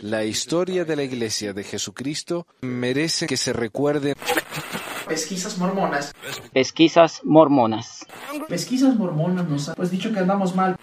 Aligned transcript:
La 0.00 0.24
historia 0.24 0.84
de 0.84 0.96
la 0.96 1.02
Iglesia 1.02 1.52
de 1.52 1.64
Jesucristo 1.64 2.46
merece 2.62 3.26
que 3.26 3.36
se 3.36 3.52
recuerde. 3.52 4.14
Pesquisas 5.06 5.58
mormonas. 5.58 6.14
Pesquisas 6.52 7.20
mormonas. 7.24 8.06
Pesquisas 8.48 8.96
mormonas 8.96 9.48
nos 9.48 9.68
han 9.68 9.74
pues 9.74 9.90
dicho 9.90 10.12
que 10.12 10.20
andamos 10.20 10.54
mal. 10.54 10.76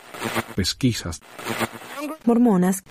Pesquisas 0.55 1.21
mormonas. 2.25 2.83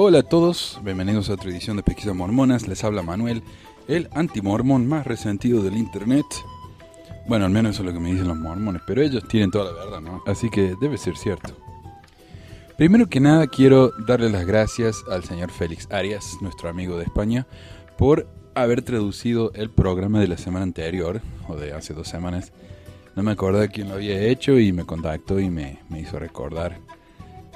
Hola 0.00 0.20
a 0.20 0.22
todos, 0.22 0.78
bienvenidos 0.84 1.28
a 1.28 1.32
otra 1.32 1.50
edición 1.50 1.76
de 1.76 1.82
Pesquisas 1.82 2.14
Mormonas. 2.14 2.68
Les 2.68 2.84
habla 2.84 3.02
Manuel, 3.02 3.42
el 3.88 4.08
antimormón 4.12 4.86
más 4.86 5.04
resentido 5.04 5.60
del 5.60 5.76
internet. 5.76 6.24
Bueno, 7.26 7.46
al 7.46 7.50
menos 7.50 7.72
eso 7.74 7.82
es 7.82 7.86
lo 7.86 7.92
que 7.92 7.98
me 7.98 8.12
dicen 8.12 8.28
los 8.28 8.36
mormones, 8.36 8.80
pero 8.86 9.02
ellos 9.02 9.26
tienen 9.26 9.50
toda 9.50 9.72
la 9.72 9.84
verdad, 9.84 10.00
¿no? 10.00 10.22
Así 10.24 10.50
que 10.50 10.76
debe 10.80 10.98
ser 10.98 11.16
cierto. 11.16 11.52
Primero 12.76 13.08
que 13.08 13.18
nada, 13.18 13.48
quiero 13.48 13.90
darle 14.06 14.30
las 14.30 14.46
gracias 14.46 15.02
al 15.10 15.24
señor 15.24 15.50
Félix 15.50 15.88
Arias, 15.90 16.36
nuestro 16.42 16.68
amigo 16.68 16.96
de 16.96 17.02
España, 17.02 17.48
por 17.96 18.28
haber 18.54 18.82
traducido 18.82 19.50
el 19.54 19.68
programa 19.68 20.20
de 20.20 20.28
la 20.28 20.38
semana 20.38 20.62
anterior, 20.62 21.22
o 21.48 21.56
de 21.56 21.72
hace 21.72 21.92
dos 21.92 22.06
semanas. 22.06 22.52
No 23.16 23.24
me 23.24 23.32
acordaba 23.32 23.66
quién 23.66 23.88
lo 23.88 23.94
había 23.94 24.20
hecho 24.20 24.60
y 24.60 24.72
me 24.72 24.84
contactó 24.84 25.40
y 25.40 25.50
me, 25.50 25.80
hizo 25.98 26.20
recordar. 26.20 26.78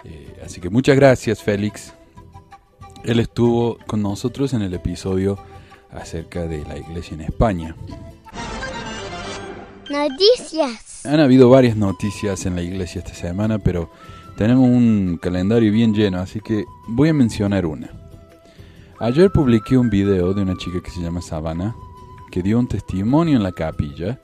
Eh, 0.03 0.43
así 0.45 0.61
que 0.61 0.71
muchas 0.71 0.97
gracias, 0.97 1.41
Félix. 1.41 1.95
Él 3.05 3.19
estuvo 3.19 3.79
con 3.87 4.03
nosotros 4.03 4.53
en 4.55 4.63
el 4.63 4.75
episodio 4.75 5.39
acerca 5.91 6.47
de 6.47 6.65
la 6.65 6.79
iglesia 6.79 7.15
en 7.15 7.23
España. 7.23 7.77
Noticias. 9.91 11.05
Han 11.05 11.21
habido 11.21 11.51
varias 11.51 11.77
noticias 11.77 12.47
en 12.47 12.55
la 12.55 12.63
iglesia 12.63 13.01
esta 13.01 13.15
semana, 13.15 13.59
pero 13.59 13.91
tenemos 14.37 14.69
un 14.69 15.19
calendario 15.21 15.73
bien 15.73 15.93
lleno, 15.93 16.19
así 16.19 16.41
que 16.41 16.65
voy 16.89 17.09
a 17.09 17.15
mencionar 17.15 17.67
una. 17.67 17.91
Ayer 19.01 19.31
publiqué 19.33 19.77
un 19.77 19.91
video 19.91 20.33
de 20.33 20.43
una 20.43 20.57
chica 20.57 20.81
que 20.81 20.91
se 20.91 21.01
llama 21.01 21.21
Savannah, 21.21 21.75
que 22.31 22.41
dio 22.41 22.59
un 22.59 22.69
testimonio 22.69 23.37
en 23.37 23.43
la 23.43 23.53
capilla, 23.53 24.21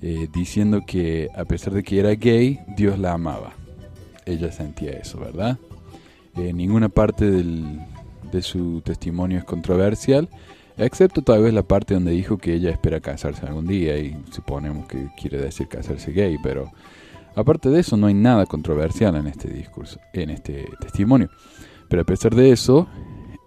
eh, 0.00 0.26
diciendo 0.32 0.80
que 0.86 1.28
a 1.36 1.44
pesar 1.44 1.74
de 1.74 1.82
que 1.82 2.00
era 2.00 2.10
gay, 2.14 2.60
Dios 2.76 2.98
la 2.98 3.12
amaba. 3.12 3.52
Ella 4.24 4.50
sentía 4.50 4.92
eso, 4.92 5.20
¿verdad? 5.20 5.58
Ninguna 6.54 6.88
parte 6.88 7.30
de 7.30 8.42
su 8.42 8.80
testimonio 8.82 9.38
es 9.38 9.44
controversial, 9.44 10.28
excepto 10.76 11.22
tal 11.22 11.42
vez 11.42 11.52
la 11.52 11.62
parte 11.62 11.94
donde 11.94 12.12
dijo 12.12 12.38
que 12.38 12.54
ella 12.54 12.70
espera 12.70 13.00
casarse 13.00 13.46
algún 13.46 13.66
día 13.66 13.98
y 13.98 14.16
suponemos 14.30 14.86
que 14.86 15.08
quiere 15.20 15.38
decir 15.38 15.68
casarse 15.68 16.12
gay, 16.12 16.36
pero 16.42 16.70
aparte 17.34 17.68
de 17.70 17.80
eso 17.80 17.96
no 17.96 18.06
hay 18.06 18.14
nada 18.14 18.46
controversial 18.46 19.16
en 19.16 19.26
este 19.26 19.48
discurso, 19.48 20.00
en 20.12 20.30
este 20.30 20.66
testimonio. 20.80 21.28
Pero 21.88 22.02
a 22.02 22.06
pesar 22.06 22.34
de 22.34 22.50
eso, 22.50 22.88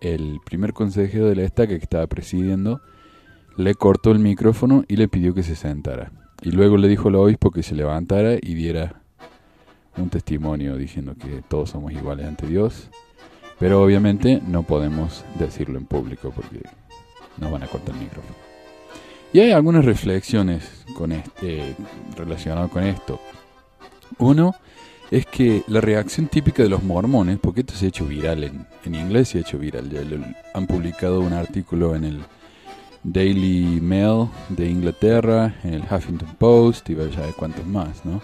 el 0.01 0.39
primer 0.45 0.73
consejero 0.73 1.27
de 1.27 1.35
la 1.35 1.43
estaca 1.43 1.77
que 1.77 1.83
estaba 1.83 2.07
presidiendo 2.07 2.81
le 3.57 3.75
cortó 3.75 4.11
el 4.11 4.19
micrófono 4.19 4.83
y 4.87 4.97
le 4.97 5.07
pidió 5.07 5.33
que 5.33 5.43
se 5.43 5.55
sentara. 5.55 6.11
Y 6.41 6.51
luego 6.51 6.77
le 6.77 6.87
dijo 6.87 7.09
al 7.09 7.15
obispo 7.15 7.51
que 7.51 7.63
se 7.63 7.75
levantara 7.75 8.35
y 8.41 8.53
diera 8.53 9.02
un 9.97 10.09
testimonio 10.09 10.77
diciendo 10.77 11.15
que 11.15 11.43
todos 11.47 11.71
somos 11.71 11.91
iguales 11.91 12.25
ante 12.25 12.47
Dios, 12.47 12.89
pero 13.59 13.81
obviamente 13.81 14.41
no 14.47 14.63
podemos 14.63 15.23
decirlo 15.37 15.77
en 15.77 15.85
público 15.85 16.31
porque 16.35 16.61
nos 17.37 17.51
van 17.51 17.63
a 17.63 17.67
cortar 17.67 17.95
el 17.95 18.01
micrófono. 18.01 18.35
Y 19.31 19.39
hay 19.39 19.51
algunas 19.51 19.85
reflexiones 19.85 20.85
con 20.95 21.11
este, 21.11 21.75
relacionadas 22.15 22.69
con 22.69 22.83
esto. 22.83 23.19
Uno 24.19 24.53
es 25.09 25.25
que 25.25 25.63
la 25.67 25.81
reacción 25.81 26.27
típica 26.27 26.63
de 26.63 26.69
los 26.69 26.83
mormones, 26.83 27.39
porque 27.39 27.61
esto 27.61 27.73
se 27.73 27.85
ha 27.85 27.89
hecho 27.89 28.05
viral 28.05 28.43
en, 28.43 28.67
en 28.85 28.95
inglés, 28.95 29.29
se 29.29 29.39
ha 29.39 29.41
hecho 29.41 29.57
viral, 29.57 29.89
ya 29.89 30.01
han 30.53 30.67
publicado 30.67 31.21
un 31.21 31.33
artículo 31.33 31.95
en 31.95 32.03
el 32.03 32.23
Daily 33.03 33.79
Mail 33.81 34.27
de 34.49 34.69
Inglaterra, 34.69 35.55
en 35.63 35.73
el 35.73 35.83
Huffington 35.83 36.35
Post 36.37 36.89
y 36.89 36.95
vaya 36.95 37.25
de 37.25 37.33
cuántos 37.33 37.65
más, 37.65 38.05
¿no? 38.05 38.21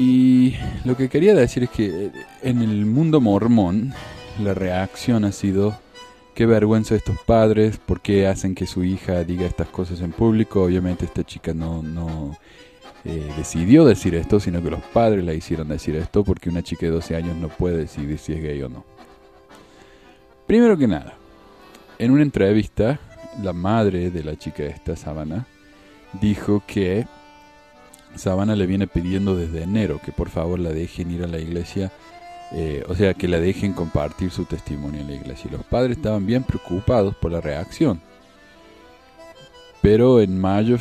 Y 0.00 0.56
lo 0.86 0.96
que 0.96 1.10
quería 1.10 1.34
decir 1.34 1.64
es 1.64 1.68
que 1.68 2.06
eh, 2.06 2.12
en 2.40 2.62
el 2.62 2.86
mundo 2.86 3.20
mormón 3.20 3.92
la 4.42 4.54
reacción 4.54 5.26
ha 5.26 5.32
sido 5.32 5.78
qué 6.34 6.46
vergüenza 6.46 6.94
estos 6.94 7.18
padres, 7.26 7.76
por 7.76 8.00
qué 8.00 8.26
hacen 8.26 8.54
que 8.54 8.64
su 8.64 8.82
hija 8.82 9.24
diga 9.24 9.44
estas 9.44 9.68
cosas 9.68 10.00
en 10.00 10.12
público. 10.12 10.62
Obviamente 10.62 11.04
esta 11.04 11.22
chica 11.22 11.52
no, 11.52 11.82
no 11.82 12.34
eh, 13.04 13.30
decidió 13.36 13.84
decir 13.84 14.14
esto, 14.14 14.40
sino 14.40 14.62
que 14.62 14.70
los 14.70 14.80
padres 14.80 15.22
la 15.22 15.34
hicieron 15.34 15.68
decir 15.68 15.94
esto 15.96 16.24
porque 16.24 16.48
una 16.48 16.62
chica 16.62 16.86
de 16.86 16.92
12 16.92 17.16
años 17.16 17.36
no 17.36 17.48
puede 17.48 17.76
decidir 17.76 18.16
si 18.16 18.32
es 18.32 18.42
gay 18.42 18.62
o 18.62 18.70
no. 18.70 18.86
Primero 20.46 20.78
que 20.78 20.88
nada, 20.88 21.12
en 21.98 22.10
una 22.10 22.22
entrevista, 22.22 22.98
la 23.42 23.52
madre 23.52 24.10
de 24.10 24.24
la 24.24 24.34
chica 24.38 24.62
esta, 24.62 24.96
Sabana, 24.96 25.46
dijo 26.22 26.62
que 26.66 27.04
Sabana 28.16 28.56
le 28.56 28.66
viene 28.66 28.86
pidiendo 28.86 29.36
desde 29.36 29.62
enero 29.62 30.00
que 30.04 30.12
por 30.12 30.28
favor 30.28 30.58
la 30.58 30.70
dejen 30.70 31.10
ir 31.10 31.22
a 31.22 31.28
la 31.28 31.38
iglesia, 31.38 31.92
eh, 32.52 32.84
o 32.88 32.94
sea, 32.94 33.14
que 33.14 33.28
la 33.28 33.38
dejen 33.40 33.72
compartir 33.72 34.30
su 34.30 34.44
testimonio 34.44 35.00
en 35.00 35.08
la 35.08 35.14
iglesia. 35.14 35.48
Y 35.48 35.56
los 35.56 35.64
padres 35.64 35.96
estaban 35.96 36.26
bien 36.26 36.42
preocupados 36.42 37.14
por 37.14 37.30
la 37.30 37.40
reacción. 37.40 38.00
Pero 39.80 40.20
en 40.20 40.38
mayo, 40.38 40.76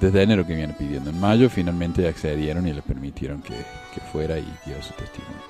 desde 0.00 0.22
enero 0.22 0.46
que 0.46 0.54
viene 0.54 0.72
pidiendo, 0.72 1.10
en 1.10 1.20
mayo 1.20 1.50
finalmente 1.50 2.08
accedieron 2.08 2.66
y 2.66 2.72
le 2.72 2.80
permitieron 2.80 3.42
que, 3.42 3.54
fuera 4.12 4.38
y 4.38 4.46
diera 4.64 4.80
su 4.80 4.94
testimonio. 4.94 5.42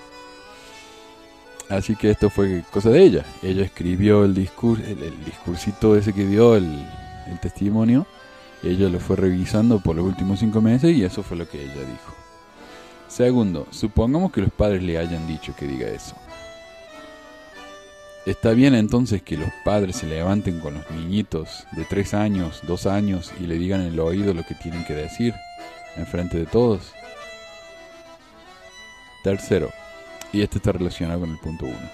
Así 1.68 1.94
que 1.94 2.10
esto 2.10 2.30
fue 2.30 2.64
cosa 2.72 2.88
de 2.88 3.02
ella. 3.02 3.24
Ella 3.42 3.62
escribió 3.62 4.24
el, 4.24 4.34
discurso, 4.34 4.82
el, 4.84 5.22
discursito 5.24 5.96
ese 5.96 6.14
que 6.14 6.26
dio, 6.26 6.56
el 6.56 6.86
testimonio 7.42 8.06
ella 8.62 8.88
lo 8.88 9.00
fue 9.00 9.16
revisando 9.16 9.80
por 9.80 9.96
los 9.96 10.04
últimos 10.04 10.40
cinco 10.40 10.60
meses 10.60 10.96
y 10.96 11.04
eso 11.04 11.22
fue 11.22 11.36
lo 11.36 11.48
que 11.48 11.62
ella 11.62 11.80
dijo. 11.80 12.14
Segundo, 13.08 13.66
supongamos 13.70 14.32
que 14.32 14.42
los 14.42 14.52
padres 14.52 14.82
le 14.82 14.98
hayan 14.98 15.26
dicho 15.26 15.54
que 15.56 15.66
diga 15.66 15.88
eso. 15.88 16.14
Está 18.26 18.50
bien 18.50 18.74
entonces 18.74 19.22
que 19.22 19.38
los 19.38 19.48
padres 19.64 19.96
se 19.96 20.06
levanten 20.06 20.60
con 20.60 20.74
los 20.74 20.90
niñitos 20.90 21.66
de 21.72 21.84
tres 21.84 22.12
años, 22.12 22.60
dos 22.66 22.86
años 22.86 23.32
y 23.40 23.46
le 23.46 23.58
digan 23.58 23.80
en 23.80 23.94
el 23.94 24.00
oído 24.00 24.34
lo 24.34 24.44
que 24.44 24.54
tienen 24.54 24.84
que 24.84 24.92
decir, 24.92 25.34
en 25.96 26.06
frente 26.06 26.36
de 26.36 26.44
todos. 26.44 26.92
Tercero, 29.24 29.70
y 30.32 30.42
este 30.42 30.58
está 30.58 30.72
relacionado 30.72 31.20
con 31.20 31.30
el 31.30 31.38
punto 31.38 31.64
uno. 31.64 31.90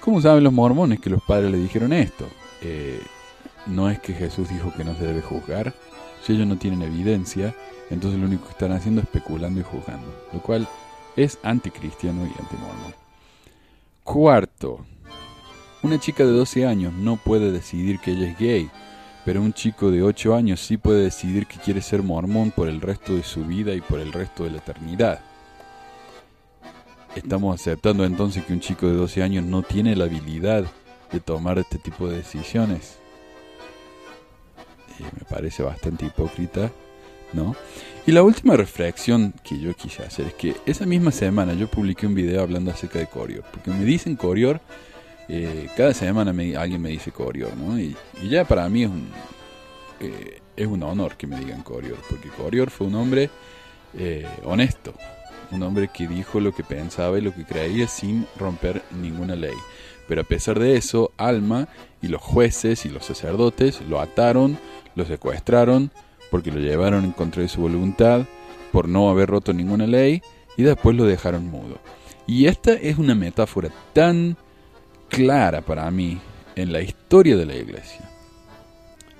¿Cómo 0.00 0.20
saben 0.20 0.44
los 0.44 0.52
mormones 0.52 1.00
que 1.00 1.10
los 1.10 1.22
padres 1.22 1.50
le 1.52 1.58
dijeron 1.58 1.92
esto? 1.92 2.26
Eh, 2.60 3.00
no 3.66 3.90
es 3.90 3.98
que 3.98 4.12
Jesús 4.12 4.48
dijo 4.48 4.72
que 4.76 4.84
no 4.84 4.94
se 4.94 5.06
debe 5.06 5.22
juzgar. 5.22 5.74
Si 6.22 6.32
ellos 6.32 6.46
no 6.46 6.56
tienen 6.56 6.82
evidencia, 6.82 7.54
entonces 7.90 8.18
lo 8.18 8.26
único 8.26 8.44
que 8.44 8.52
están 8.52 8.72
haciendo 8.72 9.00
es 9.00 9.06
especulando 9.06 9.60
y 9.60 9.62
juzgando, 9.62 10.06
lo 10.32 10.40
cual 10.40 10.66
es 11.16 11.38
anticristiano 11.42 12.24
y 12.24 12.40
antimormón. 12.40 12.94
Cuarto, 14.02 14.84
una 15.82 15.98
chica 15.98 16.24
de 16.24 16.32
12 16.32 16.66
años 16.66 16.92
no 16.94 17.16
puede 17.16 17.52
decidir 17.52 18.00
que 18.00 18.12
ella 18.12 18.28
es 18.28 18.38
gay, 18.38 18.70
pero 19.24 19.40
un 19.40 19.52
chico 19.52 19.90
de 19.90 20.02
8 20.02 20.34
años 20.34 20.60
sí 20.60 20.76
puede 20.76 21.04
decidir 21.04 21.46
que 21.46 21.58
quiere 21.58 21.82
ser 21.82 22.02
mormón 22.02 22.50
por 22.50 22.68
el 22.68 22.80
resto 22.80 23.14
de 23.14 23.22
su 23.22 23.44
vida 23.44 23.74
y 23.74 23.80
por 23.80 24.00
el 24.00 24.12
resto 24.12 24.44
de 24.44 24.50
la 24.50 24.58
eternidad. 24.58 25.20
Estamos 27.14 27.60
aceptando 27.60 28.04
entonces 28.04 28.44
que 28.44 28.52
un 28.52 28.60
chico 28.60 28.86
de 28.86 28.94
12 28.94 29.22
años 29.22 29.44
no 29.44 29.62
tiene 29.62 29.94
la 29.94 30.04
habilidad 30.04 30.64
de 31.12 31.20
tomar 31.20 31.58
este 31.58 31.78
tipo 31.78 32.08
de 32.08 32.16
decisiones 32.16 32.98
me 35.02 35.24
parece 35.28 35.62
bastante 35.62 36.06
hipócrita, 36.06 36.70
¿no? 37.32 37.56
Y 38.06 38.12
la 38.12 38.22
última 38.22 38.56
reflexión 38.56 39.34
que 39.42 39.58
yo 39.58 39.74
quise 39.74 40.02
hacer 40.02 40.26
es 40.26 40.34
que 40.34 40.54
esa 40.66 40.86
misma 40.86 41.10
semana 41.10 41.54
yo 41.54 41.68
publiqué 41.68 42.06
un 42.06 42.14
video 42.14 42.42
hablando 42.42 42.70
acerca 42.70 42.98
de 42.98 43.06
Corior, 43.06 43.44
porque 43.50 43.70
me 43.70 43.84
dicen 43.84 44.16
Corior, 44.16 44.60
eh, 45.28 45.68
cada 45.76 45.94
semana 45.94 46.30
alguien 46.60 46.82
me 46.82 46.90
dice 46.90 47.12
Corior, 47.12 47.56
¿no? 47.56 47.78
Y, 47.78 47.96
ya 48.28 48.44
para 48.44 48.68
mí 48.68 48.84
es 48.84 48.90
un, 48.90 49.08
eh, 50.00 50.40
es 50.56 50.66
un 50.66 50.82
honor 50.82 51.16
que 51.16 51.26
me 51.26 51.38
digan 51.38 51.62
Corior, 51.62 51.98
porque 52.08 52.28
Corior 52.28 52.70
fue 52.70 52.86
un 52.86 52.94
hombre 52.94 53.30
eh, 53.96 54.26
honesto, 54.44 54.94
un 55.50 55.62
hombre 55.62 55.88
que 55.88 56.06
dijo 56.06 56.40
lo 56.40 56.54
que 56.54 56.62
pensaba 56.62 57.18
y 57.18 57.22
lo 57.22 57.34
que 57.34 57.44
creía 57.44 57.88
sin 57.88 58.26
romper 58.38 58.82
ninguna 58.90 59.34
ley. 59.34 59.54
Pero 60.08 60.22
a 60.22 60.24
pesar 60.24 60.58
de 60.58 60.76
eso, 60.76 61.12
Alma 61.16 61.68
y 62.02 62.08
los 62.08 62.20
jueces 62.20 62.84
y 62.84 62.88
los 62.88 63.04
sacerdotes 63.04 63.80
lo 63.88 64.00
ataron, 64.00 64.58
lo 64.94 65.04
secuestraron 65.04 65.90
porque 66.30 66.50
lo 66.50 66.60
llevaron 66.60 67.04
en 67.04 67.12
contra 67.12 67.42
de 67.42 67.48
su 67.48 67.60
voluntad 67.60 68.26
por 68.72 68.88
no 68.88 69.08
haber 69.08 69.28
roto 69.30 69.52
ninguna 69.52 69.86
ley 69.86 70.22
y 70.56 70.62
después 70.62 70.96
lo 70.96 71.04
dejaron 71.04 71.50
mudo. 71.50 71.78
Y 72.26 72.46
esta 72.46 72.72
es 72.72 72.98
una 72.98 73.14
metáfora 73.14 73.70
tan 73.92 74.36
clara 75.08 75.60
para 75.60 75.90
mí 75.90 76.18
en 76.56 76.72
la 76.72 76.80
historia 76.80 77.36
de 77.36 77.46
la 77.46 77.56
iglesia. 77.56 78.10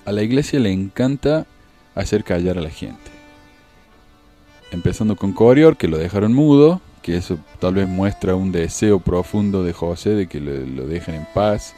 A 0.05 0.13
la 0.13 0.23
iglesia 0.23 0.59
le 0.59 0.73
encanta 0.73 1.47
hacer 1.95 2.25
callar 2.25 2.59
a 2.59 2.63
la 2.63 2.71
gente. 2.71 3.11
Empezando 4.71 5.17
con 5.17 5.33
Corior, 5.33 5.77
que 5.77 5.89
lo 5.89 5.99
dejaron 5.99 6.35
mudo, 6.35 6.81
que 7.05 7.19
eso 7.19 7.39
tal 7.59 7.75
vez 7.75 7.87
muestra 7.87 8.35
un 8.35 8.51
deseo 8.51 8.99
profundo 8.99 9.63
de 9.63 9.75
José 9.75 10.11
de 10.11 10.27
que 10.27 10.41
lo, 10.41 10.87
dejen 10.87 11.17
en 11.17 11.27
paz. 11.35 11.75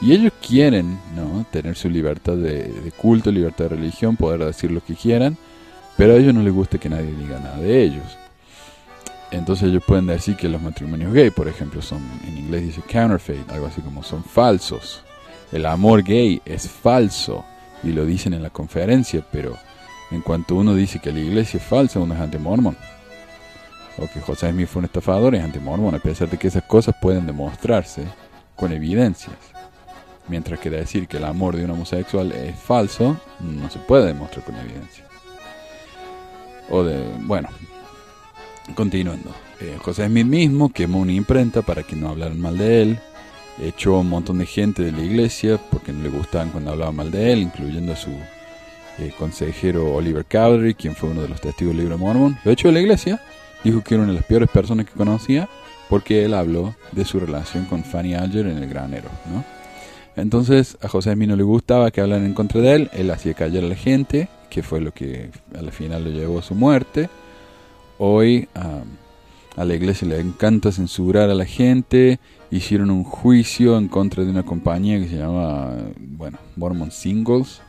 Y 0.00 0.14
ellos 0.14 0.32
quieren 0.40 0.98
¿no? 1.14 1.44
tener 1.50 1.76
su 1.76 1.90
libertad 1.90 2.34
de, 2.34 2.64
de 2.64 2.90
culto, 2.90 3.30
libertad 3.30 3.64
de 3.64 3.76
religión, 3.76 4.16
poder 4.16 4.42
decir 4.42 4.70
lo 4.70 4.82
que 4.82 4.94
quieran, 4.94 5.36
pero 5.98 6.14
a 6.14 6.16
ellos 6.16 6.32
no 6.32 6.42
les 6.42 6.54
gusta 6.54 6.78
que 6.78 6.88
nadie 6.88 7.12
diga 7.12 7.38
nada 7.38 7.58
de 7.58 7.82
ellos. 7.82 8.16
Entonces 9.30 9.68
ellos 9.68 9.84
pueden 9.86 10.06
decir 10.06 10.34
que 10.36 10.48
los 10.48 10.62
matrimonios 10.62 11.12
gay, 11.12 11.30
por 11.30 11.46
ejemplo, 11.46 11.82
son, 11.82 12.00
en 12.26 12.38
inglés 12.38 12.62
dice 12.62 12.80
counterfeit, 12.90 13.50
algo 13.50 13.66
así 13.66 13.82
como 13.82 14.02
son 14.02 14.24
falsos. 14.24 15.02
El 15.52 15.66
amor 15.66 16.02
gay 16.02 16.40
es 16.46 16.66
falso 16.70 17.44
y 17.82 17.92
lo 17.92 18.06
dicen 18.06 18.32
en 18.32 18.42
la 18.42 18.50
conferencia, 18.50 19.22
pero 19.30 19.58
en 20.10 20.22
cuanto 20.22 20.54
uno 20.54 20.74
dice 20.74 21.00
que 21.00 21.12
la 21.12 21.20
iglesia 21.20 21.58
es 21.58 21.64
falsa, 21.64 22.00
uno 22.00 22.14
es 22.14 22.20
anti-mormon. 22.20 22.78
O 24.00 24.08
que 24.08 24.20
José 24.20 24.50
Smith 24.50 24.66
fue 24.66 24.80
un 24.80 24.86
estafador, 24.86 25.34
es 25.34 25.44
anti-mormon, 25.44 25.94
a 25.94 25.98
pesar 25.98 26.28
de 26.30 26.38
que 26.38 26.48
esas 26.48 26.64
cosas 26.64 26.94
pueden 27.00 27.26
demostrarse 27.26 28.04
con 28.56 28.72
evidencias. 28.72 29.36
Mientras 30.28 30.58
que 30.58 30.70
decir 30.70 31.06
que 31.06 31.18
el 31.18 31.24
amor 31.24 31.56
de 31.56 31.64
un 31.64 31.72
homosexual 31.72 32.32
es 32.32 32.58
falso, 32.58 33.20
no 33.40 33.68
se 33.70 33.78
puede 33.78 34.06
demostrar 34.06 34.44
con 34.44 34.56
evidencia. 34.56 35.04
O 36.70 36.82
de, 36.82 37.02
bueno, 37.20 37.48
continuando. 38.74 39.34
Eh, 39.60 39.76
José 39.82 40.06
Smith 40.06 40.26
mismo 40.26 40.72
quemó 40.72 41.00
una 41.00 41.12
imprenta 41.12 41.62
para 41.62 41.82
que 41.82 41.96
no 41.96 42.08
hablaran 42.08 42.40
mal 42.40 42.56
de 42.56 42.82
él. 42.82 42.98
Echó 43.60 43.96
a 43.96 44.00
un 44.00 44.08
montón 44.08 44.38
de 44.38 44.46
gente 44.46 44.82
de 44.82 44.92
la 44.92 45.02
iglesia 45.02 45.58
porque 45.70 45.92
no 45.92 46.02
le 46.02 46.08
gustaban 46.08 46.50
cuando 46.50 46.70
hablaban 46.70 46.96
mal 46.96 47.10
de 47.10 47.32
él, 47.32 47.40
incluyendo 47.40 47.92
a 47.92 47.96
su 47.96 48.10
eh, 48.98 49.12
consejero 49.18 49.92
Oliver 49.94 50.24
Cowdery, 50.24 50.74
quien 50.74 50.94
fue 50.94 51.10
uno 51.10 51.22
de 51.22 51.28
los 51.28 51.40
testigos 51.40 51.72
del 51.74 51.82
libro 51.82 51.98
de 51.98 52.02
Mormon. 52.02 52.38
Lo 52.44 52.52
echó 52.52 52.68
de 52.68 52.74
la 52.74 52.80
iglesia. 52.80 53.20
Dijo 53.64 53.82
que 53.82 53.94
era 53.94 54.04
una 54.04 54.12
de 54.12 54.18
las 54.18 54.26
peores 54.26 54.48
personas 54.48 54.86
que 54.86 54.92
conocía 54.92 55.48
porque 55.88 56.24
él 56.24 56.34
habló 56.34 56.74
de 56.92 57.04
su 57.04 57.18
relación 57.18 57.64
con 57.66 57.82
Fanny 57.82 58.14
Alger 58.14 58.46
en 58.46 58.58
el 58.58 58.68
granero, 58.68 59.08
¿no? 59.30 59.44
Entonces 60.16 60.78
a 60.80 60.88
José 60.88 61.12
Smith 61.12 61.28
no 61.28 61.36
le 61.36 61.42
gustaba 61.42 61.90
que 61.90 62.00
hablaran 62.00 62.26
en 62.26 62.34
contra 62.34 62.60
de 62.60 62.74
él, 62.74 62.90
él 62.92 63.10
hacía 63.10 63.34
callar 63.34 63.64
a 63.64 63.68
la 63.68 63.74
gente, 63.74 64.28
que 64.50 64.62
fue 64.62 64.80
lo 64.80 64.92
que 64.92 65.30
al 65.58 65.72
final 65.72 66.04
lo 66.04 66.10
llevó 66.10 66.38
a 66.38 66.42
su 66.42 66.54
muerte. 66.54 67.08
Hoy 67.98 68.48
um, 68.54 68.84
a 69.56 69.64
la 69.64 69.74
iglesia 69.74 70.08
le 70.08 70.20
encanta 70.20 70.72
censurar 70.72 71.28
a 71.30 71.34
la 71.34 71.44
gente, 71.44 72.20
hicieron 72.50 72.90
un 72.90 73.04
juicio 73.04 73.76
en 73.76 73.88
contra 73.88 74.24
de 74.24 74.30
una 74.30 74.42
compañía 74.42 74.98
que 74.98 75.08
se 75.08 75.16
llama, 75.16 75.74
bueno, 75.98 76.38
Mormon 76.56 76.90
Singles, 76.90 77.60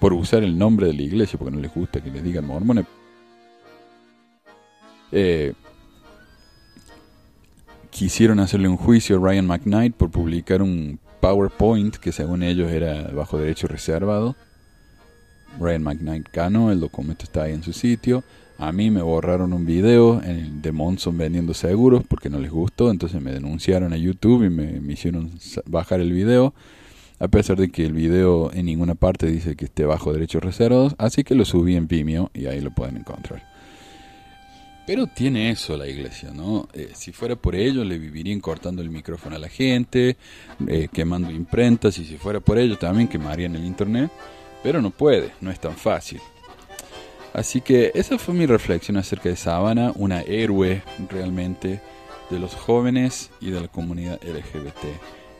por 0.00 0.12
usar 0.12 0.42
el 0.42 0.58
nombre 0.58 0.86
de 0.86 0.94
la 0.94 1.02
iglesia, 1.02 1.38
porque 1.38 1.54
no 1.54 1.60
les 1.60 1.72
gusta 1.72 2.00
que 2.00 2.10
les 2.10 2.22
digan 2.22 2.46
mormones. 2.46 2.86
Eh, 5.12 5.54
quisieron 7.90 8.40
hacerle 8.40 8.68
un 8.68 8.76
juicio 8.76 9.16
a 9.16 9.20
Ryan 9.20 9.46
McKnight 9.46 9.94
por 9.94 10.10
publicar 10.10 10.60
un 10.60 10.98
PowerPoint 11.20 11.96
que 11.96 12.12
según 12.12 12.42
ellos 12.42 12.70
era 12.70 13.08
bajo 13.08 13.38
derecho 13.38 13.66
reservado. 13.68 14.36
Ryan 15.58 15.82
McKnight 15.82 16.28
ganó, 16.32 16.70
el 16.70 16.80
documento 16.80 17.24
está 17.24 17.44
ahí 17.44 17.54
en 17.54 17.62
su 17.62 17.72
sitio. 17.72 18.22
A 18.58 18.72
mí 18.72 18.90
me 18.90 19.02
borraron 19.02 19.52
un 19.52 19.66
video 19.66 20.22
en 20.22 20.36
el 20.36 20.62
de 20.62 20.72
Monson 20.72 21.16
vendiendo 21.16 21.54
seguros 21.54 22.04
porque 22.08 22.30
no 22.30 22.38
les 22.38 22.50
gustó, 22.50 22.90
entonces 22.90 23.20
me 23.20 23.32
denunciaron 23.32 23.92
a 23.92 23.96
YouTube 23.96 24.44
y 24.44 24.50
me, 24.50 24.80
me 24.80 24.94
hicieron 24.94 25.30
bajar 25.66 26.00
el 26.00 26.12
video, 26.12 26.54
a 27.18 27.28
pesar 27.28 27.58
de 27.58 27.70
que 27.70 27.84
el 27.84 27.92
video 27.92 28.50
en 28.52 28.66
ninguna 28.66 28.94
parte 28.94 29.26
dice 29.26 29.56
que 29.56 29.66
esté 29.66 29.84
bajo 29.84 30.12
derechos 30.12 30.42
reservados, 30.42 30.94
así 30.98 31.22
que 31.22 31.34
lo 31.34 31.44
subí 31.44 31.76
en 31.76 31.86
Vimeo 31.86 32.30
y 32.32 32.46
ahí 32.46 32.60
lo 32.60 32.70
pueden 32.70 32.96
encontrar. 32.96 33.55
Pero 34.86 35.08
tiene 35.08 35.50
eso 35.50 35.76
la 35.76 35.88
iglesia, 35.88 36.30
¿no? 36.32 36.68
Eh, 36.72 36.92
si 36.94 37.10
fuera 37.10 37.34
por 37.34 37.56
ello, 37.56 37.82
le 37.82 37.98
vivirían 37.98 38.38
cortando 38.40 38.82
el 38.82 38.90
micrófono 38.90 39.34
a 39.34 39.38
la 39.40 39.48
gente, 39.48 40.16
eh, 40.68 40.88
quemando 40.92 41.30
imprentas, 41.30 41.98
y 41.98 42.04
si 42.04 42.16
fuera 42.16 42.38
por 42.38 42.56
ello, 42.56 42.78
también 42.78 43.08
quemarían 43.08 43.56
el 43.56 43.64
internet. 43.64 44.10
Pero 44.62 44.80
no 44.80 44.90
puede, 44.90 45.32
no 45.40 45.50
es 45.50 45.58
tan 45.58 45.76
fácil. 45.76 46.20
Así 47.32 47.60
que 47.60 47.90
esa 47.94 48.16
fue 48.16 48.32
mi 48.32 48.46
reflexión 48.46 48.96
acerca 48.96 49.28
de 49.28 49.36
Sabana, 49.36 49.92
una 49.96 50.22
héroe 50.22 50.82
realmente 51.10 51.80
de 52.30 52.38
los 52.38 52.54
jóvenes 52.54 53.30
y 53.40 53.50
de 53.50 53.60
la 53.60 53.68
comunidad 53.68 54.20
LGBT 54.22 54.84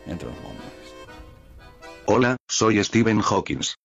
entre 0.07 0.29
los 0.29 0.39
hombres. 0.39 0.73
Hola, 2.07 2.37
soy 2.49 2.83
Stephen 2.85 3.21
Hawkins. 3.23 3.77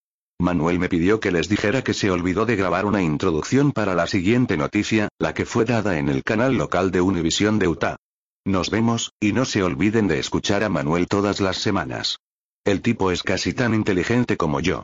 Manuel 0.42 0.80
me 0.80 0.90
pidió 0.90 1.20
que 1.20 1.32
les 1.32 1.48
dijera 1.50 1.84
que 1.84 1.94
se 1.94 2.10
olvidó 2.10 2.48
de 2.48 2.56
grabar 2.56 2.86
una 2.86 3.02
introducción 3.04 3.72
para 3.72 3.94
la 3.94 4.08
siguiente 4.08 4.58
noticia, 4.58 5.08
la 5.20 5.36
que 5.36 5.46
fue 5.46 5.66
dada 5.66 6.00
en 6.00 6.10
el 6.10 6.24
canal 6.24 6.56
local 6.56 6.90
de 6.90 7.00
Univision 7.00 7.60
de 7.60 7.68
Utah. 7.68 7.98
Nos 8.44 8.72
vemos, 8.72 9.12
y 9.20 9.34
no 9.34 9.46
se 9.46 9.62
olviden 9.62 10.08
de 10.08 10.18
escuchar 10.18 10.64
a 10.64 10.70
Manuel 10.70 11.08
todas 11.08 11.42
las 11.42 11.58
semanas. 11.58 12.18
El 12.66 12.82
tipo 12.82 13.12
es 13.12 13.22
casi 13.22 13.54
tan 13.54 13.76
inteligente 13.76 14.36
como 14.36 14.60
yo. 14.60 14.82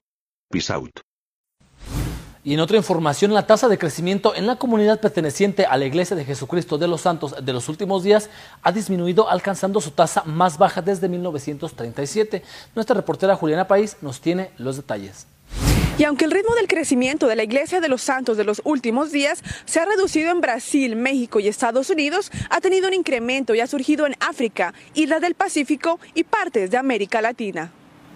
Peace 0.52 0.72
out. 0.72 1.00
Y 2.44 2.54
en 2.54 2.60
otra 2.60 2.78
información, 2.78 3.34
la 3.34 3.48
tasa 3.48 3.68
de 3.68 3.80
crecimiento 3.80 4.36
en 4.36 4.46
la 4.46 4.58
comunidad 4.58 5.02
perteneciente 5.02 5.66
a 5.66 5.76
la 5.76 5.86
Iglesia 5.86 6.16
de 6.16 6.24
Jesucristo 6.24 6.78
de 6.78 6.88
los 6.88 7.02
Santos 7.02 7.36
de 7.44 7.54
los 7.54 7.68
últimos 7.68 8.04
días 8.04 8.30
ha 8.62 8.72
disminuido 8.72 9.28
alcanzando 9.28 9.82
su 9.82 9.90
tasa 9.92 10.24
más 10.24 10.60
baja 10.60 10.84
desde 10.84 11.10
1937. 11.10 12.44
Nuestra 12.76 12.96
reportera 12.96 13.36
Juliana 13.36 13.68
País 13.68 13.98
nos 14.02 14.22
tiene 14.22 14.52
los 14.60 14.78
detalles. 14.78 15.26
Y 15.98 16.04
aunque 16.04 16.26
el 16.26 16.32
ritmo 16.32 16.54
del 16.54 16.68
crecimiento 16.68 17.26
de 17.26 17.36
la 17.36 17.44
Iglesia 17.44 17.82
de 17.82 17.90
los 17.90 18.04
Santos 18.04 18.38
de 18.38 18.44
los 18.44 18.62
últimos 18.66 19.12
días 19.12 19.42
se 19.66 19.80
ha 19.80 19.86
reducido 19.86 20.30
en 20.30 20.42
Brasil, 20.42 20.96
México 20.96 21.40
y 21.40 21.48
Estados 21.48 21.90
Unidos, 21.90 22.32
ha 22.52 22.62
tenido 22.62 22.88
un 22.88 22.94
incremento 22.94 23.56
y 23.56 23.62
ha 23.62 23.68
surgido 23.68 24.06
en 24.06 24.16
África, 24.20 24.76
Islas 24.94 25.22
del 25.22 25.34
Pacífico 25.34 26.00
y 26.14 26.24
partes 26.24 26.70
de 26.70 26.78
América 26.78 27.20
Latina. 27.20 27.72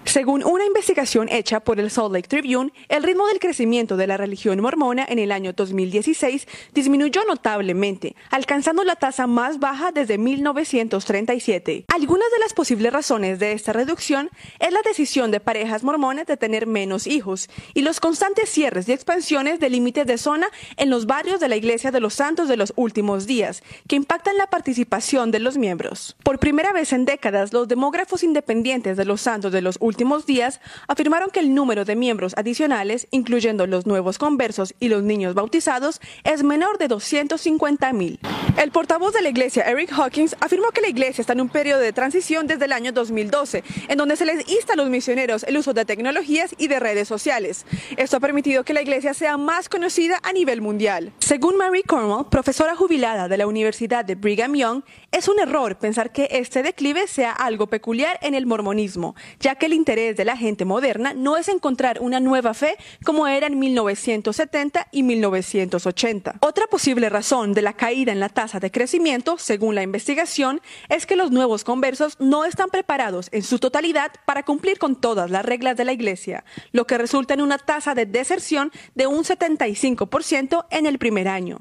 Según 0.05 0.43
una 0.43 0.65
investigación 0.65 1.29
hecha 1.29 1.59
por 1.59 1.79
el 1.79 1.91
Salt 1.91 2.11
Lake 2.11 2.27
Tribune, 2.27 2.73
el 2.89 3.03
ritmo 3.03 3.27
del 3.27 3.39
crecimiento 3.39 3.97
de 3.97 4.07
la 4.07 4.17
religión 4.17 4.59
mormona 4.59 5.05
en 5.07 5.19
el 5.19 5.31
año 5.31 5.53
2016 5.53 6.47
disminuyó 6.73 7.23
notablemente, 7.25 8.15
alcanzando 8.31 8.83
la 8.83 8.95
tasa 8.95 9.27
más 9.27 9.59
baja 9.59 9.91
desde 9.91 10.17
1937. 10.17 11.85
Algunas 11.87 12.29
de 12.31 12.39
las 12.39 12.53
posibles 12.53 12.91
razones 12.91 13.39
de 13.39 13.53
esta 13.53 13.73
reducción 13.73 14.31
es 14.59 14.73
la 14.73 14.81
decisión 14.81 15.31
de 15.31 15.39
parejas 15.39 15.83
mormonas 15.83 16.25
de 16.25 16.35
tener 16.35 16.65
menos 16.65 17.05
hijos 17.07 17.49
y 17.73 17.81
los 17.81 17.99
constantes 17.99 18.49
cierres 18.49 18.89
y 18.89 18.93
expansiones 18.93 19.59
de 19.59 19.69
límites 19.69 20.07
de 20.07 20.17
zona 20.17 20.47
en 20.77 20.89
los 20.89 21.05
barrios 21.05 21.39
de 21.39 21.47
la 21.47 21.55
Iglesia 21.55 21.91
de 21.91 22.01
los 22.01 22.15
Santos 22.15 22.49
de 22.49 22.57
los 22.57 22.73
últimos 22.75 23.27
días, 23.27 23.63
que 23.87 23.95
impactan 23.95 24.35
la 24.35 24.47
participación 24.47 25.31
de 25.31 25.39
los 25.39 25.57
miembros. 25.57 26.17
Por 26.23 26.39
primera 26.39 26.73
vez 26.73 26.91
en 26.91 27.05
décadas, 27.05 27.53
los 27.53 27.67
demógrafos 27.67 28.23
independientes 28.23 28.97
de 28.97 29.05
los 29.05 29.21
Santos 29.21 29.51
de 29.51 29.61
los 29.61 29.77
últimos 29.79 29.90
días 30.25 30.59
afirmaron 30.87 31.29
que 31.29 31.39
el 31.39 31.53
número 31.53 31.85
de 31.85 31.95
miembros 31.95 32.33
adicionales, 32.37 33.07
incluyendo 33.11 33.67
los 33.67 33.85
nuevos 33.85 34.17
conversos 34.17 34.73
y 34.79 34.89
los 34.89 35.03
niños 35.03 35.33
bautizados, 35.33 36.01
es 36.23 36.43
menor 36.43 36.77
de 36.77 36.87
250 36.87 37.93
mil. 37.93 38.19
El 38.57 38.71
portavoz 38.71 39.13
de 39.13 39.21
la 39.21 39.29
iglesia, 39.29 39.63
Eric 39.63 39.91
Hawkins, 39.93 40.35
afirmó 40.39 40.69
que 40.71 40.81
la 40.81 40.89
iglesia 40.89 41.21
está 41.21 41.33
en 41.33 41.41
un 41.41 41.49
periodo 41.49 41.79
de 41.79 41.93
transición 41.93 42.47
desde 42.47 42.65
el 42.65 42.73
año 42.73 42.91
2012, 42.91 43.63
en 43.87 43.97
donde 43.97 44.15
se 44.15 44.25
les 44.25 44.47
insta 44.49 44.73
a 44.73 44.75
los 44.75 44.89
misioneros 44.89 45.43
el 45.43 45.57
uso 45.57 45.73
de 45.73 45.85
tecnologías 45.85 46.53
y 46.57 46.67
de 46.67 46.79
redes 46.79 47.07
sociales. 47.07 47.65
Esto 47.97 48.17
ha 48.17 48.19
permitido 48.19 48.63
que 48.63 48.73
la 48.73 48.81
iglesia 48.81 49.13
sea 49.13 49.37
más 49.37 49.69
conocida 49.69 50.19
a 50.23 50.33
nivel 50.33 50.61
mundial. 50.61 51.13
Según 51.19 51.57
Mary 51.57 51.83
Cornwall, 51.83 52.29
profesora 52.29 52.75
jubilada 52.75 53.27
de 53.27 53.37
la 53.37 53.47
Universidad 53.47 54.03
de 54.03 54.15
Brigham 54.15 54.55
Young, 54.55 54.83
es 55.11 55.27
un 55.27 55.39
error 55.39 55.77
pensar 55.77 56.11
que 56.11 56.29
este 56.31 56.63
declive 56.63 57.05
sea 57.07 57.31
algo 57.33 57.67
peculiar 57.67 58.17
en 58.21 58.33
el 58.33 58.45
mormonismo, 58.45 59.15
ya 59.39 59.55
que 59.55 59.65
el 59.65 59.73
interés 59.73 60.15
de 60.15 60.23
la 60.23 60.37
gente 60.37 60.63
moderna 60.63 61.13
no 61.13 61.35
es 61.35 61.49
encontrar 61.49 61.99
una 62.01 62.21
nueva 62.21 62.53
fe 62.53 62.77
como 63.03 63.27
era 63.27 63.47
en 63.47 63.59
1970 63.59 64.87
y 64.91 65.03
1980. 65.03 66.35
Otra 66.39 66.67
posible 66.67 67.09
razón 67.09 67.53
de 67.53 67.61
la 67.61 67.73
caída 67.73 68.13
en 68.13 68.21
la 68.21 68.29
tasa 68.29 68.59
de 68.59 68.71
crecimiento, 68.71 69.37
según 69.37 69.75
la 69.75 69.83
investigación, 69.83 70.61
es 70.87 71.05
que 71.05 71.17
los 71.17 71.29
nuevos 71.29 71.65
conversos 71.65 72.15
no 72.19 72.45
están 72.45 72.69
preparados 72.69 73.27
en 73.33 73.43
su 73.43 73.59
totalidad 73.59 74.11
para 74.25 74.43
cumplir 74.43 74.79
con 74.79 74.95
todas 74.95 75.29
las 75.29 75.43
reglas 75.43 75.75
de 75.75 75.85
la 75.85 75.93
iglesia, 75.93 76.45
lo 76.71 76.87
que 76.87 76.97
resulta 76.97 77.33
en 77.33 77.41
una 77.41 77.57
tasa 77.57 77.93
de 77.95 78.05
deserción 78.05 78.71
de 78.95 79.07
un 79.07 79.23
75% 79.25 80.67
en 80.69 80.85
el 80.85 80.97
primer 80.97 81.27
año. 81.27 81.59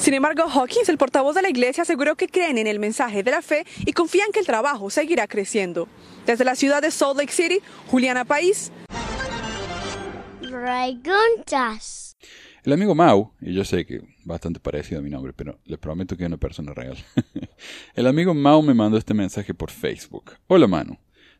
Sin 0.00 0.14
embargo, 0.14 0.44
Hawkins, 0.48 0.88
el 0.88 0.96
portavoz 0.96 1.34
de 1.34 1.42
la 1.42 1.50
iglesia, 1.50 1.82
aseguró 1.82 2.16
que 2.16 2.26
creen 2.26 2.56
en 2.56 2.66
el 2.66 2.78
mensaje 2.78 3.22
de 3.22 3.30
la 3.30 3.42
fe 3.42 3.66
y 3.84 3.92
confían 3.92 4.32
que 4.32 4.40
el 4.40 4.46
trabajo 4.46 4.88
seguirá 4.88 5.26
creciendo. 5.26 5.88
Desde 6.24 6.42
la 6.42 6.54
ciudad 6.54 6.80
de 6.80 6.90
Salt 6.90 7.18
Lake 7.18 7.30
City, 7.30 7.58
Juliana 7.88 8.24
País. 8.24 8.72
Preguntas. 10.40 12.16
El 12.64 12.72
amigo 12.72 12.94
Mau, 12.94 13.32
y 13.42 13.52
yo 13.52 13.62
sé 13.62 13.84
que 13.84 14.00
bastante 14.24 14.58
parecido 14.58 15.00
a 15.00 15.02
mi 15.02 15.10
nombre, 15.10 15.34
pero 15.34 15.58
les 15.66 15.78
prometo 15.78 16.16
que 16.16 16.22
es 16.22 16.28
una 16.28 16.38
persona 16.38 16.72
real. 16.72 16.96
el 17.94 18.06
amigo 18.06 18.32
Mau 18.32 18.62
me 18.62 18.72
mandó 18.72 18.96
este 18.96 19.12
mensaje 19.12 19.52
por 19.52 19.70
Facebook. 19.70 20.32
Hola 20.46 20.66
Manu, 20.66 20.96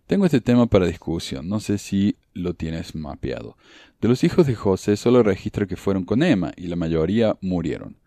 Tengo 0.07 0.27
este 0.27 0.43
tema 0.43 0.67
para 0.67 0.85
discusión, 0.85 1.49
no 1.49 1.61
sé 1.61 1.79
si 1.79 2.15
lo 2.35 2.53
tienes 2.53 2.95
mapeado. 2.95 3.57
De 4.03 4.09
los 4.09 4.23
hijos 4.23 4.47
de 4.47 4.55
José 4.55 4.99
solo 4.99 5.23
registra 5.23 5.67
que 5.67 5.77
fueron 5.77 6.05
con 6.05 6.23
Emma 6.23 6.53
y 6.59 6.67
la 6.67 6.77
mayoría 6.77 7.39
murieron. 7.41 8.00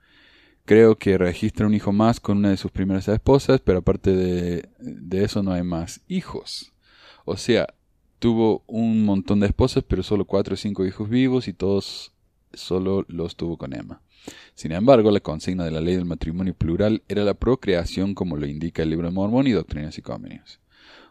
Creo 0.66 0.98
que 0.98 1.18
registra 1.18 1.68
un 1.68 1.74
hijo 1.74 1.92
más 1.92 2.20
con 2.20 2.38
una 2.38 2.50
de 2.50 2.58
sus 2.58 2.72
primeras 2.72 3.08
esposas, 3.10 3.60
pero 3.60 3.80
aparte 3.80 4.16
de, 4.16 4.70
de 4.80 5.24
eso 5.24 5.44
no 5.44 5.52
hay 5.52 5.64
más 5.64 6.02
hijos. 6.08 6.72
O 7.26 7.36
sea, 7.36 7.68
tuvo 8.20 8.64
un 8.68 9.04
montón 9.04 9.42
de 9.42 9.48
esposas, 9.48 9.84
pero 9.86 10.04
solo 10.04 10.24
cuatro 10.24 10.54
o 10.54 10.58
cinco 10.58 10.86
hijos 10.86 11.10
vivos 11.10 11.50
y 11.50 11.54
todos 11.54 12.14
solo 12.54 13.04
los 13.10 13.36
tuvo 13.36 13.58
con 13.58 13.74
Emma. 13.74 14.02
Sin 14.56 14.72
embargo, 14.72 15.12
la 15.12 15.20
consigna 15.20 15.66
de 15.66 15.72
la 15.72 15.82
ley 15.82 15.96
del 15.96 16.06
matrimonio 16.06 16.54
plural 16.54 17.04
era 17.10 17.24
la 17.24 17.34
procreación 17.34 18.14
como 18.14 18.38
lo 18.38 18.46
indica 18.46 18.84
el 18.84 18.90
libro 18.90 19.08
de 19.08 19.14
Mormón 19.14 19.48
y 19.48 19.52
Doctrinas 19.52 19.98
y 19.98 20.02
Convenios. 20.02 20.62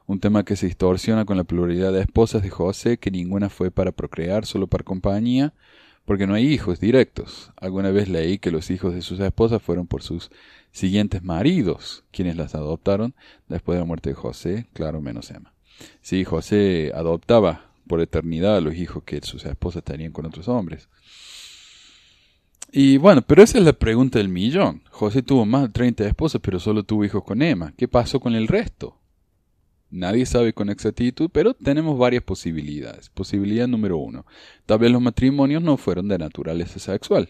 Un 0.06 0.20
tema 0.20 0.44
que 0.44 0.56
se 0.56 0.66
distorsiona 0.66 1.24
con 1.24 1.36
la 1.36 1.44
pluralidad 1.44 1.92
de 1.92 2.00
esposas 2.00 2.42
de 2.42 2.50
José, 2.50 2.98
que 2.98 3.10
ninguna 3.10 3.50
fue 3.50 3.70
para 3.70 3.92
procrear, 3.92 4.46
solo 4.46 4.66
para 4.66 4.84
compañía, 4.84 5.52
porque 6.04 6.26
no 6.26 6.34
hay 6.34 6.46
hijos 6.46 6.80
directos. 6.80 7.52
Alguna 7.56 7.90
vez 7.90 8.08
leí 8.08 8.38
que 8.38 8.50
los 8.50 8.70
hijos 8.70 8.94
de 8.94 9.02
sus 9.02 9.20
esposas 9.20 9.62
fueron 9.62 9.86
por 9.86 10.02
sus 10.02 10.30
siguientes 10.72 11.22
maridos, 11.22 12.04
quienes 12.10 12.36
las 12.36 12.54
adoptaron 12.54 13.14
después 13.48 13.76
de 13.76 13.80
la 13.80 13.86
muerte 13.86 14.10
de 14.10 14.14
José, 14.14 14.66
claro, 14.72 15.00
menos 15.00 15.30
Emma. 15.30 15.52
Sí, 16.00 16.24
José 16.24 16.92
adoptaba 16.94 17.66
por 17.86 18.00
eternidad 18.00 18.56
a 18.56 18.60
los 18.60 18.74
hijos 18.74 19.02
que 19.04 19.20
sus 19.22 19.44
esposas 19.44 19.82
tenían 19.84 20.12
con 20.12 20.26
otros 20.26 20.48
hombres. 20.48 20.88
Y 22.74 22.96
bueno, 22.96 23.20
pero 23.20 23.42
esa 23.42 23.58
es 23.58 23.64
la 23.64 23.74
pregunta 23.74 24.18
del 24.18 24.30
millón. 24.30 24.82
José 24.90 25.22
tuvo 25.22 25.44
más 25.44 25.62
de 25.62 25.68
30 25.68 26.06
esposas, 26.06 26.40
pero 26.42 26.58
solo 26.58 26.84
tuvo 26.84 27.04
hijos 27.04 27.22
con 27.22 27.42
Emma. 27.42 27.74
¿Qué 27.76 27.86
pasó 27.86 28.18
con 28.18 28.34
el 28.34 28.48
resto? 28.48 29.01
Nadie 29.92 30.24
sabe 30.24 30.54
con 30.54 30.70
exactitud, 30.70 31.28
pero 31.30 31.52
tenemos 31.52 31.98
varias 31.98 32.22
posibilidades. 32.22 33.10
Posibilidad 33.10 33.68
número 33.68 33.98
uno. 33.98 34.24
Tal 34.64 34.78
vez 34.78 34.90
los 34.90 35.02
matrimonios 35.02 35.62
no 35.62 35.76
fueron 35.76 36.08
de 36.08 36.16
naturaleza 36.16 36.78
sexual. 36.78 37.28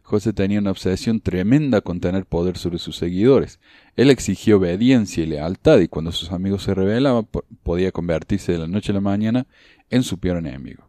José 0.00 0.32
tenía 0.32 0.58
una 0.58 0.70
obsesión 0.70 1.20
tremenda 1.20 1.82
con 1.82 2.00
tener 2.00 2.24
poder 2.24 2.56
sobre 2.56 2.78
sus 2.78 2.96
seguidores. 2.96 3.60
Él 3.94 4.08
exigía 4.08 4.56
obediencia 4.56 5.22
y 5.22 5.26
lealtad 5.26 5.80
y 5.80 5.88
cuando 5.88 6.12
sus 6.12 6.32
amigos 6.32 6.62
se 6.62 6.72
rebelaban 6.72 7.28
podía 7.62 7.92
convertirse 7.92 8.52
de 8.52 8.58
la 8.58 8.68
noche 8.68 8.92
a 8.92 8.94
la 8.94 9.02
mañana 9.02 9.46
en 9.90 10.02
su 10.02 10.18
peor 10.18 10.38
enemigo. 10.38 10.88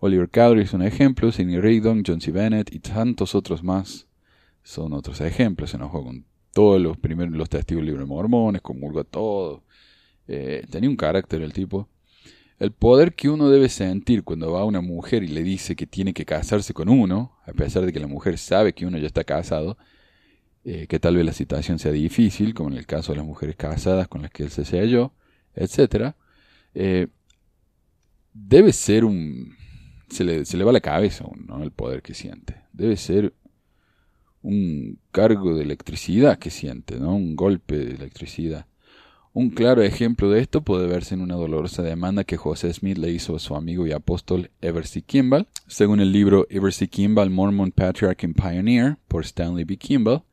Oliver 0.00 0.28
Cowdery 0.28 0.62
es 0.62 0.72
un 0.72 0.82
ejemplo, 0.82 1.30
Sidney 1.30 1.60
Rigdon, 1.60 2.02
John 2.04 2.20
C. 2.20 2.32
Bennett 2.32 2.74
y 2.74 2.80
tantos 2.80 3.36
otros 3.36 3.62
más 3.62 4.08
son 4.64 4.94
otros 4.94 5.20
ejemplos. 5.20 5.70
Se 5.70 5.76
enojó 5.76 6.02
con 6.02 6.24
todos 6.52 6.80
los 6.80 6.96
primeros 6.96 7.34
los 7.34 7.48
testigos 7.48 7.84
libres 7.84 8.06
mormones, 8.08 8.62
comulgó 8.62 9.00
a 9.00 9.04
todos 9.04 9.62
eh, 10.28 10.64
tenía 10.70 10.90
un 10.90 10.96
carácter 10.96 11.42
el 11.42 11.52
tipo. 11.52 11.88
El 12.58 12.72
poder 12.72 13.14
que 13.14 13.28
uno 13.28 13.48
debe 13.48 13.68
sentir 13.68 14.24
cuando 14.24 14.52
va 14.52 14.60
a 14.60 14.64
una 14.64 14.80
mujer 14.80 15.22
y 15.22 15.28
le 15.28 15.42
dice 15.42 15.76
que 15.76 15.86
tiene 15.86 16.12
que 16.12 16.24
casarse 16.24 16.74
con 16.74 16.88
uno, 16.88 17.36
a 17.46 17.52
pesar 17.52 17.86
de 17.86 17.92
que 17.92 18.00
la 18.00 18.08
mujer 18.08 18.36
sabe 18.36 18.72
que 18.72 18.84
uno 18.84 18.98
ya 18.98 19.06
está 19.06 19.24
casado, 19.24 19.78
eh, 20.64 20.86
que 20.86 20.98
tal 20.98 21.16
vez 21.16 21.24
la 21.24 21.32
situación 21.32 21.78
sea 21.78 21.92
difícil, 21.92 22.54
como 22.54 22.70
en 22.70 22.76
el 22.76 22.86
caso 22.86 23.12
de 23.12 23.18
las 23.18 23.26
mujeres 23.26 23.56
casadas 23.56 24.08
con 24.08 24.22
las 24.22 24.30
que 24.30 24.42
él 24.42 24.50
se 24.50 24.64
selló, 24.64 25.12
etc., 25.54 26.14
eh, 26.74 27.08
debe 28.34 28.72
ser 28.72 29.04
un... 29.04 29.56
Se 30.10 30.24
le, 30.24 30.44
se 30.44 30.56
le 30.56 30.64
va 30.64 30.72
la 30.72 30.80
cabeza 30.80 31.24
¿no? 31.46 31.62
el 31.62 31.70
poder 31.70 32.02
que 32.02 32.14
siente. 32.14 32.62
Debe 32.72 32.96
ser 32.96 33.34
un 34.42 34.98
cargo 35.10 35.54
de 35.54 35.62
electricidad 35.62 36.38
que 36.38 36.50
siente, 36.50 36.98
¿no? 36.98 37.14
Un 37.14 37.36
golpe 37.36 37.76
de 37.76 37.94
electricidad. 37.94 38.66
Un 39.38 39.50
claro 39.50 39.84
ejemplo 39.84 40.30
de 40.30 40.40
esto 40.40 40.62
puede 40.62 40.88
verse 40.88 41.14
en 41.14 41.20
una 41.20 41.36
dolorosa 41.36 41.84
demanda 41.84 42.24
que 42.24 42.36
José 42.36 42.74
Smith 42.74 42.98
le 42.98 43.12
hizo 43.12 43.36
a 43.36 43.38
su 43.38 43.54
amigo 43.54 43.86
y 43.86 43.92
apóstol 43.92 44.50
Eversey 44.60 45.02
Kimball. 45.02 45.46
Según 45.68 46.00
el 46.00 46.10
libro 46.10 46.48
Eversey 46.50 46.88
Kimball, 46.88 47.30
Mormon 47.30 47.70
Patriarch 47.70 48.24
and 48.24 48.34
Pioneer, 48.34 48.96
por 49.06 49.24
Stanley 49.24 49.62
B. 49.62 49.76
Kimball, 49.76 50.24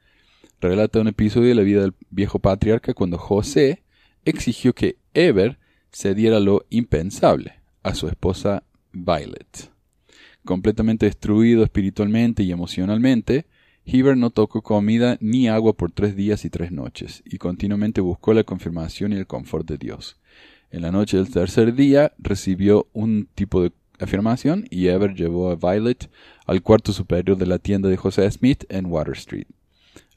relata 0.59 1.01
un 1.01 1.07
episodio 1.07 1.49
de 1.49 1.53
la 1.53 1.61
vida 1.61 1.81
del 1.81 1.93
viejo 2.09 2.39
patriarca 2.39 2.95
cuando 2.95 3.19
José 3.19 3.83
exigió 4.23 4.73
que 4.73 4.97
Ever 5.13 5.59
cediera 5.91 6.39
lo 6.39 6.65
impensable 6.71 7.61
a 7.83 7.93
su 7.93 8.07
esposa 8.07 8.63
Violet. 8.91 9.71
Completamente 10.43 11.05
destruido 11.05 11.63
espiritualmente 11.63 12.41
y 12.41 12.51
emocionalmente, 12.51 13.45
Heber 13.85 14.17
no 14.17 14.31
tocó 14.31 14.61
comida 14.61 15.17
ni 15.21 15.47
agua 15.47 15.73
por 15.73 15.91
tres 15.91 16.15
días 16.15 16.43
y 16.43 16.49
tres 16.49 16.71
noches, 16.71 17.21
y 17.25 17.37
continuamente 17.37 18.01
buscó 18.01 18.33
la 18.33 18.43
confirmación 18.43 19.13
y 19.13 19.17
el 19.17 19.27
confort 19.27 19.67
de 19.67 19.77
Dios. 19.77 20.17
En 20.71 20.81
la 20.81 20.91
noche 20.91 21.17
del 21.17 21.29
tercer 21.29 21.73
día 21.75 22.13
recibió 22.17 22.87
un 22.93 23.29
tipo 23.35 23.61
de 23.61 23.71
afirmación 23.99 24.65
y 24.69 24.87
Ever 24.87 25.13
llevó 25.13 25.51
a 25.51 25.55
Violet 25.55 26.09
al 26.45 26.61
cuarto 26.61 26.91
superior 26.91 27.37
de 27.37 27.45
la 27.45 27.59
tienda 27.59 27.87
de 27.87 27.97
José 27.97 28.29
Smith 28.31 28.65
en 28.69 28.87
Water 28.87 29.13
Street. 29.13 29.47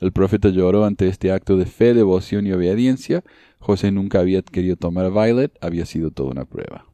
El 0.00 0.12
profeta 0.12 0.48
lloró 0.48 0.84
ante 0.84 1.08
este 1.08 1.32
acto 1.32 1.56
de 1.56 1.66
fe, 1.66 1.92
devoción 1.92 2.46
y 2.46 2.52
obediencia. 2.52 3.22
José 3.58 3.90
nunca 3.92 4.20
había 4.20 4.42
querido 4.42 4.76
tomar 4.76 5.04
a 5.04 5.10
Violet, 5.10 5.56
había 5.60 5.86
sido 5.86 6.10
toda 6.10 6.30
una 6.30 6.44
prueba. 6.44 6.86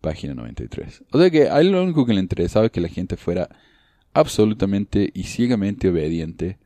Página 0.00 0.34
93. 0.34 1.04
O 1.12 1.18
sea 1.18 1.30
que 1.30 1.48
a 1.48 1.60
él 1.60 1.72
lo 1.72 1.82
único 1.82 2.06
que 2.06 2.14
le 2.14 2.20
interesaba 2.20 2.66
es 2.66 2.72
que 2.72 2.80
la 2.80 2.88
gente 2.88 3.16
fuera 3.16 3.48
absolutamente 4.12 5.10
y 5.14 5.24
ciegamente 5.24 5.88
obediente 5.88 6.58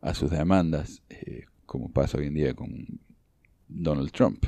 a 0.00 0.14
sus 0.14 0.30
demandas, 0.30 1.02
eh, 1.08 1.44
como 1.66 1.90
pasa 1.90 2.18
hoy 2.18 2.26
en 2.26 2.34
día 2.34 2.54
con 2.54 3.00
Donald 3.68 4.10
Trump. 4.12 4.46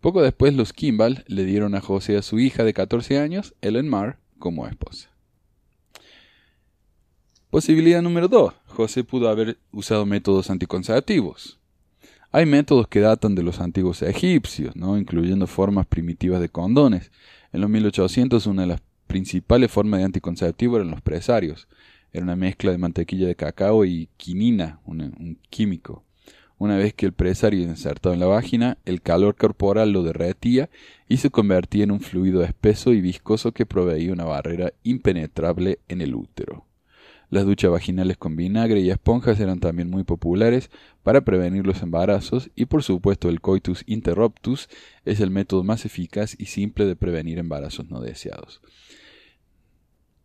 Poco 0.00 0.22
después 0.22 0.54
los 0.54 0.72
Kimball 0.72 1.24
le 1.26 1.44
dieron 1.44 1.74
a 1.74 1.80
José 1.80 2.16
a 2.16 2.22
su 2.22 2.38
hija 2.38 2.64
de 2.64 2.74
14 2.74 3.18
años, 3.18 3.54
Ellen 3.60 3.88
Marr, 3.88 4.18
como 4.38 4.66
esposa. 4.66 5.10
Posibilidad 7.50 8.02
número 8.02 8.28
2. 8.28 8.52
José 8.66 9.04
pudo 9.04 9.28
haber 9.28 9.58
usado 9.72 10.04
métodos 10.04 10.50
anticonceptivos. 10.50 11.58
Hay 12.30 12.44
métodos 12.44 12.88
que 12.88 13.00
datan 13.00 13.34
de 13.34 13.42
los 13.42 13.60
antiguos 13.60 14.02
egipcios, 14.02 14.76
¿no? 14.76 14.98
incluyendo 14.98 15.46
formas 15.46 15.86
primitivas 15.86 16.40
de 16.40 16.50
condones. 16.50 17.10
En 17.52 17.62
los 17.62 17.70
1800 17.70 18.46
una 18.46 18.62
de 18.62 18.68
las 18.68 18.82
principales 19.06 19.70
formas 19.70 20.00
de 20.00 20.06
anticonceptivo 20.06 20.76
eran 20.76 20.90
los 20.90 21.00
presarios. 21.00 21.68
Era 22.12 22.24
una 22.24 22.36
mezcla 22.36 22.70
de 22.70 22.78
mantequilla 22.78 23.26
de 23.26 23.36
cacao 23.36 23.84
y 23.84 24.08
quinina, 24.16 24.80
un, 24.84 25.38
químico. 25.50 26.04
Una 26.58 26.76
vez 26.76 26.94
que 26.94 27.04
el 27.04 27.12
presario 27.12 27.62
insertado 27.62 28.14
en 28.14 28.20
la 28.20 28.26
vagina, 28.26 28.78
el 28.86 29.02
calor 29.02 29.36
corporal 29.36 29.90
lo 29.90 30.02
derretía 30.02 30.70
y 31.08 31.18
se 31.18 31.30
convertía 31.30 31.84
en 31.84 31.90
un 31.90 32.00
fluido 32.00 32.42
espeso 32.42 32.92
y 32.92 33.02
viscoso 33.02 33.52
que 33.52 33.66
proveía 33.66 34.12
una 34.12 34.24
barrera 34.24 34.72
impenetrable 34.82 35.80
en 35.88 36.00
el 36.00 36.14
útero. 36.14 36.64
Las 37.28 37.44
duchas 37.44 37.72
vaginales 37.72 38.16
con 38.16 38.36
vinagre 38.36 38.80
y 38.80 38.90
esponjas 38.90 39.40
eran 39.40 39.58
también 39.58 39.90
muy 39.90 40.04
populares 40.04 40.70
para 41.02 41.22
prevenir 41.22 41.66
los 41.66 41.82
embarazos 41.82 42.50
y 42.54 42.66
por 42.66 42.84
supuesto 42.84 43.28
el 43.28 43.40
coitus 43.40 43.82
interruptus 43.86 44.68
es 45.04 45.20
el 45.20 45.30
método 45.30 45.64
más 45.64 45.84
eficaz 45.84 46.36
y 46.38 46.46
simple 46.46 46.86
de 46.86 46.94
prevenir 46.94 47.38
embarazos 47.38 47.90
no 47.90 48.00
deseados. 48.00 48.62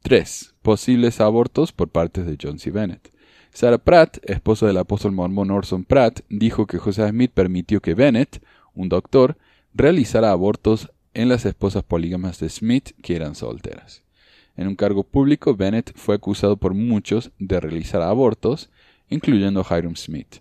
3. 0.03 0.55
Posibles 0.63 1.21
abortos 1.21 1.71
por 1.71 1.89
parte 1.89 2.23
de 2.23 2.35
John 2.41 2.57
C. 2.57 2.71
Bennett. 2.71 3.13
Sarah 3.53 3.77
Pratt, 3.77 4.17
esposa 4.23 4.65
del 4.65 4.77
apóstol 4.77 5.11
mormón 5.11 5.51
Orson 5.51 5.83
Pratt, 5.83 6.21
dijo 6.27 6.65
que 6.65 6.79
José 6.79 7.07
Smith 7.09 7.31
permitió 7.31 7.81
que 7.81 7.93
Bennett, 7.93 8.41
un 8.73 8.89
doctor, 8.89 9.37
realizara 9.75 10.31
abortos 10.31 10.91
en 11.13 11.29
las 11.29 11.45
esposas 11.45 11.83
polígamas 11.83 12.39
de 12.39 12.49
Smith 12.49 12.91
que 13.03 13.15
eran 13.15 13.35
solteras. 13.35 14.01
En 14.57 14.67
un 14.67 14.75
cargo 14.75 15.03
público, 15.03 15.55
Bennett 15.55 15.93
fue 15.95 16.15
acusado 16.15 16.57
por 16.57 16.73
muchos 16.73 17.29
de 17.37 17.59
realizar 17.59 18.01
abortos, 18.01 18.71
incluyendo 19.07 19.65
Hiram 19.69 19.95
Smith. 19.95 20.37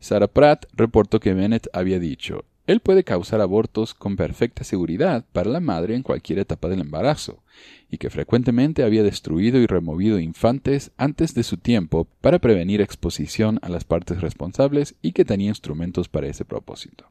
Sarah 0.00 0.28
Pratt 0.28 0.64
reportó 0.72 1.20
que 1.20 1.34
Bennett 1.34 1.68
había 1.74 1.98
dicho, 1.98 2.46
él 2.68 2.80
puede 2.80 3.02
causar 3.02 3.40
abortos 3.40 3.94
con 3.94 4.16
perfecta 4.16 4.62
seguridad 4.62 5.24
para 5.32 5.48
la 5.48 5.58
madre 5.58 5.94
en 5.94 6.02
cualquier 6.02 6.38
etapa 6.38 6.68
del 6.68 6.82
embarazo, 6.82 7.42
y 7.90 7.96
que 7.96 8.10
frecuentemente 8.10 8.82
había 8.82 9.02
destruido 9.02 9.58
y 9.58 9.66
removido 9.66 10.20
infantes 10.20 10.90
antes 10.98 11.32
de 11.32 11.44
su 11.44 11.56
tiempo 11.56 12.06
para 12.20 12.40
prevenir 12.40 12.82
exposición 12.82 13.58
a 13.62 13.70
las 13.70 13.84
partes 13.84 14.20
responsables 14.20 14.96
y 15.00 15.12
que 15.12 15.24
tenía 15.24 15.48
instrumentos 15.48 16.10
para 16.10 16.26
ese 16.26 16.44
propósito. 16.44 17.10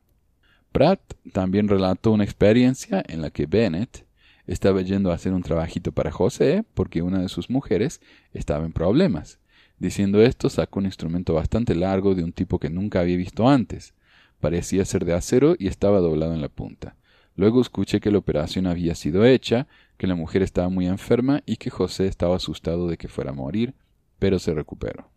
Pratt 0.71 1.01
también 1.33 1.67
relató 1.67 2.11
una 2.11 2.23
experiencia 2.23 3.03
en 3.07 3.23
la 3.23 3.31
que 3.31 3.47
Bennett 3.47 4.05
estaba 4.45 4.83
yendo 4.83 5.11
a 5.11 5.15
hacer 5.15 5.33
un 5.33 5.41
trabajito 5.41 5.91
para 5.91 6.11
José 6.11 6.65
porque 6.75 7.01
una 7.01 7.19
de 7.19 7.29
sus 7.29 7.49
mujeres 7.49 7.99
estaba 8.31 8.63
en 8.63 8.73
problemas. 8.73 9.39
Diciendo 9.79 10.21
esto, 10.21 10.51
sacó 10.51 10.77
un 10.81 10.85
instrumento 10.85 11.33
bastante 11.33 11.73
largo 11.73 12.13
de 12.13 12.23
un 12.23 12.31
tipo 12.31 12.59
que 12.59 12.69
nunca 12.69 12.99
había 12.99 13.17
visto 13.17 13.49
antes, 13.49 13.95
Parecía 14.39 14.85
ser 14.85 15.05
de 15.05 15.13
acero 15.13 15.55
y 15.57 15.67
estaba 15.67 15.99
doblado 15.99 16.33
en 16.33 16.41
la 16.41 16.49
punta. 16.49 16.95
Luego 17.35 17.61
escuché 17.61 17.99
que 17.99 18.11
la 18.11 18.17
operación 18.17 18.65
había 18.65 18.95
sido 18.95 19.25
hecha, 19.25 19.67
que 19.97 20.07
la 20.07 20.15
mujer 20.15 20.41
estaba 20.41 20.69
muy 20.69 20.87
enferma 20.87 21.41
y 21.45 21.57
que 21.57 21.69
José 21.69 22.07
estaba 22.07 22.35
asustado 22.35 22.87
de 22.87 22.97
que 22.97 23.07
fuera 23.07 23.31
a 23.31 23.35
morir, 23.35 23.75
pero 24.19 24.39
se 24.39 24.53
recuperó. 24.53 25.09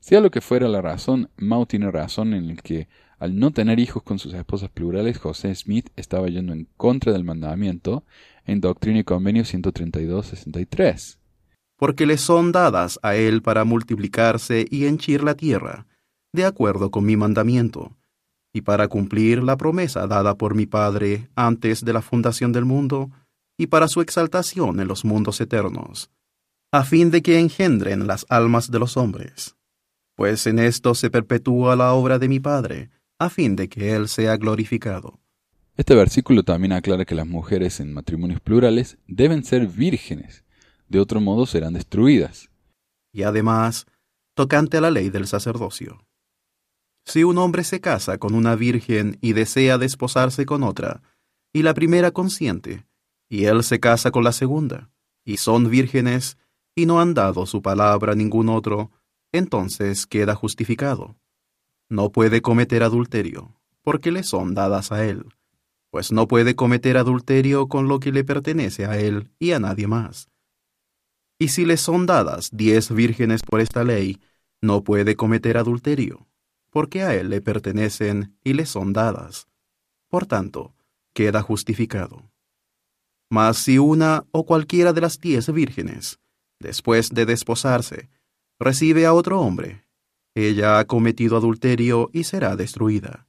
Sea 0.00 0.20
lo 0.20 0.30
que 0.30 0.40
fuera 0.40 0.68
la 0.68 0.80
razón, 0.82 1.30
Mao 1.36 1.66
tiene 1.66 1.90
razón 1.90 2.34
en 2.34 2.50
el 2.50 2.62
que 2.62 2.88
Al 3.18 3.38
no 3.38 3.50
tener 3.50 3.78
hijos 3.78 4.02
con 4.02 4.18
sus 4.18 4.34
esposas 4.34 4.68
plurales, 4.68 5.18
José 5.18 5.54
Smith 5.54 5.88
estaba 5.96 6.28
yendo 6.28 6.52
en 6.52 6.68
contra 6.76 7.12
del 7.12 7.24
mandamiento 7.24 8.04
en 8.44 8.60
Doctrina 8.60 8.98
y 8.98 9.04
Convenio 9.04 9.42
132-63. 9.42 11.18
Porque 11.78 12.04
le 12.04 12.18
son 12.18 12.52
dadas 12.52 13.00
a 13.02 13.16
él 13.16 13.40
para 13.40 13.64
multiplicarse 13.64 14.66
y 14.70 14.84
henchir 14.84 15.24
la 15.24 15.34
tierra, 15.34 15.86
de 16.36 16.44
acuerdo 16.44 16.92
con 16.92 17.04
mi 17.04 17.16
mandamiento, 17.16 17.96
y 18.52 18.60
para 18.60 18.86
cumplir 18.86 19.42
la 19.42 19.56
promesa 19.56 20.06
dada 20.06 20.36
por 20.36 20.54
mi 20.54 20.66
Padre 20.66 21.28
antes 21.34 21.84
de 21.84 21.92
la 21.92 22.00
fundación 22.00 22.52
del 22.52 22.64
mundo, 22.64 23.10
y 23.58 23.66
para 23.66 23.88
su 23.88 24.00
exaltación 24.00 24.78
en 24.78 24.86
los 24.86 25.04
mundos 25.04 25.40
eternos, 25.40 26.10
a 26.70 26.84
fin 26.84 27.10
de 27.10 27.22
que 27.22 27.40
engendren 27.40 28.06
las 28.06 28.24
almas 28.28 28.70
de 28.70 28.78
los 28.78 28.96
hombres. 28.96 29.56
Pues 30.14 30.46
en 30.46 30.58
esto 30.58 30.94
se 30.94 31.10
perpetúa 31.10 31.74
la 31.74 31.92
obra 31.92 32.18
de 32.18 32.28
mi 32.28 32.38
Padre, 32.38 32.90
a 33.18 33.28
fin 33.30 33.56
de 33.56 33.68
que 33.68 33.94
Él 33.94 34.08
sea 34.08 34.36
glorificado. 34.36 35.20
Este 35.76 35.94
versículo 35.94 36.42
también 36.42 36.72
aclara 36.72 37.04
que 37.04 37.14
las 37.14 37.26
mujeres 37.26 37.80
en 37.80 37.92
matrimonios 37.92 38.40
plurales 38.40 38.96
deben 39.06 39.44
ser 39.44 39.66
vírgenes, 39.66 40.44
de 40.88 41.00
otro 41.00 41.20
modo 41.20 41.44
serán 41.44 41.74
destruidas. 41.74 42.50
Y 43.12 43.24
además, 43.24 43.86
tocante 44.34 44.78
a 44.78 44.80
la 44.80 44.90
ley 44.90 45.10
del 45.10 45.26
sacerdocio. 45.26 46.05
Si 47.06 47.22
un 47.22 47.38
hombre 47.38 47.62
se 47.62 47.80
casa 47.80 48.18
con 48.18 48.34
una 48.34 48.56
virgen 48.56 49.16
y 49.20 49.32
desea 49.32 49.78
desposarse 49.78 50.44
con 50.44 50.64
otra, 50.64 51.02
y 51.52 51.62
la 51.62 51.72
primera 51.72 52.10
consiente, 52.10 52.84
y 53.28 53.44
él 53.44 53.62
se 53.62 53.78
casa 53.78 54.10
con 54.10 54.24
la 54.24 54.32
segunda, 54.32 54.90
y 55.24 55.36
son 55.36 55.70
vírgenes, 55.70 56.36
y 56.74 56.84
no 56.84 57.00
han 57.00 57.14
dado 57.14 57.46
su 57.46 57.62
palabra 57.62 58.12
a 58.12 58.16
ningún 58.16 58.48
otro, 58.48 58.90
entonces 59.32 60.06
queda 60.06 60.34
justificado. 60.34 61.16
No 61.88 62.10
puede 62.10 62.42
cometer 62.42 62.82
adulterio, 62.82 63.54
porque 63.82 64.10
le 64.10 64.24
son 64.24 64.54
dadas 64.54 64.90
a 64.90 65.04
él, 65.04 65.26
pues 65.90 66.10
no 66.10 66.26
puede 66.26 66.56
cometer 66.56 66.96
adulterio 66.96 67.68
con 67.68 67.86
lo 67.86 68.00
que 68.00 68.10
le 68.10 68.24
pertenece 68.24 68.84
a 68.84 68.98
él 68.98 69.30
y 69.38 69.52
a 69.52 69.60
nadie 69.60 69.86
más. 69.86 70.28
Y 71.38 71.48
si 71.48 71.66
le 71.66 71.76
son 71.76 72.04
dadas 72.06 72.50
diez 72.52 72.90
vírgenes 72.90 73.42
por 73.42 73.60
esta 73.60 73.84
ley, 73.84 74.20
no 74.60 74.82
puede 74.82 75.14
cometer 75.14 75.56
adulterio, 75.56 76.26
porque 76.76 77.02
a 77.02 77.14
él 77.14 77.30
le 77.30 77.40
pertenecen 77.40 78.36
y 78.44 78.52
le 78.52 78.66
son 78.66 78.92
dadas. 78.92 79.48
Por 80.10 80.26
tanto, 80.26 80.74
queda 81.14 81.40
justificado. 81.40 82.30
Mas 83.30 83.56
si 83.56 83.78
una 83.78 84.26
o 84.30 84.44
cualquiera 84.44 84.92
de 84.92 85.00
las 85.00 85.18
diez 85.18 85.50
vírgenes, 85.50 86.20
después 86.60 87.14
de 87.14 87.24
desposarse, 87.24 88.10
recibe 88.60 89.06
a 89.06 89.14
otro 89.14 89.40
hombre, 89.40 89.86
ella 90.34 90.78
ha 90.78 90.84
cometido 90.84 91.38
adulterio 91.38 92.10
y 92.12 92.24
será 92.24 92.56
destruida. 92.56 93.26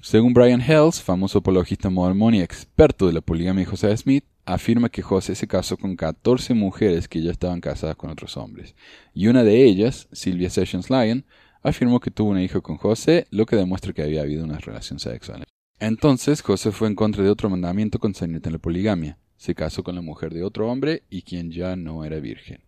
Según 0.00 0.34
Brian 0.34 0.60
Hells, 0.60 1.00
famoso 1.00 1.38
apologista 1.38 1.90
mormón 1.90 2.34
y 2.34 2.42
experto 2.42 3.06
de 3.06 3.12
la 3.12 3.20
poligamia 3.20 3.64
de 3.64 3.70
José 3.70 3.96
Smith, 3.96 4.24
afirma 4.46 4.88
que 4.88 5.00
José 5.00 5.36
se 5.36 5.46
casó 5.46 5.76
con 5.76 5.94
14 5.94 6.54
mujeres 6.54 7.06
que 7.06 7.22
ya 7.22 7.30
estaban 7.30 7.60
casadas 7.60 7.94
con 7.94 8.10
otros 8.10 8.36
hombres, 8.36 8.74
y 9.12 9.28
una 9.28 9.44
de 9.44 9.64
ellas, 9.64 10.08
Sylvia 10.10 10.50
Sessions 10.50 10.90
Lyon, 10.90 11.24
afirmó 11.64 11.98
que 11.98 12.10
tuvo 12.10 12.30
un 12.30 12.38
hijo 12.38 12.62
con 12.62 12.76
José, 12.76 13.26
lo 13.30 13.46
que 13.46 13.56
demuestra 13.56 13.92
que 13.92 14.02
había 14.02 14.22
habido 14.22 14.44
una 14.44 14.58
relación 14.58 15.00
sexual. 15.00 15.44
Entonces 15.80 16.42
José 16.42 16.70
fue 16.70 16.86
en 16.88 16.94
contra 16.94 17.24
de 17.24 17.30
otro 17.30 17.50
mandamiento 17.50 17.98
concerniente 17.98 18.48
en 18.48 18.52
la 18.52 18.58
poligamia. 18.60 19.18
Se 19.36 19.54
casó 19.54 19.82
con 19.82 19.94
la 19.96 20.00
mujer 20.00 20.32
de 20.32 20.44
otro 20.44 20.70
hombre 20.70 21.02
y 21.10 21.22
quien 21.22 21.50
ya 21.50 21.74
no 21.74 22.04
era 22.04 22.20
virgen. 22.20 22.60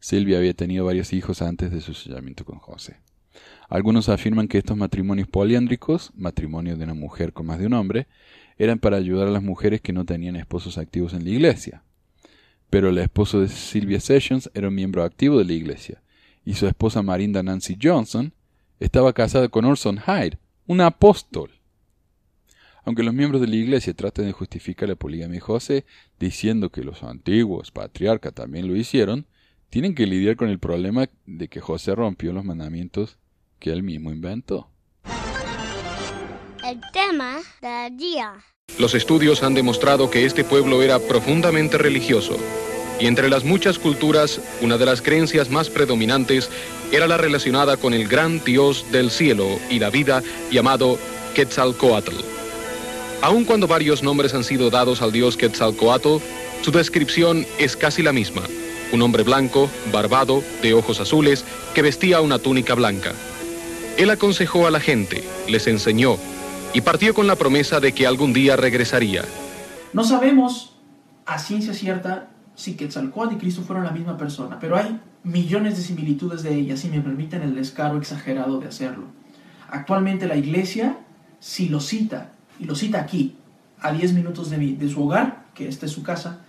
Silvia 0.00 0.38
había 0.38 0.54
tenido 0.54 0.84
varios 0.84 1.12
hijos 1.12 1.42
antes 1.42 1.70
de 1.70 1.80
su 1.80 1.94
sellamiento 1.94 2.44
con 2.44 2.58
José. 2.58 2.96
Algunos 3.68 4.08
afirman 4.08 4.48
que 4.48 4.58
estos 4.58 4.76
matrimonios 4.76 5.28
poliándricos, 5.28 6.10
matrimonio 6.14 6.76
de 6.76 6.84
una 6.84 6.94
mujer 6.94 7.32
con 7.32 7.46
más 7.46 7.58
de 7.58 7.66
un 7.66 7.74
hombre, 7.74 8.08
eran 8.58 8.78
para 8.78 8.96
ayudar 8.96 9.28
a 9.28 9.30
las 9.30 9.42
mujeres 9.42 9.80
que 9.80 9.92
no 9.92 10.04
tenían 10.04 10.36
esposos 10.36 10.76
activos 10.76 11.14
en 11.14 11.24
la 11.24 11.30
iglesia. 11.30 11.82
Pero 12.68 12.88
el 12.88 12.98
esposo 12.98 13.40
de 13.40 13.48
Sylvia 13.48 14.00
Sessions 14.00 14.50
era 14.54 14.68
un 14.68 14.74
miembro 14.74 15.04
activo 15.04 15.38
de 15.38 15.44
la 15.44 15.52
iglesia, 15.52 16.02
y 16.44 16.54
su 16.54 16.66
esposa 16.66 17.02
Marinda 17.02 17.42
Nancy 17.42 17.76
Johnson 17.80 18.32
estaba 18.80 19.12
casada 19.12 19.48
con 19.48 19.64
Orson 19.64 19.98
Hyde, 19.98 20.38
un 20.66 20.80
apóstol. 20.80 21.50
Aunque 22.84 23.04
los 23.04 23.14
miembros 23.14 23.40
de 23.40 23.46
la 23.46 23.56
Iglesia 23.56 23.94
traten 23.94 24.26
de 24.26 24.32
justificar 24.32 24.88
la 24.88 24.96
poligamia 24.96 25.34
de 25.34 25.40
José 25.40 25.84
diciendo 26.18 26.70
que 26.70 26.82
los 26.82 27.04
antiguos 27.04 27.70
patriarcas 27.70 28.34
también 28.34 28.66
lo 28.66 28.74
hicieron, 28.74 29.26
tienen 29.70 29.94
que 29.94 30.06
lidiar 30.06 30.36
con 30.36 30.48
el 30.48 30.58
problema 30.58 31.08
de 31.24 31.48
que 31.48 31.60
José 31.60 31.94
rompió 31.94 32.32
los 32.32 32.44
mandamientos 32.44 33.18
que 33.60 33.70
él 33.70 33.84
mismo 33.84 34.10
inventó. 34.10 34.68
El 36.64 36.80
tema 36.92 37.38
del 37.60 37.96
día. 37.96 38.34
Los 38.78 38.94
estudios 38.94 39.42
han 39.42 39.54
demostrado 39.54 40.10
que 40.10 40.24
este 40.24 40.44
pueblo 40.44 40.82
era 40.82 40.98
profundamente 40.98 41.78
religioso 41.78 42.36
y 43.00 43.06
entre 43.06 43.28
las 43.28 43.44
muchas 43.44 43.78
culturas, 43.78 44.40
una 44.60 44.78
de 44.78 44.86
las 44.86 45.02
creencias 45.02 45.50
más 45.50 45.70
predominantes 45.70 46.48
era 46.92 47.06
la 47.06 47.16
relacionada 47.16 47.76
con 47.76 47.94
el 47.94 48.06
gran 48.06 48.42
dios 48.44 48.84
del 48.92 49.10
cielo 49.10 49.58
y 49.70 49.78
la 49.78 49.90
vida 49.90 50.22
llamado 50.50 50.98
Quetzalcoatl. 51.34 52.14
Aun 53.22 53.44
cuando 53.44 53.66
varios 53.66 54.02
nombres 54.02 54.34
han 54.34 54.44
sido 54.44 54.70
dados 54.70 55.00
al 55.00 55.12
dios 55.12 55.36
Quetzalcoatl, 55.36 56.18
su 56.62 56.70
descripción 56.70 57.46
es 57.58 57.76
casi 57.76 58.02
la 58.02 58.12
misma. 58.12 58.42
Un 58.92 59.00
hombre 59.02 59.22
blanco, 59.22 59.70
barbado, 59.90 60.42
de 60.60 60.74
ojos 60.74 61.00
azules, 61.00 61.44
que 61.74 61.82
vestía 61.82 62.20
una 62.20 62.38
túnica 62.38 62.74
blanca. 62.74 63.12
Él 63.96 64.10
aconsejó 64.10 64.66
a 64.66 64.70
la 64.70 64.80
gente, 64.80 65.24
les 65.48 65.66
enseñó 65.66 66.18
y 66.74 66.80
partió 66.80 67.14
con 67.14 67.26
la 67.26 67.36
promesa 67.36 67.80
de 67.80 67.92
que 67.92 68.06
algún 68.06 68.32
día 68.32 68.56
regresaría. 68.56 69.24
No 69.92 70.04
sabemos 70.04 70.74
a 71.26 71.38
ciencia 71.38 71.74
cierta 71.74 72.28
si 72.54 72.74
Quetzalcóatl 72.74 73.34
y 73.34 73.38
Cristo 73.38 73.62
fueron 73.62 73.84
la 73.84 73.90
misma 73.90 74.16
persona, 74.16 74.58
pero 74.60 74.76
hay 74.76 75.00
millones 75.24 75.76
de 75.76 75.82
similitudes 75.82 76.42
de 76.42 76.54
ellas, 76.54 76.80
si 76.80 76.88
me 76.88 77.00
permiten 77.00 77.42
el 77.42 77.54
descaro 77.54 77.96
exagerado 77.96 78.58
de 78.58 78.68
hacerlo. 78.68 79.06
Actualmente 79.68 80.26
la 80.26 80.36
iglesia 80.36 80.98
si 81.42 81.68
lo 81.68 81.80
cita 81.80 82.32
y 82.60 82.66
lo 82.66 82.76
cita 82.76 83.00
aquí, 83.00 83.36
a 83.80 83.92
10 83.92 84.12
minutos 84.12 84.48
de, 84.48 84.58
de 84.58 84.88
su 84.88 85.02
hogar, 85.02 85.46
que 85.54 85.66
esta 85.66 85.86
es 85.86 85.92
su 85.92 86.04
casa, 86.04 86.44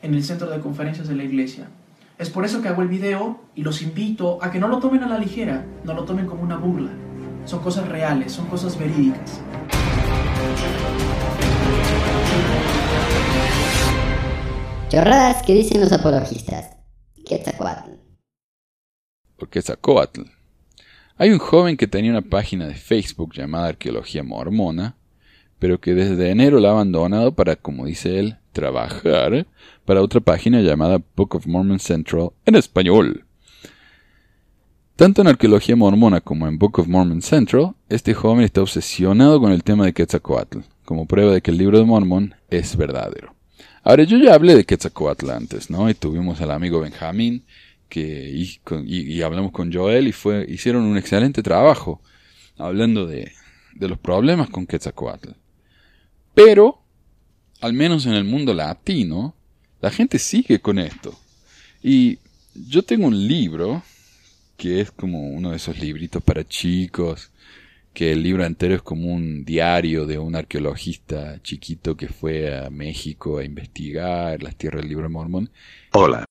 en 0.00 0.14
el 0.14 0.24
centro 0.24 0.48
de 0.48 0.60
conferencias 0.60 1.06
de 1.06 1.14
la 1.14 1.24
iglesia. 1.24 1.68
Es 2.16 2.30
por 2.30 2.46
eso 2.46 2.62
que 2.62 2.68
hago 2.68 2.80
el 2.80 2.88
video 2.88 3.42
y 3.54 3.62
los 3.62 3.82
invito 3.82 4.38
a 4.42 4.50
que 4.50 4.58
no 4.58 4.68
lo 4.68 4.78
tomen 4.78 5.02
a 5.02 5.08
la 5.08 5.18
ligera, 5.18 5.66
no 5.84 5.92
lo 5.92 6.04
tomen 6.04 6.26
como 6.26 6.42
una 6.42 6.56
burla. 6.56 6.90
Son 7.44 7.60
cosas 7.60 7.86
reales, 7.88 8.32
son 8.32 8.46
cosas 8.46 8.78
verídicas. 8.78 9.40
Chorradas 14.88 15.42
que 15.42 15.52
dicen 15.52 15.82
los 15.82 15.92
apologistas. 15.92 16.70
Quetzalcoatl. 17.26 17.90
O 19.38 19.44
Quetzalcoatl. 19.44 20.22
Hay 21.18 21.30
un 21.30 21.38
joven 21.38 21.76
que 21.76 21.86
tenía 21.86 22.10
una 22.10 22.22
página 22.22 22.66
de 22.66 22.74
Facebook 22.74 23.34
llamada 23.34 23.68
Arqueología 23.68 24.22
Mormona, 24.22 24.96
pero 25.58 25.78
que 25.78 25.92
desde 25.92 26.30
enero 26.30 26.58
la 26.58 26.68
ha 26.68 26.72
abandonado 26.72 27.34
para, 27.34 27.56
como 27.56 27.84
dice 27.84 28.18
él, 28.18 28.38
trabajar 28.52 29.46
para 29.84 30.00
otra 30.00 30.20
página 30.20 30.62
llamada 30.62 31.02
Book 31.14 31.34
of 31.34 31.46
Mormon 31.46 31.80
Central 31.80 32.30
en 32.46 32.54
español. 32.54 33.26
Tanto 34.96 35.20
en 35.20 35.28
Arqueología 35.28 35.76
Mormona 35.76 36.22
como 36.22 36.48
en 36.48 36.58
Book 36.58 36.78
of 36.78 36.88
Mormon 36.88 37.20
Central, 37.20 37.74
este 37.90 38.14
joven 38.14 38.42
está 38.42 38.62
obsesionado 38.62 39.38
con 39.38 39.52
el 39.52 39.62
tema 39.62 39.84
de 39.84 39.92
Quetzalcoatl, 39.92 40.60
como 40.86 41.04
prueba 41.04 41.34
de 41.34 41.42
que 41.42 41.50
el 41.50 41.58
libro 41.58 41.78
de 41.78 41.84
Mormon 41.84 42.34
es 42.48 42.74
verdadero. 42.74 43.37
Ahora, 43.88 44.04
yo 44.04 44.18
ya 44.18 44.34
hablé 44.34 44.54
de 44.54 44.66
Quetzalcoatl 44.66 45.30
antes, 45.30 45.70
¿no? 45.70 45.88
Y 45.88 45.94
tuvimos 45.94 46.42
al 46.42 46.50
amigo 46.50 46.78
Benjamín, 46.80 47.42
que, 47.88 48.46
y, 48.84 49.22
hablamos 49.22 49.50
con 49.50 49.72
Joel, 49.72 50.08
y 50.08 50.12
fue, 50.12 50.44
hicieron 50.46 50.82
un 50.82 50.98
excelente 50.98 51.42
trabajo 51.42 52.02
hablando 52.58 53.06
de, 53.06 53.32
de 53.76 53.88
los 53.88 53.98
problemas 53.98 54.50
con 54.50 54.66
Quetzalcoatl. 54.66 55.30
Pero, 56.34 56.82
al 57.62 57.72
menos 57.72 58.04
en 58.04 58.12
el 58.12 58.24
mundo 58.24 58.52
latino, 58.52 59.34
la 59.80 59.90
gente 59.90 60.18
sigue 60.18 60.60
con 60.60 60.78
esto. 60.78 61.18
Y 61.82 62.18
yo 62.52 62.82
tengo 62.82 63.06
un 63.06 63.26
libro, 63.26 63.82
que 64.58 64.82
es 64.82 64.90
como 64.90 65.30
uno 65.30 65.52
de 65.52 65.56
esos 65.56 65.78
libritos 65.78 66.22
para 66.22 66.46
chicos, 66.46 67.30
que 67.98 68.12
el 68.12 68.22
libro 68.22 68.44
entero 68.44 68.76
es 68.76 68.82
como 68.82 69.12
un 69.12 69.44
diario 69.44 70.06
de 70.06 70.20
un 70.20 70.36
arqueologista 70.36 71.42
chiquito 71.42 71.96
que 71.96 72.06
fue 72.06 72.56
a 72.56 72.70
México 72.70 73.38
a 73.38 73.44
investigar 73.44 74.40
las 74.40 74.54
tierras 74.54 74.82
del 74.82 74.90
libro 74.90 75.10
mormón. 75.10 75.50
Hola. 75.94 76.24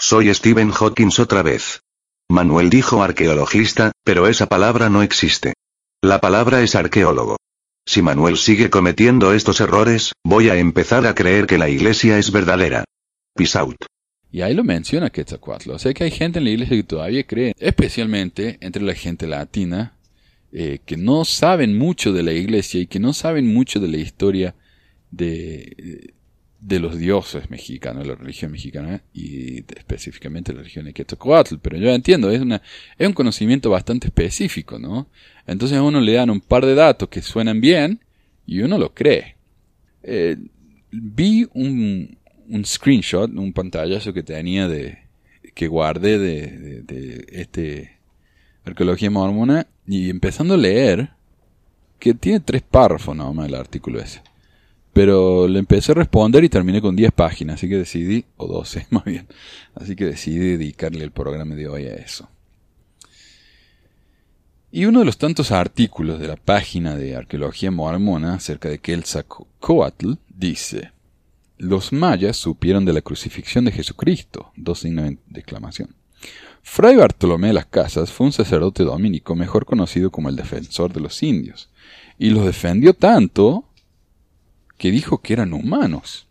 Soy 0.00 0.34
Stephen 0.34 0.72
Hawkins 0.72 1.20
otra 1.20 1.44
vez. 1.44 1.82
Manuel 2.28 2.70
dijo 2.70 3.04
arqueologista, 3.04 3.92
pero 4.02 4.26
esa 4.26 4.46
palabra 4.46 4.90
no 4.90 5.00
existe. 5.00 5.52
La 6.02 6.20
palabra 6.20 6.60
es 6.60 6.74
arqueólogo. 6.74 7.36
Si 7.86 8.02
Manuel 8.02 8.36
sigue 8.36 8.68
cometiendo 8.68 9.32
estos 9.32 9.60
errores, 9.60 10.14
voy 10.24 10.48
a 10.48 10.56
empezar 10.56 11.06
a 11.06 11.14
creer 11.14 11.46
que 11.46 11.56
la 11.56 11.68
iglesia 11.68 12.18
es 12.18 12.32
verdadera. 12.32 12.82
Peace 13.36 13.56
out. 13.56 13.76
Y 14.32 14.40
ahí 14.40 14.54
lo 14.54 14.64
menciona 14.64 15.10
Quetzalcoatl. 15.10 15.70
O 15.70 15.78
sea 15.78 15.94
que 15.94 16.02
hay 16.02 16.10
gente 16.10 16.40
en 16.40 16.46
la 16.46 16.50
iglesia 16.50 16.76
que 16.76 16.82
todavía 16.82 17.24
cree, 17.24 17.54
especialmente 17.60 18.58
entre 18.60 18.82
la 18.82 18.94
gente 18.94 19.28
latina, 19.28 19.94
eh, 20.52 20.80
que 20.84 20.96
no 20.96 21.24
saben 21.24 21.76
mucho 21.76 22.12
de 22.12 22.22
la 22.22 22.32
iglesia 22.32 22.80
y 22.80 22.86
que 22.86 23.00
no 23.00 23.12
saben 23.12 23.52
mucho 23.52 23.80
de 23.80 23.88
la 23.88 23.96
historia 23.96 24.54
de, 25.10 26.12
de 26.60 26.78
los 26.78 26.96
dioses 26.96 27.50
mexicanos, 27.50 28.06
la 28.06 28.14
religión 28.14 28.52
mexicana 28.52 29.02
y 29.12 29.64
específicamente 29.76 30.52
la 30.52 30.58
religión 30.58 30.84
de 30.84 30.92
Quetzalcoatl. 30.92 31.56
Pero 31.60 31.76
yo 31.76 31.90
entiendo, 31.90 32.30
es, 32.30 32.40
una, 32.40 32.62
es 32.96 33.06
un 33.06 33.14
conocimiento 33.14 33.68
bastante 33.70 34.06
específico, 34.06 34.78
¿no? 34.78 35.08
Entonces 35.46 35.76
a 35.76 35.82
uno 35.82 36.00
le 36.00 36.12
dan 36.12 36.30
un 36.30 36.40
par 36.40 36.64
de 36.64 36.74
datos 36.74 37.08
que 37.08 37.20
suenan 37.20 37.60
bien 37.60 38.00
y 38.46 38.60
uno 38.60 38.78
lo 38.78 38.94
cree. 38.94 39.36
Eh, 40.04 40.36
vi 40.92 41.48
un, 41.54 42.16
un 42.48 42.64
screenshot, 42.64 43.30
un 43.30 43.52
pantallazo 43.52 44.12
que 44.12 44.22
tenía 44.22 44.68
de 44.68 44.98
que 45.54 45.66
guardé 45.66 46.18
de, 46.18 46.82
de, 46.82 47.26
este 47.30 47.91
arqueología 48.64 49.10
mormona 49.10 49.66
y 49.86 50.10
empezando 50.10 50.54
a 50.54 50.58
leer 50.58 51.10
que 51.98 52.14
tiene 52.14 52.40
tres 52.40 52.62
párrafos 52.62 53.14
nomás 53.14 53.48
el 53.48 53.54
artículo 53.54 54.00
ese. 54.00 54.22
Pero 54.92 55.48
le 55.48 55.58
empecé 55.58 55.92
a 55.92 55.94
responder 55.94 56.44
y 56.44 56.48
terminé 56.48 56.82
con 56.82 56.94
10 56.94 57.12
páginas, 57.12 57.54
así 57.54 57.68
que 57.68 57.78
decidí, 57.78 58.24
o 58.36 58.46
12 58.46 58.88
más 58.90 59.04
bien, 59.04 59.26
así 59.74 59.96
que 59.96 60.04
decidí 60.04 60.38
dedicarle 60.38 61.04
el 61.04 61.12
programa 61.12 61.54
de 61.54 61.68
hoy 61.68 61.86
a 61.86 61.94
eso. 61.94 62.28
Y 64.70 64.86
uno 64.86 65.00
de 65.00 65.04
los 65.04 65.18
tantos 65.18 65.52
artículos 65.52 66.18
de 66.18 66.28
la 66.28 66.36
página 66.36 66.96
de 66.96 67.14
arqueología 67.14 67.70
mormona 67.70 68.34
acerca 68.34 68.68
de 68.68 68.78
Quetzalcoatl 68.78 70.14
dice, 70.28 70.92
los 71.58 71.92
mayas 71.92 72.36
supieron 72.36 72.84
de 72.84 72.94
la 72.94 73.02
crucifixión 73.02 73.66
de 73.66 73.72
Jesucristo, 73.72 74.50
dos 74.56 74.80
signos 74.80 75.12
de 75.26 75.40
exclamación. 75.40 75.94
Fray 76.62 76.96
Bartolomé 76.96 77.48
de 77.48 77.52
las 77.54 77.66
Casas 77.66 78.10
fue 78.10 78.26
un 78.26 78.32
sacerdote 78.32 78.84
dominico 78.84 79.34
mejor 79.34 79.66
conocido 79.66 80.10
como 80.10 80.28
el 80.28 80.36
defensor 80.36 80.92
de 80.92 81.00
los 81.00 81.22
indios, 81.22 81.68
y 82.18 82.30
los 82.30 82.44
defendió 82.44 82.94
tanto 82.94 83.68
que 84.78 84.90
dijo 84.90 85.18
que 85.18 85.32
eran 85.32 85.52
humanos. 85.52 86.26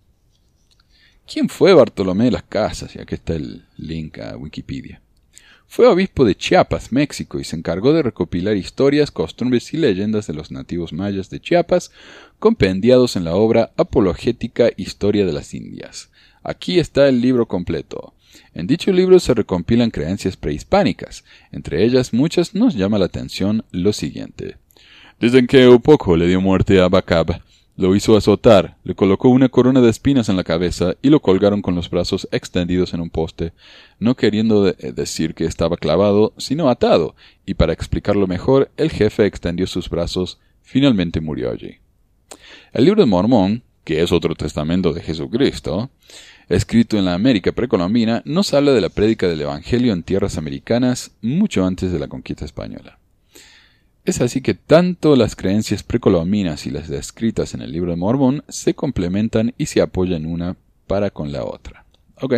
¿Quién 1.32 1.48
fue 1.48 1.74
Bartolomé 1.74 2.26
de 2.26 2.32
las 2.32 2.44
Casas? 2.44 2.96
Y 2.96 3.00
aquí 3.00 3.16
está 3.16 3.36
el 3.36 3.66
link 3.78 4.20
a 4.20 4.36
Wikipedia. 4.36 5.02
Fue 5.68 5.88
obispo 5.88 6.26
de 6.26 6.36
Chiapas, 6.36 6.92
México, 6.92 7.40
y 7.40 7.46
se 7.46 7.56
encargó 7.56 7.94
de 7.94 8.04
recopilar 8.04 8.58
historias, 8.58 9.10
costumbres 9.10 9.74
y 9.74 9.78
leyendas 9.78 10.28
de 10.28 10.34
los 10.34 10.52
nativos 10.52 10.92
mayas 10.92 11.30
de 11.30 11.40
Chiapas, 11.40 11.92
compendiados 12.40 13.16
en 13.16 13.24
la 13.24 13.36
obra 13.36 13.72
apologética 13.78 14.72
Historia 14.76 15.26
de 15.26 15.32
las 15.32 15.54
Indias. 15.54 16.10
Aquí 16.44 16.80
está 16.80 17.08
el 17.08 17.22
libro 17.22 17.48
completo. 17.48 18.14
En 18.54 18.68
dicho 18.68 18.92
libro 18.92 19.20
se 19.20 19.34
recompilan 19.34 19.92
creencias 19.92 20.38
prehispánicas. 20.38 21.24
Entre 21.52 21.84
ellas 21.84 22.14
muchas 22.14 22.56
nos 22.56 22.76
llama 22.76 23.00
la 23.00 23.06
atención 23.06 23.64
lo 23.72 23.94
siguiente. 23.94 24.58
Dicen 25.20 25.48
que 25.48 25.68
Upoco 25.68 26.18
le 26.18 26.28
dio 26.28 26.42
muerte 26.42 26.80
a 26.82 26.90
Bacab, 26.90 27.42
lo 27.78 27.96
hizo 27.96 28.16
azotar, 28.18 28.78
le 28.84 28.96
colocó 28.96 29.30
una 29.30 29.50
corona 29.50 29.82
de 29.82 29.90
espinas 29.90 30.30
en 30.30 30.36
la 30.36 30.44
cabeza 30.44 30.96
y 31.02 31.10
lo 31.10 31.22
colgaron 31.22 31.62
con 31.62 31.74
los 31.74 31.90
brazos 31.90 32.28
extendidos 32.32 32.94
en 32.94 33.02
un 33.02 33.10
poste, 33.10 33.54
no 34.00 34.16
queriendo 34.16 34.68
eh, 34.68 34.76
decir 34.94 35.34
que 35.34 35.46
estaba 35.46 35.78
clavado, 35.78 36.34
sino 36.38 36.70
atado, 36.70 37.16
y 37.46 37.54
para 37.56 37.74
explicarlo 37.74 38.28
mejor, 38.28 38.72
el 38.78 38.92
jefe 38.92 39.26
extendió 39.26 39.68
sus 39.68 39.90
brazos, 39.90 40.40
finalmente 40.62 41.22
murió 41.22 41.50
allí. 41.50 41.78
El 42.74 42.86
libro 42.86 43.02
de 43.02 43.08
Mormón, 43.08 43.64
que 43.84 44.02
es 44.02 44.12
otro 44.12 44.36
testamento 44.36 44.94
de 44.94 45.02
Jesucristo, 45.02 45.90
escrito 46.50 46.98
en 46.98 47.06
la 47.06 47.14
América 47.14 47.52
precolombina, 47.52 48.22
nos 48.26 48.54
habla 48.54 48.72
de 48.72 48.82
la 48.82 48.90
prédica 48.90 49.28
del 49.28 49.42
Evangelio 49.42 49.94
en 49.94 50.04
tierras 50.04 50.38
americanas 50.38 51.12
mucho 51.22 51.66
antes 51.66 51.92
de 51.92 52.00
la 52.00 52.08
conquista 52.08 52.46
española. 52.46 53.00
Es 54.04 54.20
así 54.20 54.42
que 54.42 54.56
tanto 54.56 55.16
las 55.16 55.36
creencias 55.36 55.84
precolombinas 55.84 56.66
y 56.66 56.72
las 56.72 56.88
descritas 56.88 57.54
en 57.54 57.62
el 57.62 57.72
libro 57.72 57.92
de 57.92 57.98
Mormón 57.98 58.44
se 58.48 58.74
complementan 58.74 59.54
y 59.58 59.68
se 59.68 59.82
apoyan 59.82 60.26
una 60.26 60.58
para 60.88 61.12
con 61.12 61.32
la 61.32 61.46
otra. 61.46 61.86
Ok. 62.20 62.36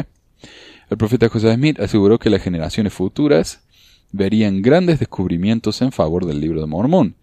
El 0.90 0.98
profeta 0.98 1.30
José 1.30 1.54
Smith 1.56 1.80
aseguró 1.80 2.20
que 2.20 2.30
las 2.30 2.42
generaciones 2.42 2.94
futuras 2.94 3.64
verían 4.12 4.62
grandes 4.62 5.00
descubrimientos 5.00 5.82
en 5.82 5.92
favor 5.92 6.26
del 6.26 6.42
libro 6.42 6.60
de 6.60 6.68
Mormón. 6.68 7.16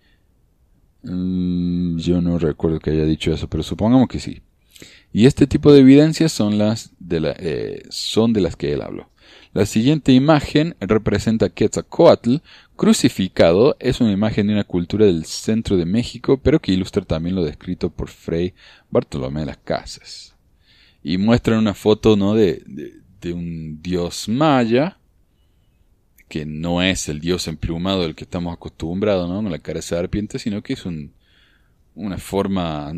Mm, 1.03 1.99
yo 1.99 2.21
no 2.21 2.39
recuerdo 2.39 2.81
que 2.81 2.91
haya 2.91 3.05
dicho 3.05 3.33
eso, 3.33 3.49
pero 3.49 3.63
supongamos 3.63 4.09
que 4.09 4.21
sí. 4.21 4.43
Y 5.13 5.27
este 5.27 5.47
tipo 5.47 5.73
de 5.73 5.81
evidencias 5.81 6.33
son 6.33 6.59
las 6.59 6.93
de, 6.99 7.21
la, 7.21 7.35
eh, 7.39 7.83
son 7.91 8.33
de 8.33 8.41
las 8.41 8.57
que 8.57 8.73
él 8.73 8.83
habló. 8.83 9.11
La 9.53 9.67
siguiente 9.67 10.13
imagen 10.13 10.77
representa 10.81 11.47
a 11.47 11.49
Quetzalcoatl 11.49 12.37
crucificado. 12.77 13.77
Es 13.81 14.01
una 14.01 14.13
imagen 14.13 14.47
de 14.47 14.53
una 14.53 14.65
cultura 14.65 15.07
del 15.07 15.25
centro 15.25 15.77
de 15.77 15.87
México, 15.87 16.39
pero 16.41 16.61
que 16.61 16.73
ilustra 16.73 17.05
también 17.05 17.35
lo 17.35 17.45
descrito 17.45 17.91
por 17.91 18.09
Fray 18.09 18.55
Bartolomé 18.91 19.41
de 19.41 19.47
las 19.47 19.57
Casas. 19.59 20.37
Y 21.03 21.19
muestran 21.19 21.59
una 21.59 21.75
foto 21.75 22.17
¿no? 22.17 22.35
de, 22.35 22.63
de, 23.21 23.33
un 23.33 23.83
dios 23.83 24.29
maya, 24.29 24.99
que 26.29 26.47
no 26.47 26.81
es 26.81 27.09
el 27.09 27.19
dios 27.19 27.49
emplumado 27.49 28.03
del 28.03 28.15
que 28.15 28.25
estamos 28.25 28.55
acostumbrados, 28.55 29.29
¿no? 29.29 29.43
con 29.43 29.51
la 29.51 29.59
cara 29.59 29.79
de 29.79 29.83
serpiente, 29.83 30.39
sino 30.39 30.63
que 30.63 30.75
es 30.75 30.87
un, 30.87 31.13
una 31.97 32.19
forma 32.19 32.93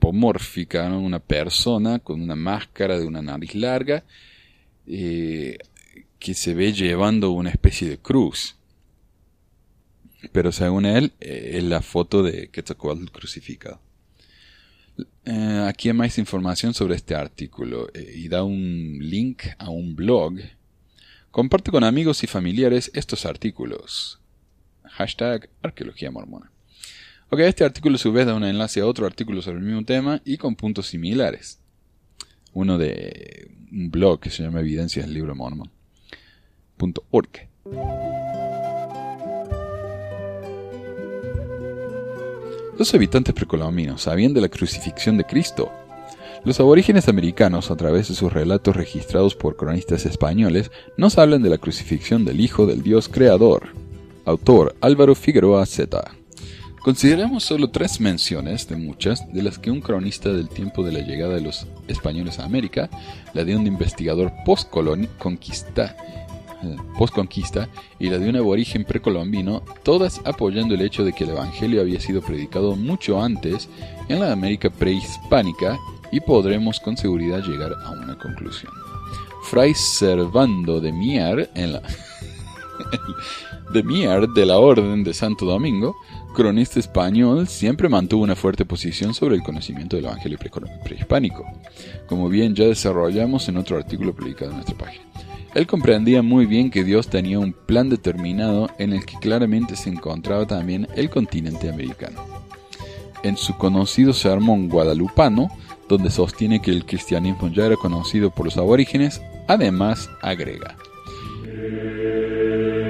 antropomórfica, 0.00 0.86
una 0.88 1.18
persona 1.18 1.98
con 1.98 2.20
una 2.22 2.36
máscara 2.36 2.98
de 2.98 3.06
una 3.06 3.20
nariz 3.22 3.54
larga 3.54 4.04
eh, 4.86 5.58
que 6.18 6.34
se 6.34 6.54
ve 6.54 6.72
llevando 6.72 7.30
una 7.30 7.50
especie 7.50 7.88
de 7.88 7.98
cruz. 7.98 8.56
Pero 10.32 10.52
según 10.52 10.86
él, 10.86 11.12
eh, 11.20 11.52
es 11.54 11.64
la 11.64 11.82
foto 11.82 12.22
de 12.22 12.48
Quetzalcoatl 12.48 13.10
crucificado. 13.10 13.80
Eh, 15.24 15.64
aquí 15.66 15.88
hay 15.88 15.94
más 15.94 16.18
información 16.18 16.74
sobre 16.74 16.94
este 16.94 17.14
artículo 17.14 17.88
y 17.94 18.28
da 18.28 18.42
un 18.42 18.98
link 19.00 19.44
a 19.58 19.70
un 19.70 19.94
blog. 19.94 20.34
Comparte 21.30 21.70
con 21.70 21.84
amigos 21.84 22.22
y 22.22 22.26
familiares 22.26 22.90
estos 22.94 23.24
artículos. 23.24 24.18
Hashtag 24.84 25.48
arqueología 25.62 26.10
mormona. 26.10 26.50
Ok, 27.32 27.38
este 27.40 27.64
artículo 27.64 27.94
a 27.94 27.98
su 27.98 28.10
vez 28.10 28.26
da 28.26 28.34
un 28.34 28.42
enlace 28.42 28.80
a 28.80 28.86
otro 28.86 29.06
artículo 29.06 29.40
sobre 29.40 29.58
el 29.58 29.64
mismo 29.64 29.84
tema 29.84 30.20
y 30.24 30.36
con 30.36 30.56
puntos 30.56 30.88
similares. 30.88 31.60
Uno 32.52 32.76
de 32.76 33.52
un 33.70 33.88
blog 33.88 34.18
que 34.18 34.30
se 34.30 34.42
llama 34.42 34.58
Evidencias 34.58 35.06
del 35.06 35.14
Libro 35.14 35.36
Mormon. 35.36 35.70
Los 42.76 42.94
habitantes 42.94 43.32
precolombinos 43.32 44.02
sabían 44.02 44.34
de 44.34 44.40
la 44.40 44.48
crucifixión 44.48 45.16
de 45.16 45.22
Cristo. 45.22 45.70
Los 46.44 46.58
aborígenes 46.58 47.06
americanos, 47.06 47.70
a 47.70 47.76
través 47.76 48.08
de 48.08 48.16
sus 48.16 48.32
relatos 48.32 48.74
registrados 48.74 49.36
por 49.36 49.54
cronistas 49.54 50.04
españoles, 50.04 50.72
nos 50.96 51.16
hablan 51.16 51.42
de 51.42 51.50
la 51.50 51.58
crucifixión 51.58 52.24
del 52.24 52.40
Hijo 52.40 52.66
del 52.66 52.82
Dios 52.82 53.08
Creador. 53.08 53.68
Autor 54.24 54.74
Álvaro 54.80 55.14
Figueroa 55.14 55.64
Z. 55.64 56.19
Consideremos 56.82 57.44
solo 57.44 57.68
tres 57.68 58.00
menciones 58.00 58.66
de 58.66 58.76
muchas 58.76 59.30
de 59.34 59.42
las 59.42 59.58
que 59.58 59.70
un 59.70 59.82
cronista 59.82 60.30
del 60.30 60.48
tiempo 60.48 60.82
de 60.82 60.92
la 60.92 61.00
llegada 61.00 61.34
de 61.34 61.42
los 61.42 61.66
españoles 61.88 62.38
a 62.38 62.46
América, 62.46 62.88
la 63.34 63.44
de 63.44 63.54
un 63.54 63.66
investigador 63.66 64.32
post-conquista 64.46 65.94
eh, 66.62 67.68
y 67.98 68.08
la 68.08 68.18
de 68.18 68.30
un 68.30 68.36
aborigen 68.36 68.84
precolombino, 68.84 69.62
todas 69.82 70.22
apoyando 70.24 70.74
el 70.74 70.80
hecho 70.80 71.04
de 71.04 71.12
que 71.12 71.24
el 71.24 71.30
Evangelio 71.30 71.82
había 71.82 72.00
sido 72.00 72.22
predicado 72.22 72.74
mucho 72.76 73.22
antes 73.22 73.68
en 74.08 74.20
la 74.20 74.32
América 74.32 74.70
prehispánica 74.70 75.78
y 76.10 76.20
podremos 76.20 76.80
con 76.80 76.96
seguridad 76.96 77.42
llegar 77.42 77.74
a 77.84 77.90
una 77.90 78.16
conclusión. 78.18 78.72
Fray 79.42 79.74
Servando 79.74 80.80
de 80.80 80.92
Mier 80.92 81.50
en 81.54 81.74
la 81.74 81.82
de 83.72 83.82
Mier 83.82 84.28
de 84.28 84.46
la 84.46 84.58
Orden 84.58 85.04
de 85.04 85.12
Santo 85.12 85.44
Domingo 85.44 85.94
cronista 86.34 86.78
español 86.78 87.46
siempre 87.46 87.88
mantuvo 87.88 88.22
una 88.22 88.36
fuerte 88.36 88.64
posición 88.64 89.14
sobre 89.14 89.36
el 89.36 89.42
conocimiento 89.42 89.96
del 89.96 90.06
Evangelio 90.06 90.38
prehispánico, 90.84 91.44
como 92.06 92.28
bien 92.28 92.54
ya 92.54 92.64
desarrollamos 92.64 93.48
en 93.48 93.56
otro 93.56 93.76
artículo 93.76 94.14
publicado 94.14 94.50
en 94.50 94.56
nuestra 94.58 94.76
página. 94.76 95.04
Él 95.54 95.66
comprendía 95.66 96.22
muy 96.22 96.46
bien 96.46 96.70
que 96.70 96.84
Dios 96.84 97.08
tenía 97.08 97.38
un 97.38 97.52
plan 97.52 97.88
determinado 97.88 98.70
en 98.78 98.92
el 98.92 99.04
que 99.04 99.18
claramente 99.18 99.74
se 99.74 99.90
encontraba 99.90 100.46
también 100.46 100.86
el 100.94 101.10
continente 101.10 101.68
americano. 101.68 102.24
En 103.22 103.36
su 103.36 103.56
conocido 103.56 104.12
sermón 104.12 104.68
guadalupano, 104.68 105.48
donde 105.88 106.10
sostiene 106.10 106.62
que 106.62 106.70
el 106.70 106.86
cristianismo 106.86 107.48
ya 107.48 107.66
era 107.66 107.76
conocido 107.76 108.30
por 108.30 108.46
los 108.46 108.56
aborígenes, 108.56 109.20
además 109.48 110.08
agrega. 110.22 110.76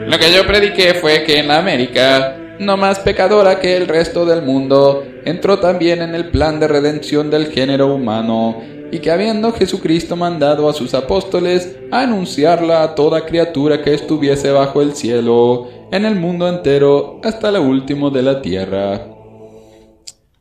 Lo 0.06 0.18
que 0.18 0.32
yo 0.32 0.46
prediqué 0.46 0.94
fue 0.94 1.24
que 1.24 1.38
en 1.38 1.48
la 1.48 1.58
América 1.58 2.36
no 2.60 2.76
más 2.76 2.98
pecadora 3.00 3.58
que 3.58 3.74
el 3.74 3.88
resto 3.88 4.26
del 4.26 4.42
mundo, 4.42 5.02
entró 5.24 5.58
también 5.58 6.02
en 6.02 6.14
el 6.14 6.30
plan 6.30 6.60
de 6.60 6.68
redención 6.68 7.30
del 7.30 7.46
género 7.46 7.94
humano, 7.94 8.62
y 8.92 8.98
que 8.98 9.10
habiendo 9.10 9.52
Jesucristo 9.52 10.14
mandado 10.14 10.68
a 10.68 10.74
sus 10.74 10.92
apóstoles 10.92 11.78
a 11.90 12.02
anunciarla 12.02 12.82
a 12.82 12.94
toda 12.94 13.24
criatura 13.24 13.82
que 13.82 13.94
estuviese 13.94 14.50
bajo 14.50 14.82
el 14.82 14.94
cielo, 14.94 15.68
en 15.90 16.04
el 16.04 16.16
mundo 16.16 16.48
entero 16.48 17.18
hasta 17.24 17.50
lo 17.50 17.62
último 17.62 18.10
de 18.10 18.22
la 18.22 18.42
tierra. 18.42 19.06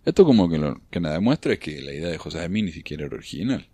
Esto 0.03 0.25
como 0.25 0.49
que 0.49 0.57
lo 0.57 0.75
que 0.91 0.99
nada 0.99 1.15
demuestra 1.15 1.53
es 1.53 1.59
que 1.59 1.79
la 1.81 1.93
idea 1.93 2.09
de 2.09 2.17
José 2.17 2.39
de 2.39 2.49
Mí 2.49 2.61
ni 2.61 2.73
siquiera 2.73 3.05
era 3.05 3.15
original. 3.15 3.65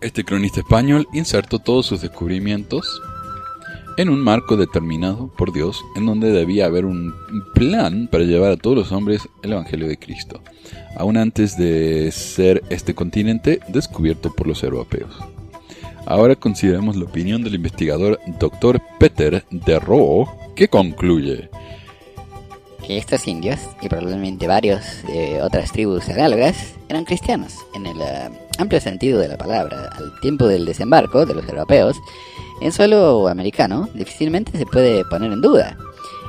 Este 0.00 0.24
cronista 0.24 0.60
español 0.60 1.06
insertó 1.12 1.58
todos 1.58 1.84
sus 1.84 2.00
descubrimientos 2.00 3.02
en 3.96 4.08
un 4.08 4.20
marco 4.20 4.56
determinado 4.56 5.28
por 5.36 5.52
Dios 5.52 5.84
en 5.96 6.06
donde 6.06 6.32
debía 6.32 6.66
haber 6.66 6.84
un 6.84 7.14
plan 7.54 8.08
para 8.10 8.24
llevar 8.24 8.52
a 8.52 8.56
todos 8.56 8.76
los 8.76 8.92
hombres 8.92 9.28
el 9.42 9.52
Evangelio 9.52 9.86
de 9.86 9.98
Cristo, 9.98 10.42
aún 10.96 11.16
antes 11.16 11.56
de 11.56 12.10
ser 12.12 12.62
este 12.70 12.94
continente 12.94 13.60
descubierto 13.68 14.34
por 14.34 14.46
los 14.46 14.62
europeos. 14.62 15.16
Ahora 16.06 16.36
consideremos 16.36 16.96
la 16.96 17.04
opinión 17.04 17.42
del 17.42 17.54
investigador 17.54 18.20
Dr. 18.38 18.80
Peter 18.98 19.44
de 19.50 19.78
Roo, 19.78 20.28
que 20.54 20.68
concluye 20.68 21.48
que 22.86 22.98
estos 22.98 23.26
indios, 23.26 23.58
y 23.80 23.88
probablemente 23.88 24.46
varios 24.46 24.84
de 25.06 25.40
otras 25.40 25.72
tribus 25.72 26.08
análogas, 26.08 26.74
eran 26.88 27.04
cristianos, 27.04 27.54
en 27.74 27.86
el 27.86 28.00
eh, 28.00 28.28
amplio 28.58 28.80
sentido 28.80 29.18
de 29.20 29.28
la 29.28 29.38
palabra. 29.38 29.88
Al 29.96 30.20
tiempo 30.20 30.46
del 30.46 30.66
desembarco 30.66 31.24
de 31.24 31.34
los 31.34 31.48
europeos, 31.48 31.96
en 32.60 32.72
suelo 32.72 33.28
americano 33.28 33.88
difícilmente 33.94 34.56
se 34.56 34.66
puede 34.66 35.04
poner 35.04 35.32
en 35.32 35.40
duda. 35.40 35.76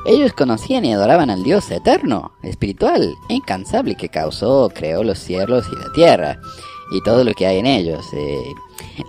Ellos 0.06 0.34
conocían 0.34 0.86
y 0.86 0.94
adoraban 0.94 1.32
al 1.32 1.44
Dios 1.44 1.72
eterno, 1.72 2.34
espiritual 2.44 3.16
incansable 3.28 3.96
que 3.96 4.10
causó, 4.10 4.70
creó 4.74 5.04
los 5.04 5.18
cielos 5.18 5.66
y 5.72 5.76
la 5.76 5.92
tierra, 5.94 6.40
y 6.92 7.02
todo 7.02 7.24
lo 7.24 7.34
que 7.34 7.48
hay 7.48 7.58
en 7.58 7.66
ellos. 7.66 8.06
Eh, 8.14 8.44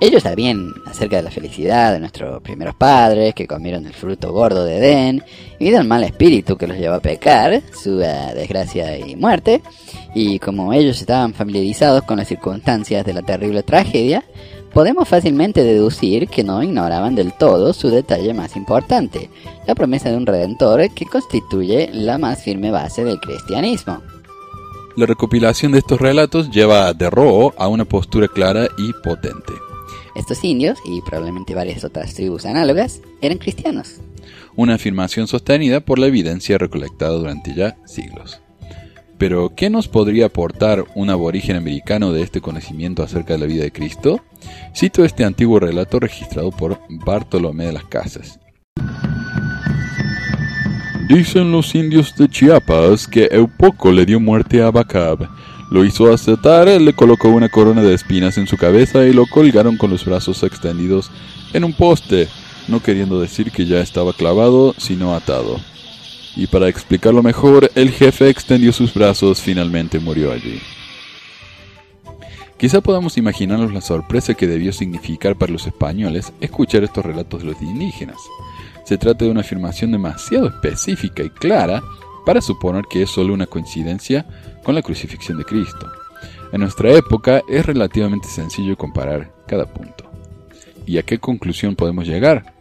ellos 0.00 0.22
sabían 0.22 0.72
acerca 0.86 1.16
de 1.16 1.22
la 1.22 1.30
felicidad 1.30 1.92
de 1.92 2.00
nuestros 2.00 2.40
primeros 2.42 2.74
padres, 2.74 3.34
que 3.34 3.46
comieron 3.46 3.84
el 3.86 3.92
fruto 3.92 4.32
gordo 4.32 4.64
de 4.64 4.78
Edén, 4.78 5.22
y 5.58 5.70
del 5.70 5.86
mal 5.86 6.02
espíritu 6.02 6.56
que 6.56 6.66
los 6.66 6.78
llevó 6.78 6.94
a 6.94 7.00
pecar, 7.00 7.62
su 7.74 8.00
eh, 8.00 8.32
desgracia 8.34 8.98
y 8.98 9.16
muerte, 9.16 9.60
y 10.14 10.38
como 10.38 10.72
ellos 10.72 10.98
estaban 11.00 11.34
familiarizados 11.34 12.04
con 12.04 12.16
las 12.16 12.28
circunstancias 12.28 13.04
de 13.04 13.12
la 13.12 13.22
terrible 13.22 13.62
tragedia, 13.62 14.24
podemos 14.76 15.08
fácilmente 15.08 15.64
deducir 15.64 16.28
que 16.28 16.44
no 16.44 16.62
ignoraban 16.62 17.14
del 17.14 17.32
todo 17.32 17.72
su 17.72 17.88
detalle 17.88 18.34
más 18.34 18.56
importante, 18.56 19.30
la 19.66 19.74
promesa 19.74 20.10
de 20.10 20.18
un 20.18 20.26
redentor 20.26 20.90
que 20.90 21.06
constituye 21.06 21.88
la 21.94 22.18
más 22.18 22.42
firme 22.42 22.70
base 22.70 23.02
del 23.02 23.18
cristianismo. 23.18 24.02
La 24.94 25.06
recopilación 25.06 25.72
de 25.72 25.78
estos 25.78 25.98
relatos 25.98 26.50
lleva 26.50 26.88
a 26.88 26.92
Derro 26.92 27.54
a 27.56 27.68
una 27.68 27.86
postura 27.86 28.28
clara 28.28 28.68
y 28.76 28.92
potente. 29.02 29.54
Estos 30.14 30.44
indios, 30.44 30.78
y 30.84 31.00
probablemente 31.00 31.54
varias 31.54 31.82
otras 31.82 32.12
tribus 32.12 32.44
análogas, 32.44 33.00
eran 33.22 33.38
cristianos. 33.38 34.02
Una 34.56 34.74
afirmación 34.74 35.26
sostenida 35.26 35.80
por 35.80 35.98
la 35.98 36.08
evidencia 36.08 36.58
recolectada 36.58 37.12
durante 37.12 37.54
ya 37.54 37.78
siglos. 37.86 38.42
Pero, 39.18 39.52
¿qué 39.56 39.70
nos 39.70 39.88
podría 39.88 40.26
aportar 40.26 40.84
un 40.94 41.08
aborigen 41.08 41.56
americano 41.56 42.12
de 42.12 42.22
este 42.22 42.42
conocimiento 42.42 43.02
acerca 43.02 43.32
de 43.32 43.38
la 43.38 43.46
vida 43.46 43.64
de 43.64 43.72
Cristo? 43.72 44.20
Cito 44.74 45.04
este 45.04 45.24
antiguo 45.24 45.58
relato 45.58 45.98
registrado 45.98 46.50
por 46.50 46.78
Bartolomé 46.90 47.66
de 47.66 47.72
las 47.72 47.84
Casas. 47.84 48.38
Dicen 51.08 51.50
los 51.50 51.74
indios 51.74 52.14
de 52.16 52.28
Chiapas 52.28 53.06
que 53.06 53.28
Eupoco 53.30 53.90
le 53.90 54.04
dio 54.04 54.20
muerte 54.20 54.60
a 54.60 54.70
Bacab. 54.70 55.28
Lo 55.70 55.84
hizo 55.84 56.12
aceptar, 56.12 56.68
le 56.68 56.92
colocó 56.92 57.28
una 57.28 57.48
corona 57.48 57.82
de 57.82 57.94
espinas 57.94 58.36
en 58.38 58.46
su 58.46 58.56
cabeza 58.56 59.06
y 59.06 59.12
lo 59.12 59.24
colgaron 59.26 59.76
con 59.76 59.90
los 59.90 60.04
brazos 60.04 60.42
extendidos 60.42 61.10
en 61.54 61.64
un 61.64 61.72
poste, 61.72 62.28
no 62.68 62.82
queriendo 62.82 63.20
decir 63.20 63.50
que 63.50 63.66
ya 63.66 63.80
estaba 63.80 64.12
clavado, 64.12 64.74
sino 64.78 65.14
atado. 65.14 65.58
Y 66.36 66.46
para 66.46 66.68
explicarlo 66.68 67.22
mejor, 67.22 67.70
el 67.74 67.90
jefe 67.90 68.28
extendió 68.28 68.70
sus 68.72 68.92
brazos, 68.92 69.40
finalmente 69.40 69.98
murió 69.98 70.32
allí. 70.32 70.60
Quizá 72.58 72.80
podamos 72.80 73.16
imaginarnos 73.16 73.72
la 73.72 73.80
sorpresa 73.80 74.34
que 74.34 74.46
debió 74.46 74.72
significar 74.72 75.36
para 75.36 75.52
los 75.52 75.66
españoles 75.66 76.32
escuchar 76.40 76.84
estos 76.84 77.04
relatos 77.04 77.40
de 77.40 77.48
los 77.48 77.62
indígenas. 77.62 78.16
Se 78.84 78.98
trata 78.98 79.24
de 79.24 79.30
una 79.30 79.40
afirmación 79.40 79.92
demasiado 79.92 80.48
específica 80.48 81.22
y 81.22 81.30
clara 81.30 81.82
para 82.24 82.40
suponer 82.40 82.84
que 82.88 83.02
es 83.02 83.10
solo 83.10 83.34
una 83.34 83.46
coincidencia 83.46 84.26
con 84.62 84.74
la 84.74 84.82
crucifixión 84.82 85.38
de 85.38 85.44
Cristo. 85.44 85.86
En 86.52 86.60
nuestra 86.60 86.92
época 86.92 87.42
es 87.48 87.64
relativamente 87.64 88.28
sencillo 88.28 88.76
comparar 88.76 89.32
cada 89.46 89.66
punto. 89.66 90.04
¿Y 90.86 90.98
a 90.98 91.02
qué 91.02 91.18
conclusión 91.18 91.76
podemos 91.76 92.06
llegar? 92.06 92.55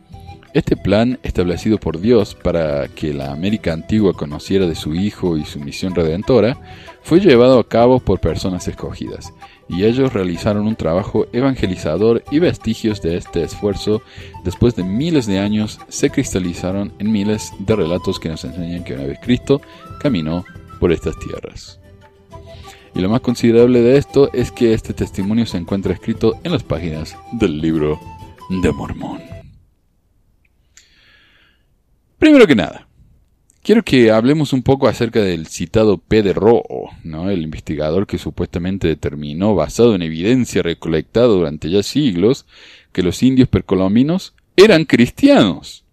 Este 0.56 0.78
plan, 0.78 1.20
establecido 1.22 1.78
por 1.78 2.00
Dios 2.00 2.34
para 2.34 2.88
que 2.88 3.14
la 3.14 3.34
América 3.34 3.74
antigua 3.74 4.14
conociera 4.14 4.66
de 4.68 4.76
su 4.76 4.96
Hijo 4.96 5.36
y 5.36 5.44
su 5.44 5.60
misión 5.60 5.94
redentora, 5.94 6.58
fue 7.04 7.20
llevado 7.20 7.60
a 7.60 7.68
cabo 7.68 8.00
por 8.00 8.22
personas 8.22 8.66
escogidas, 8.70 9.34
y 9.68 9.84
ellos 9.84 10.14
realizaron 10.14 10.66
un 10.66 10.78
trabajo 10.78 11.28
evangelizador 11.34 12.24
y 12.32 12.40
vestigios 12.40 13.02
de 13.02 13.18
este 13.18 13.44
esfuerzo, 13.44 14.02
después 14.46 14.78
de 14.78 14.86
miles 14.86 15.26
de 15.26 15.40
años, 15.40 15.78
se 15.90 16.10
cristalizaron 16.10 16.94
en 17.00 17.12
miles 17.12 17.52
de 17.60 17.76
relatos 17.76 18.18
que 18.18 18.30
nos 18.30 18.46
enseñan 18.46 18.86
que 18.86 18.94
una 18.94 19.08
vez 19.08 19.20
Cristo 19.22 19.60
caminó 20.00 20.46
por 20.80 20.94
estas 20.94 21.20
tierras. 21.20 21.82
Y 22.96 23.02
lo 23.02 23.10
más 23.10 23.20
considerable 23.20 23.82
de 23.82 23.98
esto 23.98 24.32
es 24.32 24.54
que 24.54 24.74
este 24.74 24.94
testimonio 24.94 25.46
se 25.48 25.58
encuentra 25.58 25.92
escrito 25.92 26.40
en 26.46 26.54
las 26.54 26.64
páginas 26.64 27.18
del 27.34 27.60
libro 27.60 28.00
de 28.62 28.72
Mormón. 28.72 29.35
Primero 32.18 32.48
que 32.48 32.56
nada, 32.56 32.88
quiero 33.62 33.84
que 33.84 34.12
hablemos 34.12 34.54
un 34.54 34.64
poco 34.64 34.88
acerca 34.88 35.22
del 35.22 35.48
citado 35.48 35.98
Pedro, 35.98 36.64
¿no? 37.04 37.30
el 37.30 37.42
investigador 37.42 38.08
que 38.08 38.18
supuestamente 38.18 38.88
determinó, 38.88 39.56
basado 39.56 39.96
en 39.96 40.02
evidencia 40.02 40.62
recolectada 40.62 41.28
durante 41.28 41.70
ya 41.70 41.84
siglos, 41.84 42.46
que 42.94 43.04
los 43.04 43.22
indios 43.22 43.50
percolombinos 43.50 44.34
eran 44.56 44.86
cristianos. 44.86 45.84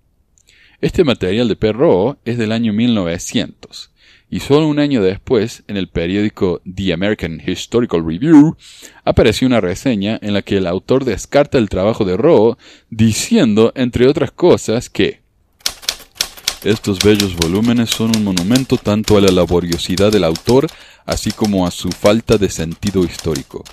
Este 0.81 1.05
material 1.05 1.49
de 1.49 1.57
Perro 1.57 2.19
es 2.25 2.39
del 2.39 2.53
año 2.53 2.73
1900 2.73 3.93
y 4.33 4.41
solo 4.41 4.67
un 4.67 4.79
año 4.79 5.03
después, 5.03 5.63
en 5.69 5.77
el 5.77 5.89
periódico 5.89 6.63
The 6.65 6.95
American 6.95 7.43
Historical 7.47 8.03
Review, 8.07 8.57
apareció 9.05 9.47
una 9.47 9.61
reseña 9.61 10.19
en 10.23 10.33
la 10.33 10.41
que 10.41 10.57
el 10.57 10.67
autor 10.67 11.05
descarta 11.05 11.59
el 11.59 11.69
trabajo 11.69 12.07
de 12.07 12.17
Roe, 12.17 12.57
diciendo, 12.89 13.73
entre 13.77 14.07
otras 14.07 14.31
cosas, 14.31 14.89
que 14.89 15.22
estos 16.65 17.01
bellos 17.01 17.35
volúmenes 17.35 17.91
son 17.91 18.17
un 18.17 18.23
monumento 18.23 18.77
tanto 18.77 19.17
a 19.17 19.21
la 19.21 19.33
laboriosidad 19.33 20.13
del 20.13 20.25
autor, 20.25 20.69
así 21.05 21.33
como 21.33 21.67
a 21.67 21.71
su 21.71 21.91
falta 21.91 22.39
de 22.39 22.49
sentido 22.49 23.05
histórico. 23.05 23.65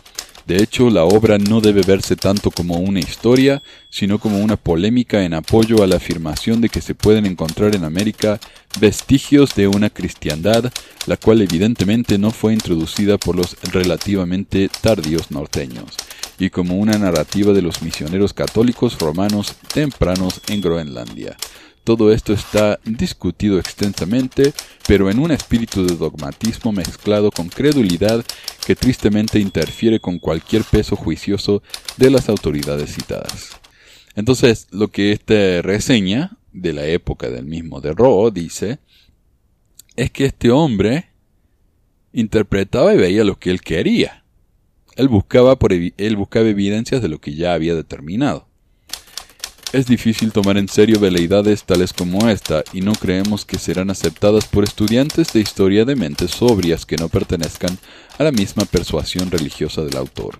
De 0.47 0.57
hecho, 0.63 0.89
la 0.89 1.03
obra 1.03 1.37
no 1.37 1.61
debe 1.61 1.81
verse 1.83 2.15
tanto 2.15 2.49
como 2.49 2.77
una 2.77 2.99
historia, 2.99 3.61
sino 3.91 4.17
como 4.17 4.39
una 4.39 4.55
polémica 4.55 5.23
en 5.23 5.35
apoyo 5.35 5.83
a 5.83 5.87
la 5.87 5.97
afirmación 5.97 6.59
de 6.59 6.69
que 6.69 6.81
se 6.81 6.95
pueden 6.95 7.27
encontrar 7.27 7.75
en 7.75 7.83
América 7.83 8.39
vestigios 8.79 9.53
de 9.53 9.67
una 9.67 9.91
cristiandad, 9.91 10.73
la 11.05 11.17
cual 11.17 11.43
evidentemente 11.43 12.17
no 12.17 12.31
fue 12.31 12.53
introducida 12.53 13.19
por 13.19 13.35
los 13.35 13.55
relativamente 13.71 14.71
tardíos 14.81 15.29
norteños, 15.29 15.95
y 16.39 16.49
como 16.49 16.77
una 16.77 16.97
narrativa 16.97 17.53
de 17.53 17.61
los 17.61 17.83
misioneros 17.83 18.33
católicos 18.33 18.97
romanos 18.97 19.53
tempranos 19.71 20.41
en 20.47 20.61
Groenlandia. 20.61 21.37
Todo 21.89 22.13
esto 22.13 22.33
está 22.33 22.79
discutido 22.85 23.57
extensamente, 23.57 24.53
pero 24.87 25.09
en 25.09 25.17
un 25.17 25.31
espíritu 25.31 25.87
de 25.87 25.95
dogmatismo 25.95 26.71
mezclado 26.71 27.31
con 27.31 27.49
credulidad 27.49 28.23
que 28.63 28.75
tristemente 28.75 29.39
interfiere 29.39 29.99
con 29.99 30.19
cualquier 30.19 30.63
peso 30.65 30.95
juicioso 30.95 31.63
de 31.97 32.11
las 32.11 32.29
autoridades 32.29 32.93
citadas. 32.93 33.59
Entonces, 34.15 34.67
lo 34.69 34.89
que 34.89 35.13
esta 35.13 35.63
reseña 35.63 36.37
de 36.53 36.73
la 36.73 36.85
época 36.85 37.27
del 37.31 37.45
mismo 37.45 37.81
de 37.81 37.91
Roe 37.93 38.29
dice 38.29 38.77
es 39.95 40.11
que 40.11 40.25
este 40.25 40.51
hombre 40.51 41.07
interpretaba 42.13 42.93
y 42.93 42.97
veía 42.97 43.23
lo 43.23 43.39
que 43.39 43.49
él 43.49 43.61
quería. 43.61 44.23
Él 44.95 45.07
buscaba, 45.07 45.57
por, 45.57 45.73
él 45.73 46.15
buscaba 46.17 46.47
evidencias 46.47 47.01
de 47.01 47.09
lo 47.09 47.19
que 47.19 47.33
ya 47.33 47.55
había 47.55 47.73
determinado. 47.73 48.48
Es 49.71 49.85
difícil 49.85 50.31
tomar 50.31 50.57
en 50.57 50.67
serio 50.67 50.99
veleidades 50.99 51.63
tales 51.63 51.93
como 51.93 52.27
esta, 52.27 52.63
y 52.73 52.81
no 52.81 52.93
creemos 52.93 53.45
que 53.45 53.59
serán 53.59 53.91
aceptadas 53.91 54.45
por 54.45 54.63
estudiantes 54.63 55.31
de 55.31 55.41
historia 55.41 55.85
de 55.85 55.95
mentes 55.95 56.31
sobrias 56.31 56.87
que 56.87 56.95
no 56.95 57.07
pertenezcan 57.07 57.77
a 58.17 58.23
la 58.23 58.31
misma 58.31 58.65
persuasión 58.65 59.29
religiosa 59.29 59.83
del 59.83 59.95
autor. 59.97 60.39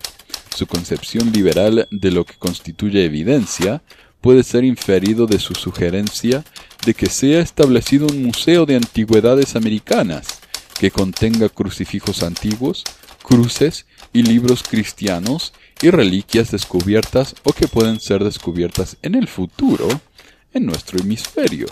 Su 0.56 0.66
concepción 0.66 1.32
liberal 1.32 1.88
de 1.92 2.10
lo 2.10 2.26
que 2.26 2.38
constituye 2.40 3.06
evidencia 3.06 3.84
puede 4.20 4.42
ser 4.42 4.64
inferido 4.64 5.28
de 5.28 5.38
su 5.38 5.54
sugerencia 5.54 6.44
de 6.84 6.96
que 6.96 7.06
sea 7.06 7.40
establecido 7.40 8.08
un 8.08 8.24
museo 8.24 8.66
de 8.66 8.78
antigüedades 8.78 9.56
americanas 9.56 10.40
que 10.80 10.90
contenga 10.90 11.50
crucifijos 11.50 12.24
antiguos, 12.24 12.84
cruces 13.22 13.86
y 14.12 14.24
libros 14.24 14.64
cristianos 14.64 15.54
y 15.82 15.90
reliquias 15.90 16.52
descubiertas 16.52 17.36
o 17.44 17.54
que 17.54 17.68
pueden 17.68 18.00
ser 18.00 18.24
descubiertas 18.24 18.98
en 19.02 19.16
el 19.16 19.28
futuro 19.28 19.88
en 20.54 20.66
nuestro 20.66 21.00
hemisferio. 21.00 21.68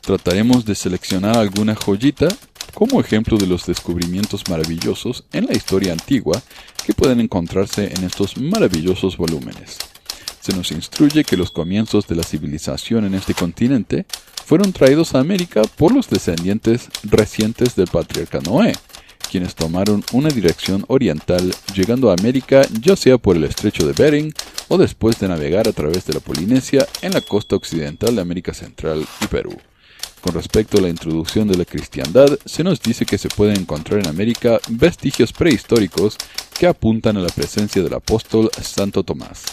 trataremos 0.00 0.66
de 0.66 0.74
seleccionar 0.74 1.38
alguna 1.38 1.74
joyita 1.74 2.28
como 2.74 3.00
ejemplo 3.00 3.38
de 3.38 3.46
los 3.46 3.64
descubrimientos 3.64 4.44
maravillosos 4.50 5.24
en 5.32 5.46
la 5.46 5.54
historia 5.54 5.92
antigua 5.92 6.42
que 6.84 6.92
pueden 6.92 7.20
encontrarse 7.20 7.92
en 7.94 8.04
estos 8.04 8.36
maravillosos 8.36 9.16
volúmenes. 9.16 9.78
Se 10.40 10.54
nos 10.54 10.72
instruye 10.72 11.24
que 11.24 11.38
los 11.38 11.50
comienzos 11.50 12.06
de 12.06 12.16
la 12.16 12.22
civilización 12.22 13.06
en 13.06 13.14
este 13.14 13.32
continente 13.32 14.04
fueron 14.44 14.74
traídos 14.74 15.14
a 15.14 15.20
América 15.20 15.62
por 15.76 15.94
los 15.94 16.10
descendientes 16.10 16.88
recientes 17.02 17.76
del 17.76 17.86
patriarca 17.86 18.40
Noé, 18.40 18.74
quienes 19.28 19.54
tomaron 19.54 20.04
una 20.12 20.28
dirección 20.28 20.84
oriental 20.88 21.54
llegando 21.74 22.10
a 22.10 22.14
América 22.14 22.62
ya 22.80 22.96
sea 22.96 23.18
por 23.18 23.36
el 23.36 23.44
estrecho 23.44 23.86
de 23.86 23.92
Bering 23.92 24.32
o 24.68 24.78
después 24.78 25.18
de 25.18 25.28
navegar 25.28 25.68
a 25.68 25.72
través 25.72 26.06
de 26.06 26.14
la 26.14 26.20
Polinesia 26.20 26.86
en 27.02 27.12
la 27.12 27.20
costa 27.20 27.56
occidental 27.56 28.14
de 28.14 28.22
América 28.22 28.54
Central 28.54 29.06
y 29.20 29.26
Perú. 29.26 29.56
Con 30.20 30.34
respecto 30.34 30.78
a 30.78 30.80
la 30.80 30.88
introducción 30.88 31.48
de 31.48 31.58
la 31.58 31.66
cristiandad, 31.66 32.38
se 32.46 32.64
nos 32.64 32.80
dice 32.80 33.04
que 33.04 33.18
se 33.18 33.28
pueden 33.28 33.60
encontrar 33.60 34.00
en 34.00 34.06
América 34.06 34.58
vestigios 34.70 35.34
prehistóricos 35.34 36.16
que 36.58 36.66
apuntan 36.66 37.18
a 37.18 37.20
la 37.20 37.28
presencia 37.28 37.82
del 37.82 37.92
apóstol 37.92 38.50
Santo 38.62 39.02
Tomás. 39.02 39.44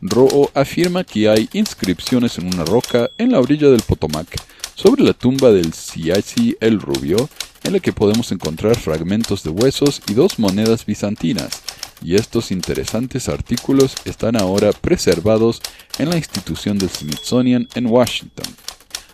Ro'o 0.00 0.50
afirma 0.54 1.02
que 1.02 1.28
hay 1.28 1.48
inscripciones 1.54 2.38
en 2.38 2.46
una 2.46 2.64
roca 2.64 3.10
en 3.18 3.32
la 3.32 3.40
orilla 3.40 3.68
del 3.68 3.82
Potomac 3.82 4.28
sobre 4.76 5.02
la 5.02 5.14
tumba 5.14 5.50
del 5.50 5.72
Siachi 5.72 6.56
el 6.60 6.80
Rubio, 6.80 7.28
en 7.66 7.74
la 7.74 7.80
que 7.80 7.92
podemos 7.92 8.32
encontrar 8.32 8.76
fragmentos 8.76 9.42
de 9.42 9.50
huesos 9.50 10.00
y 10.08 10.14
dos 10.14 10.38
monedas 10.38 10.86
bizantinas, 10.86 11.62
y 12.02 12.14
estos 12.14 12.50
interesantes 12.50 13.28
artículos 13.28 13.94
están 14.04 14.36
ahora 14.36 14.72
preservados 14.72 15.60
en 15.98 16.08
la 16.08 16.16
institución 16.16 16.78
del 16.78 16.90
Smithsonian 16.90 17.68
en 17.74 17.86
Washington 17.86 18.46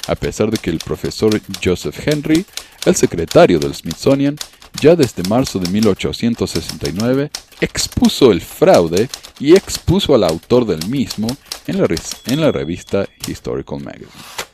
a 0.08 0.14
pesar 0.14 0.50
de 0.50 0.58
que 0.58 0.70
el 0.70 0.78
profesor 0.78 1.40
Joseph 1.62 1.96
Henry, 2.06 2.44
el 2.84 2.96
secretario 2.96 3.58
del 3.58 3.74
Smithsonian, 3.74 4.36
ya 4.80 4.96
desde 4.96 5.22
marzo 5.28 5.58
de 5.58 5.70
1869 5.70 7.30
expuso 7.60 8.32
el 8.32 8.40
fraude 8.40 9.08
y 9.38 9.54
expuso 9.54 10.14
al 10.14 10.24
autor 10.24 10.66
del 10.66 10.88
mismo 10.88 11.28
en 11.66 11.80
la, 11.80 11.86
en 12.26 12.40
la 12.40 12.50
revista 12.50 13.06
Historical 13.28 13.80
Magazine. 13.80 14.51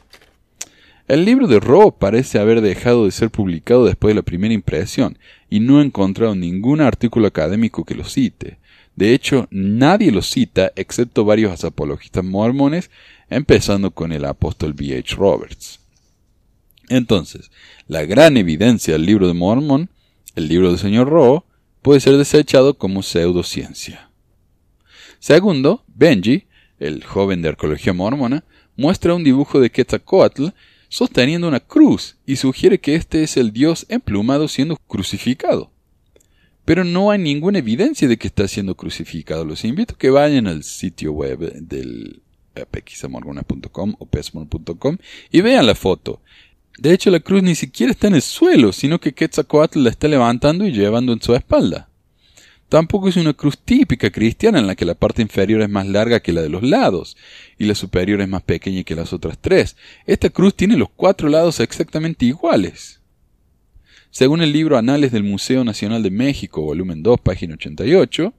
El 1.08 1.24
libro 1.24 1.46
de 1.46 1.58
Rowe 1.58 1.94
parece 1.98 2.38
haber 2.38 2.60
dejado 2.60 3.06
de 3.06 3.12
ser 3.12 3.30
publicado 3.30 3.86
después 3.86 4.10
de 4.10 4.16
la 4.16 4.22
primera 4.22 4.52
impresión 4.52 5.16
y 5.48 5.58
no 5.58 5.80
he 5.80 5.84
encontrado 5.84 6.34
ningún 6.34 6.82
artículo 6.82 7.26
académico 7.26 7.86
que 7.86 7.94
lo 7.94 8.04
cite. 8.04 8.58
De 8.94 9.14
hecho, 9.14 9.48
nadie 9.50 10.12
lo 10.12 10.20
cita 10.20 10.70
excepto 10.76 11.24
varios 11.24 11.64
apologistas 11.64 12.22
mormones 12.22 12.90
empezando 13.30 13.90
con 13.90 14.12
el 14.12 14.26
apóstol 14.26 14.74
B. 14.74 14.98
H. 14.98 15.16
Roberts. 15.16 15.80
Entonces, 16.90 17.50
la 17.86 18.04
gran 18.04 18.36
evidencia 18.36 18.92
del 18.92 19.06
libro 19.06 19.28
de 19.28 19.34
Mormon, 19.34 19.88
el 20.34 20.46
libro 20.46 20.68
del 20.68 20.78
señor 20.78 21.08
Rowe, 21.08 21.42
puede 21.80 22.00
ser 22.00 22.18
desechado 22.18 22.76
como 22.76 23.02
pseudociencia. 23.02 24.10
Segundo, 25.20 25.84
Benji, 25.86 26.44
el 26.78 27.02
joven 27.02 27.40
de 27.40 27.48
arqueología 27.48 27.94
mormona, 27.94 28.44
muestra 28.76 29.14
un 29.14 29.24
dibujo 29.24 29.58
de 29.58 29.70
Quetzalcoatl 29.70 30.48
sosteniendo 30.88 31.48
una 31.48 31.60
cruz 31.60 32.16
y 32.26 32.36
sugiere 32.36 32.80
que 32.80 32.94
este 32.94 33.22
es 33.22 33.36
el 33.36 33.52
dios 33.52 33.86
emplumado 33.88 34.48
siendo 34.48 34.76
crucificado. 34.76 35.70
Pero 36.64 36.84
no 36.84 37.10
hay 37.10 37.18
ninguna 37.18 37.60
evidencia 37.60 38.08
de 38.08 38.18
que 38.18 38.26
está 38.26 38.46
siendo 38.46 38.74
crucificado. 38.74 39.44
Los 39.44 39.64
invito 39.64 39.94
a 39.94 39.98
que 39.98 40.10
vayan 40.10 40.46
al 40.46 40.64
sitio 40.64 41.12
web 41.12 41.38
del 41.54 42.20
pxamorgona.com 42.54 43.94
o 43.98 44.06
pesmon.com 44.06 44.98
y 45.30 45.40
vean 45.40 45.66
la 45.66 45.74
foto. 45.74 46.20
De 46.78 46.92
hecho, 46.92 47.10
la 47.10 47.20
cruz 47.20 47.42
ni 47.42 47.54
siquiera 47.54 47.92
está 47.92 48.06
en 48.06 48.14
el 48.14 48.22
suelo, 48.22 48.72
sino 48.72 49.00
que 49.00 49.12
Quetzalcoatl 49.12 49.82
la 49.82 49.90
está 49.90 50.08
levantando 50.08 50.66
y 50.66 50.72
llevando 50.72 51.12
en 51.12 51.20
su 51.20 51.34
espalda. 51.34 51.87
Tampoco 52.68 53.08
es 53.08 53.16
una 53.16 53.32
cruz 53.32 53.58
típica 53.58 54.10
cristiana 54.10 54.58
en 54.58 54.66
la 54.66 54.74
que 54.74 54.84
la 54.84 54.94
parte 54.94 55.22
inferior 55.22 55.62
es 55.62 55.70
más 55.70 55.86
larga 55.86 56.20
que 56.20 56.34
la 56.34 56.42
de 56.42 56.50
los 56.50 56.62
lados 56.62 57.16
y 57.58 57.64
la 57.64 57.74
superior 57.74 58.20
es 58.20 58.28
más 58.28 58.42
pequeña 58.42 58.82
que 58.82 58.94
las 58.94 59.14
otras 59.14 59.38
tres. 59.40 59.76
Esta 60.04 60.28
cruz 60.28 60.54
tiene 60.54 60.76
los 60.76 60.90
cuatro 60.94 61.30
lados 61.30 61.60
exactamente 61.60 62.26
iguales. 62.26 63.00
Según 64.10 64.42
el 64.42 64.52
libro 64.52 64.76
Anales 64.76 65.12
del 65.12 65.24
Museo 65.24 65.64
Nacional 65.64 66.02
de 66.02 66.10
México, 66.10 66.60
volumen 66.62 67.02
2, 67.02 67.20
página 67.20 67.54
88, 67.54 68.34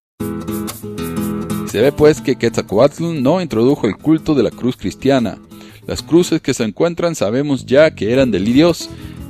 se 1.68 1.82
ve 1.82 1.92
pues 1.92 2.22
que 2.22 2.36
Quetzalcoatl 2.36 3.22
no 3.22 3.42
introdujo 3.42 3.88
el 3.88 3.96
culto 3.98 4.36
de 4.36 4.44
la 4.44 4.52
cruz 4.52 4.78
cristiana. 4.78 5.40
Las 5.88 6.04
cruces 6.04 6.40
que 6.40 6.54
se 6.54 6.64
encuentran 6.64 7.16
sabemos 7.16 7.66
ya 7.66 7.96
que 7.96 8.12
eran 8.12 8.30
del 8.30 8.46
dios 8.46 8.90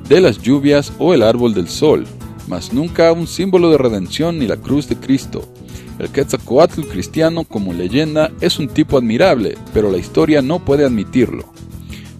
de 0.09 0.19
las 0.19 0.41
lluvias 0.41 0.91
o 0.97 1.13
el 1.13 1.23
árbol 1.23 1.53
del 1.53 1.69
sol, 1.69 2.05
mas 2.49 2.73
nunca 2.73 3.13
un 3.13 3.27
símbolo 3.27 3.69
de 3.69 3.77
redención 3.77 4.39
ni 4.39 4.47
la 4.47 4.57
cruz 4.57 4.89
de 4.89 4.97
Cristo. 4.97 5.47
El 5.99 6.09
Quetzalcoatl 6.09 6.81
cristiano 6.81 7.45
como 7.45 7.71
leyenda 7.71 8.31
es 8.41 8.59
un 8.59 8.67
tipo 8.67 8.97
admirable, 8.97 9.57
pero 9.73 9.89
la 9.89 9.97
historia 9.97 10.41
no 10.41 10.59
puede 10.65 10.83
admitirlo. 10.83 11.45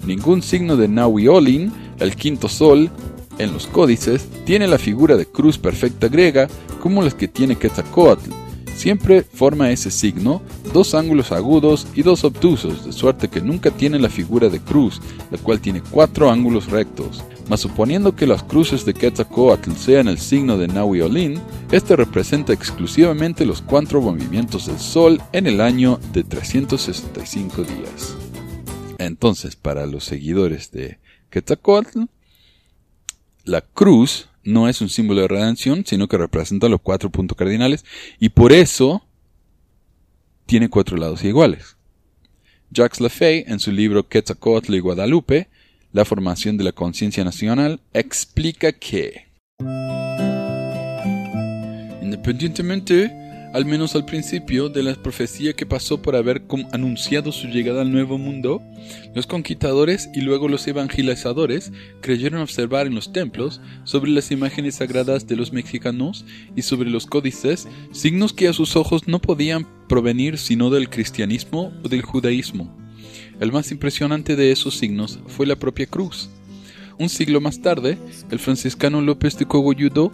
Ningún 0.06 0.42
signo 0.42 0.78
de 0.78 0.88
Nahui 0.88 1.72
el 2.00 2.16
quinto 2.16 2.48
sol, 2.48 2.90
en 3.38 3.52
los 3.52 3.68
códices 3.68 4.28
tiene 4.46 4.68
la 4.68 4.78
figura 4.78 5.18
de 5.18 5.26
cruz 5.26 5.58
perfecta 5.58 6.08
griega 6.08 6.48
como 6.80 7.02
las 7.02 7.14
que 7.14 7.28
tiene 7.28 7.58
Quetzalcoatl, 7.58 8.32
Siempre 8.80 9.24
forma 9.24 9.72
ese 9.72 9.92
signo 9.92 10.42
dos 10.72 10.96
ángulos 10.96 11.34
agudos 11.34 11.86
y 11.96 12.02
dos 12.02 12.24
obtusos, 12.24 12.86
de 12.86 12.94
suerte 12.94 13.28
que 13.28 13.42
nunca 13.42 13.72
tiene 13.72 14.00
la 14.00 14.08
figura 14.08 14.48
de 14.48 14.62
cruz, 14.62 15.02
la 15.32 15.38
cual 15.38 15.60
tiene 15.60 15.82
cuatro 15.82 16.32
ángulos 16.32 16.72
rectos. 16.72 17.22
Mas 17.50 17.62
suponiendo 17.62 18.16
que 18.16 18.28
las 18.28 18.44
cruces 18.44 18.86
de 18.86 18.94
Quetzalcoatl 18.94 19.72
sean 19.74 20.08
el 20.08 20.20
signo 20.20 20.58
de 20.58 20.68
Nahui 20.68 21.02
este 21.72 21.96
representa 21.96 22.54
exclusivamente 22.54 23.44
los 23.46 23.64
cuatro 23.64 24.02
movimientos 24.02 24.68
del 24.68 24.80
Sol 24.80 25.20
en 25.34 25.48
el 25.48 25.60
año 25.60 26.00
de 26.14 26.24
365 26.24 27.64
días. 27.64 28.16
Entonces, 29.00 29.56
para 29.56 29.88
los 29.88 30.04
seguidores 30.04 30.72
de 30.72 31.00
Quetzalcoatl, 31.32 32.04
la 33.46 33.62
cruz 33.62 34.30
no 34.44 34.70
es 34.70 34.82
un 34.82 34.90
símbolo 34.90 35.22
de 35.22 35.28
redención, 35.28 35.84
sino 35.86 36.08
que 36.08 36.18
representa 36.18 36.70
los 36.70 36.82
cuatro 36.82 37.10
puntos 37.10 37.36
cardinales 37.36 37.84
y 38.20 38.30
por 38.30 38.52
eso 38.52 39.04
tiene 40.46 40.70
cuatro 40.70 40.98
lados 40.98 41.24
iguales. 41.24 41.78
Jacques 42.72 43.02
Lafay, 43.02 43.46
en 43.48 43.60
su 43.60 43.72
libro 43.72 44.08
Quetzalcoatl 44.08 44.76
y 44.76 44.80
Guadalupe, 44.80 45.48
La 45.92 46.06
formación 46.06 46.56
de 46.58 46.64
la 46.64 46.72
conciencia 46.72 47.24
nacional, 47.24 47.80
explica 47.94 48.74
que, 48.74 49.26
independientemente 52.02 53.12
al 53.54 53.66
menos 53.66 53.96
al 53.96 54.06
principio, 54.06 54.70
de 54.70 54.84
la 54.84 54.94
profecía 54.94 55.54
que 55.54 55.66
pasó 55.66 56.02
por 56.02 56.16
haber 56.16 56.44
anunciado 56.72 57.32
su 57.32 57.48
llegada 57.48 57.82
al 57.82 57.92
Nuevo 57.92 58.20
Mundo, 58.20 58.62
los 59.16 59.26
conquistadores 59.26 60.10
y 60.14 60.22
luego 60.22 60.48
los 60.48 60.68
evangelizadores 60.68 61.72
creyeron 62.02 62.42
observar 62.42 62.86
en 62.86 62.94
los 62.94 63.12
templos, 63.12 63.60
sobre 63.84 64.12
las 64.12 64.30
imágenes 64.30 64.76
sagradas 64.76 65.26
de 65.26 65.36
los 65.36 65.52
mexicanos 65.52 66.26
y 66.56 66.62
sobre 66.62 66.92
los 66.92 67.08
códices, 67.08 67.68
signos 67.92 68.34
que 68.34 68.48
a 68.48 68.54
sus 68.54 68.76
ojos 68.76 69.08
no 69.08 69.20
podían 69.20 69.66
provenir 69.88 70.38
sino 70.38 70.70
del 70.70 70.90
cristianismo 70.90 71.74
o 71.84 71.90
del 71.90 72.04
judaísmo. 72.04 72.89
El 73.40 73.52
más 73.52 73.72
impresionante 73.72 74.36
de 74.36 74.52
esos 74.52 74.78
signos 74.78 75.20
fue 75.28 75.46
la 75.48 75.56
propia 75.56 75.86
cruz. 75.86 76.30
Un 76.98 77.08
siglo 77.08 77.40
más 77.40 77.62
tarde, 77.62 77.98
el 78.30 78.40
franciscano 78.40 79.02
López 79.02 79.38
de 79.38 79.46
Cogolludo, 79.46 80.12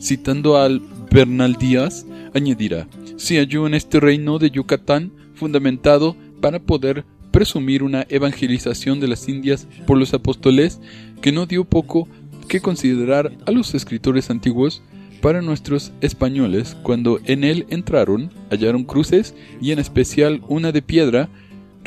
citando 0.00 0.58
al 0.58 0.82
Bernal 1.10 1.54
Díaz, 1.54 2.04
añadirá, 2.34 2.86
se 3.16 3.38
halló 3.38 3.66
en 3.66 3.74
este 3.74 4.00
reino 4.00 4.38
de 4.38 4.50
Yucatán 4.50 5.12
fundamentado 5.34 6.14
para 6.40 6.60
poder 6.60 7.04
presumir 7.30 7.82
una 7.82 8.06
evangelización 8.08 9.00
de 9.00 9.08
las 9.08 9.28
Indias 9.28 9.66
por 9.86 9.96
los 9.96 10.12
apóstoles 10.12 10.80
que 11.22 11.32
no 11.32 11.46
dio 11.46 11.64
poco 11.64 12.08
que 12.48 12.60
considerar 12.60 13.32
a 13.46 13.50
los 13.50 13.74
escritores 13.74 14.30
antiguos 14.30 14.82
para 15.20 15.42
nuestros 15.42 15.92
españoles 16.00 16.76
cuando 16.82 17.20
en 17.24 17.44
él 17.44 17.66
entraron, 17.70 18.30
hallaron 18.50 18.84
cruces 18.84 19.34
y 19.60 19.72
en 19.72 19.78
especial 19.78 20.42
una 20.48 20.72
de 20.72 20.82
piedra, 20.82 21.28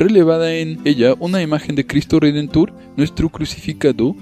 relevada 0.02 0.54
en 0.54 0.80
ella 0.84 1.14
una 1.18 1.42
imagen 1.42 1.74
de 1.74 1.86
Cristo 1.86 2.20
Redentor, 2.20 2.72
nuestro 2.96 3.28
crucificado, 3.28 4.14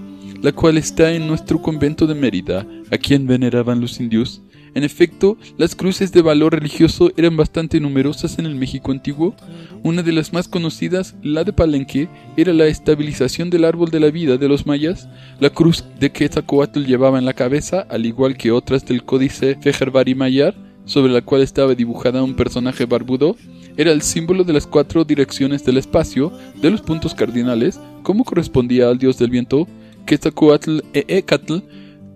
la 0.42 0.52
cual 0.52 0.78
está 0.78 1.12
en 1.12 1.26
nuestro 1.26 1.60
convento 1.60 2.06
de 2.06 2.14
Mérida, 2.14 2.66
a 2.90 2.98
quien 2.98 3.26
veneraban 3.26 3.80
los 3.80 4.00
indios, 4.00 4.42
en 4.74 4.84
efecto, 4.84 5.36
las 5.58 5.74
cruces 5.74 6.12
de 6.12 6.22
valor 6.22 6.54
religioso 6.54 7.10
eran 7.16 7.36
bastante 7.36 7.80
numerosas 7.80 8.38
en 8.38 8.46
el 8.46 8.54
México 8.54 8.92
antiguo. 8.92 9.34
Una 9.82 10.02
de 10.02 10.12
las 10.12 10.32
más 10.32 10.46
conocidas, 10.46 11.16
la 11.22 11.42
de 11.42 11.52
Palenque, 11.52 12.08
era 12.36 12.52
la 12.52 12.66
estabilización 12.66 13.50
del 13.50 13.64
árbol 13.64 13.90
de 13.90 14.00
la 14.00 14.10
vida 14.10 14.36
de 14.36 14.48
los 14.48 14.66
mayas. 14.66 15.08
La 15.40 15.50
cruz 15.50 15.84
de 15.98 16.12
Quetzalcoatl 16.12 16.84
llevaba 16.84 17.18
en 17.18 17.24
la 17.24 17.34
cabeza, 17.34 17.80
al 17.88 18.06
igual 18.06 18.36
que 18.36 18.52
otras 18.52 18.86
del 18.86 19.04
códice 19.04 19.58
Fejerbari 19.60 20.14
Mayar, 20.14 20.54
sobre 20.84 21.12
la 21.12 21.22
cual 21.22 21.42
estaba 21.42 21.74
dibujada 21.74 22.22
un 22.22 22.34
personaje 22.34 22.86
barbudo, 22.86 23.36
era 23.76 23.92
el 23.92 24.02
símbolo 24.02 24.44
de 24.44 24.52
las 24.52 24.66
cuatro 24.66 25.04
direcciones 25.04 25.64
del 25.64 25.78
espacio, 25.78 26.32
de 26.60 26.70
los 26.70 26.82
puntos 26.82 27.14
cardinales, 27.14 27.80
como 28.02 28.24
correspondía 28.24 28.88
al 28.88 28.98
dios 28.98 29.18
del 29.18 29.30
viento, 29.30 29.66
Quetzalcoatl 30.06 30.80
e 30.92 31.04
Ecatl, 31.08 31.58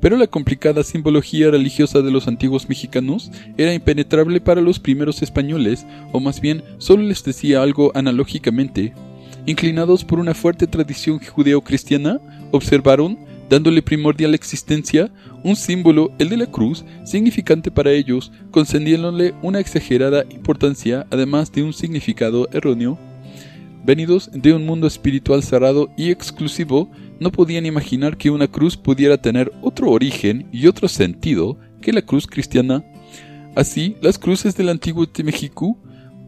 pero 0.01 0.17
la 0.19 0.27
complicada 0.27 0.83
simbología 0.83 1.51
religiosa 1.51 2.03
de 2.03 2.11
los 2.11 2.29
antiguos 2.29 2.69
mexicanos 2.69 3.31
era 3.57 3.73
impenetrable 3.73 4.41
para 4.41 4.61
los 4.61 4.79
primeros 4.79 5.23
españoles, 5.23 5.87
o 6.13 6.21
más 6.21 6.41
bien 6.43 6.63
solo 6.79 7.05
les 7.05 7.25
decía 7.25 7.63
algo 7.63 7.91
analógicamente. 7.95 8.93
Inclinados 9.47 10.05
por 10.05 10.19
una 10.19 10.35
fuerte 10.35 10.67
tradición 10.67 11.21
judeo-cristiana, 11.21 12.21
observaron, 12.51 13.19
dándole 13.49 13.83
primordial 13.83 14.35
existencia, 14.35 15.13
un 15.43 15.57
símbolo, 15.57 16.13
el 16.19 16.29
de 16.29 16.37
la 16.37 16.47
cruz, 16.47 16.85
significante 17.05 17.71
para 17.71 17.93
ellos, 17.93 18.33
concediéndole 18.51 19.35
una 19.43 19.61
exagerada 19.61 20.25
importancia, 20.31 21.07
además 21.11 21.53
de 21.53 21.63
un 21.63 21.73
significado 21.73 22.49
erróneo. 22.53 22.99
Venidos 23.85 24.31
de 24.33 24.55
un 24.55 24.65
mundo 24.65 24.87
espiritual 24.87 25.43
cerrado 25.43 25.91
y 25.97 26.11
exclusivo, 26.11 26.91
no 27.21 27.31
podían 27.31 27.67
imaginar 27.67 28.17
que 28.17 28.31
una 28.31 28.49
cruz 28.49 28.77
pudiera 28.77 29.19
tener 29.19 29.53
otro 29.61 29.91
origen 29.91 30.49
y 30.51 30.67
otro 30.67 30.89
sentido 30.89 31.59
que 31.83 31.93
la 31.93 32.03
cruz 32.03 32.27
cristiana. 32.27 32.83
Así, 33.55 33.97
las 34.01 34.19
cruces 34.19 34.57
del 34.57 34.71
antiguo 34.71 35.07
México, 35.23 35.79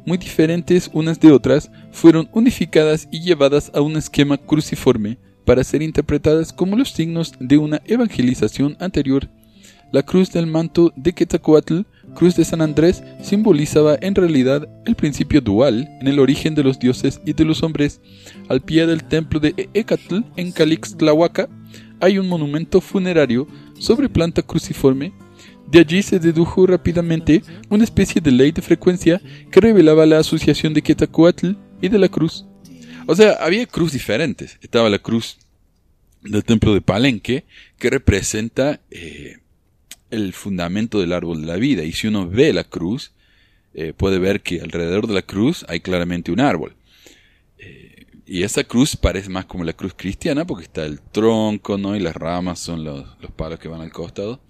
muy 0.05 0.19
diferentes 0.19 0.91
unas 0.93 1.19
de 1.19 1.33
otras, 1.33 1.71
fueron 1.91 2.29
unificadas 2.33 3.09
y 3.11 3.21
llevadas 3.21 3.73
a 3.75 3.81
un 3.81 3.97
esquema 3.97 4.37
cruciforme 4.37 5.19
para 5.47 5.65
ser 5.65 5.81
interpretadas 5.81 6.53
como 6.53 6.77
los 6.77 6.91
signos 6.91 7.33
de 7.41 7.57
una 7.57 7.81
evangelización 7.87 8.77
anterior. 8.81 9.31
La 9.93 10.03
cruz 10.03 10.33
del 10.33 10.49
manto 10.49 10.93
de 10.97 11.13
Quetzalcoatl, 11.13 11.83
cruz 12.17 12.35
de 12.35 12.45
San 12.45 12.61
Andrés, 12.61 13.05
simbolizaba 13.23 13.97
en 14.01 14.17
realidad 14.17 14.69
el 14.85 14.97
principio 14.97 15.41
dual 15.41 15.89
en 16.01 16.09
el 16.09 16.19
origen 16.19 16.57
de 16.57 16.65
los 16.65 16.79
dioses 16.81 17.21
y 17.25 17.33
de 17.33 17.45
los 17.45 17.63
hombres. 17.63 18.01
Al 18.49 18.61
pie 18.61 18.87
del 18.87 19.05
templo 19.05 19.39
de 19.39 19.71
Ecatl, 19.73 20.19
en 20.37 20.51
Calixtlahuaca, 20.51 21.49
hay 22.01 22.19
un 22.19 22.29
monumento 22.29 22.81
funerario 22.81 23.47
sobre 23.79 24.09
planta 24.09 24.43
cruciforme. 24.43 25.13
De 25.71 25.79
allí 25.79 26.03
se 26.03 26.19
dedujo 26.19 26.67
rápidamente 26.67 27.43
una 27.71 27.85
especie 27.85 28.21
de 28.21 28.33
ley 28.33 28.51
de 28.51 28.63
frecuencia 28.63 29.21
que 29.53 29.61
revelaba 29.61 30.05
la 30.05 30.19
asociación 30.19 30.75
de 30.75 30.83
Quetzalcoatl 30.83 31.53
y 31.81 31.89
de 31.89 31.99
la 31.99 32.09
cruz. 32.09 32.45
O 33.07 33.15
sea, 33.15 33.33
había 33.35 33.67
cruz 33.67 33.93
diferentes. 33.93 34.59
Estaba 34.61 34.91
la 34.91 34.99
cruz 34.99 35.39
del 36.23 36.45
templo 36.45 36.75
de 36.75 36.81
Palenque, 36.81 37.45
que 37.79 37.91
representa 37.91 38.81
eh, 38.91 39.39
el 40.11 40.33
fundamento 40.33 41.01
del 41.01 41.13
árbol 41.13 41.41
de 41.41 41.47
la 41.47 41.57
vida. 41.57 41.85
Y 41.85 41.93
si 41.93 42.09
uno 42.09 42.29
ve 42.29 42.53
la 42.53 42.65
cruz, 42.65 43.13
eh, 43.75 43.93
puede 43.97 44.19
ver 44.19 44.43
que 44.43 44.61
alrededor 44.61 45.07
de 45.07 45.15
la 45.15 45.23
cruz 45.23 45.65
hay 45.69 45.81
claramente 45.81 46.33
un 46.33 46.41
árbol. 46.41 46.75
Eh, 47.59 48.07
y 48.27 48.43
esa 48.43 48.65
cruz 48.65 48.97
parece 48.97 49.31
más 49.31 49.45
como 49.45 49.63
la 49.63 49.73
cruz 49.73 49.95
cristiana, 49.97 50.45
porque 50.45 50.65
está 50.65 50.85
el 50.85 51.01
tronco, 51.01 51.79
¿no? 51.79 51.95
Y 51.95 52.01
las 52.01 52.17
ramas 52.17 52.59
son 52.59 52.83
los, 52.83 53.07
los 53.21 53.31
palos 53.31 53.61
que 53.61 53.69
van 53.69 53.83
al 53.83 53.93
costado. 53.93 54.41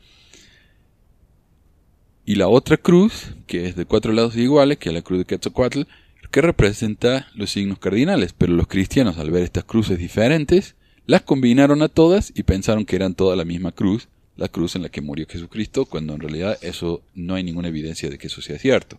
Y 2.25 2.37
la 2.37 2.49
otra 2.49 2.79
cruz, 2.79 3.35
que 3.47 3.67
es 3.67 3.77
de 3.77 3.85
cuatro 3.85 4.13
lados 4.13 4.35
iguales, 4.35 4.79
que 4.79 4.89
es 4.89 4.95
la 4.95 5.03
cruz 5.03 5.21
de 5.21 5.25
Quetzalcoatl, 5.27 5.83
que 6.37 6.43
representa 6.43 7.30
los 7.34 7.53
signos 7.53 7.78
cardinales, 7.78 8.34
pero 8.37 8.53
los 8.53 8.66
cristianos 8.66 9.16
al 9.16 9.30
ver 9.30 9.43
estas 9.43 9.64
cruces 9.64 9.99
diferentes, 9.99 10.74
las 11.07 11.22
combinaron 11.22 11.80
a 11.80 11.89
todas 11.89 12.30
y 12.37 12.43
pensaron 12.43 12.84
que 12.84 12.95
eran 12.95 13.14
toda 13.14 13.37
la 13.37 13.47
misma 13.47 13.72
cruz, 13.72 14.09
la 14.37 14.49
cruz 14.49 14.76
en 14.76 14.82
la 14.82 14.91
que 14.91 15.01
murió 15.01 15.24
Jesucristo, 15.26 15.87
cuando 15.87 16.12
en 16.12 16.20
realidad 16.20 16.59
eso 16.61 17.01
no 17.14 17.37
hay 17.37 17.43
ninguna 17.43 17.68
evidencia 17.68 18.11
de 18.11 18.18
que 18.18 18.26
eso 18.26 18.43
sea 18.43 18.59
cierto. 18.59 18.99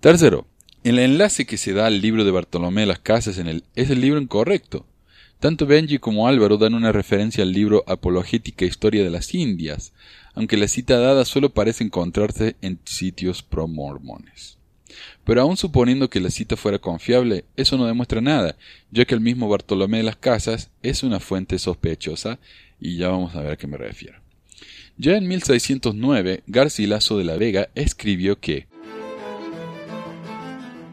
Tercero, 0.00 0.46
el 0.82 0.98
enlace 0.98 1.46
que 1.46 1.56
se 1.56 1.72
da 1.72 1.86
al 1.86 2.02
libro 2.02 2.26
de 2.26 2.30
Bartolomé 2.32 2.82
de 2.82 2.88
las 2.88 2.98
Casas 2.98 3.38
en 3.38 3.48
el, 3.48 3.64
es 3.74 3.88
el 3.88 4.02
libro 4.02 4.20
incorrecto. 4.20 4.84
Tanto 5.40 5.64
Benji 5.64 5.98
como 5.98 6.28
Álvaro 6.28 6.58
dan 6.58 6.74
una 6.74 6.92
referencia 6.92 7.42
al 7.42 7.52
libro 7.52 7.84
Apologética 7.86 8.66
Historia 8.66 9.02
de 9.02 9.08
las 9.08 9.32
Indias, 9.32 9.94
aunque 10.34 10.58
la 10.58 10.68
cita 10.68 10.98
dada 10.98 11.24
solo 11.24 11.54
parece 11.54 11.84
encontrarse 11.84 12.56
en 12.60 12.80
sitios 12.84 13.42
pro-mormones. 13.42 14.58
Pero 15.24 15.40
aun 15.40 15.56
suponiendo 15.56 16.10
que 16.10 16.20
la 16.20 16.30
cita 16.30 16.56
fuera 16.56 16.78
confiable, 16.78 17.44
eso 17.56 17.78
no 17.78 17.86
demuestra 17.86 18.20
nada, 18.20 18.56
ya 18.90 19.04
que 19.04 19.14
el 19.14 19.20
mismo 19.20 19.48
Bartolomé 19.48 19.98
de 19.98 20.02
las 20.04 20.16
Casas 20.16 20.70
es 20.82 21.02
una 21.02 21.20
fuente 21.20 21.58
sospechosa, 21.58 22.38
y 22.80 22.96
ya 22.96 23.08
vamos 23.08 23.34
a 23.34 23.40
ver 23.40 23.52
a 23.52 23.56
qué 23.56 23.66
me 23.66 23.78
refiero. 23.78 24.18
Ya 24.96 25.16
en 25.16 25.26
1609, 25.26 26.42
Garcilaso 26.46 27.18
de 27.18 27.24
la 27.24 27.36
Vega 27.36 27.68
escribió 27.74 28.38
que 28.38 28.68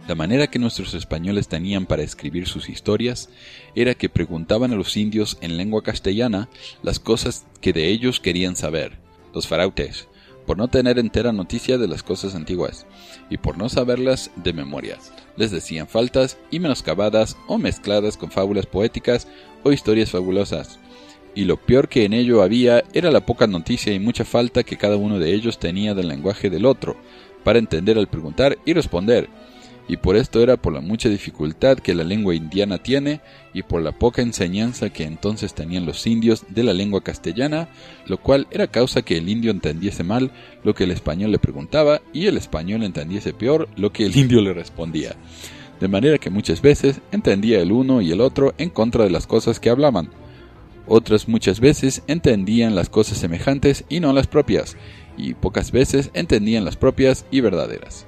la 0.08 0.16
manera 0.16 0.48
que 0.48 0.60
nuestros 0.60 0.94
españoles 0.94 1.48
tenían 1.48 1.86
para 1.86 2.02
escribir 2.02 2.48
sus 2.48 2.68
historias 2.70 3.30
era 3.76 3.94
que 3.94 4.10
preguntaban 4.10 4.74
a 4.74 4.76
los 4.76 4.98
indios 4.98 5.38
en 5.42 5.56
lengua 5.58 5.84
castellana 5.84 6.50
las 6.82 7.00
cosas 7.00 7.46
que 7.62 7.72
de 7.72 7.88
ellos 7.88 8.20
querían 8.20 8.56
saber, 8.56 8.98
los 9.34 9.48
farautes, 9.48 10.08
por 10.46 10.58
no 10.58 10.68
tener 10.68 11.00
entera 11.00 11.32
noticia 11.32 11.78
de 11.78 11.88
las 11.88 12.04
cosas 12.04 12.36
antiguas, 12.36 12.86
y 13.30 13.38
por 13.38 13.58
no 13.58 13.70
saberlas 13.70 14.32
de 14.36 14.54
memoria. 14.54 14.98
Les 15.38 15.52
decían 15.52 15.88
faltas 15.88 16.38
y 16.50 16.60
menoscabadas 16.60 17.38
o 17.48 17.58
mezcladas 17.58 18.18
con 18.18 18.32
fábulas 18.32 18.66
poéticas 18.66 19.28
o 19.64 19.72
historias 19.72 20.12
fabulosas. 20.12 20.80
Y 21.34 21.46
lo 21.46 21.58
peor 21.58 21.88
que 21.88 22.04
en 22.04 22.14
ello 22.14 22.44
había 22.44 22.84
era 22.94 23.12
la 23.12 23.26
poca 23.26 23.48
noticia 23.48 23.94
y 23.94 24.00
mucha 24.00 24.26
falta 24.26 24.64
que 24.64 24.78
cada 24.78 24.98
uno 24.98 25.20
de 25.20 25.34
ellos 25.34 25.60
tenía 25.60 25.94
del 25.94 26.10
lenguaje 26.10 26.50
del 26.50 26.66
otro, 26.66 26.98
para 27.44 27.60
entender 27.60 27.98
al 27.98 28.08
preguntar 28.08 28.58
y 28.66 28.74
responder, 28.74 29.30
y 29.92 29.98
por 29.98 30.16
esto 30.16 30.42
era 30.42 30.56
por 30.56 30.72
la 30.72 30.80
mucha 30.80 31.10
dificultad 31.10 31.78
que 31.78 31.94
la 31.94 32.06
lengua 32.06 32.34
indiana 32.34 32.78
tiene 32.78 33.20
y 33.54 33.64
por 33.64 33.82
la 33.82 33.92
poca 33.92 34.22
enseñanza 34.22 34.90
que 34.90 35.04
entonces 35.04 35.54
tenían 35.54 35.86
los 35.86 36.08
indios 36.08 36.46
de 36.48 36.64
la 36.64 36.72
lengua 36.72 37.04
castellana, 37.04 37.68
lo 38.06 38.18
cual 38.18 38.48
era 38.52 38.68
causa 38.68 39.02
que 39.02 39.18
el 39.18 39.28
indio 39.28 39.52
entendiese 39.52 40.06
mal 40.06 40.32
lo 40.64 40.74
que 40.74 40.86
el 40.86 40.92
español 40.92 41.34
le 41.34 41.40
preguntaba 41.40 42.00
y 42.14 42.28
el 42.28 42.38
español 42.38 42.84
entendiese 42.84 43.34
peor 43.34 43.68
lo 43.76 43.92
que 43.92 44.06
el 44.06 44.16
indio 44.16 44.40
le 44.40 44.54
respondía. 44.54 45.18
De 45.82 45.90
manera 45.90 46.20
que 46.20 46.30
muchas 46.30 46.62
veces 46.62 47.02
entendía 47.12 47.60
el 47.60 47.74
uno 47.74 48.02
y 48.02 48.14
el 48.14 48.22
otro 48.22 48.54
en 48.58 48.70
contra 48.70 49.04
de 49.04 49.10
las 49.10 49.28
cosas 49.28 49.60
que 49.60 49.70
hablaban. 49.70 50.10
Otras 50.88 51.28
muchas 51.28 51.60
veces 51.60 52.02
entendían 52.08 52.76
las 52.76 52.88
cosas 52.88 53.18
semejantes 53.18 53.84
y 53.90 54.00
no 54.00 54.14
las 54.14 54.28
propias, 54.28 54.78
y 55.18 55.34
pocas 55.34 55.74
veces 55.74 56.12
entendían 56.14 56.64
las 56.64 56.78
propias 56.78 57.26
y 57.30 57.42
verdaderas. 57.42 58.08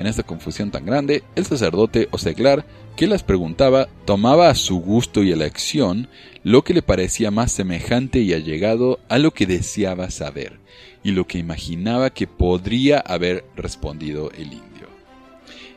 En 0.00 0.06
esta 0.06 0.22
confusión 0.22 0.70
tan 0.70 0.86
grande, 0.86 1.22
el 1.36 1.44
sacerdote 1.44 2.08
o 2.10 2.16
seglar 2.16 2.64
que 2.96 3.06
las 3.06 3.22
preguntaba 3.22 3.86
tomaba 4.06 4.48
a 4.48 4.54
su 4.54 4.80
gusto 4.80 5.22
y 5.22 5.30
elección 5.30 6.08
lo 6.42 6.64
que 6.64 6.72
le 6.72 6.80
parecía 6.80 7.30
más 7.30 7.52
semejante 7.52 8.20
y 8.20 8.32
allegado 8.32 8.98
a 9.10 9.18
lo 9.18 9.32
que 9.32 9.44
deseaba 9.44 10.10
saber, 10.10 10.58
y 11.04 11.10
lo 11.10 11.26
que 11.26 11.36
imaginaba 11.36 12.08
que 12.08 12.26
podría 12.26 12.98
haber 12.98 13.44
respondido 13.56 14.30
el 14.30 14.54
indio. 14.54 14.88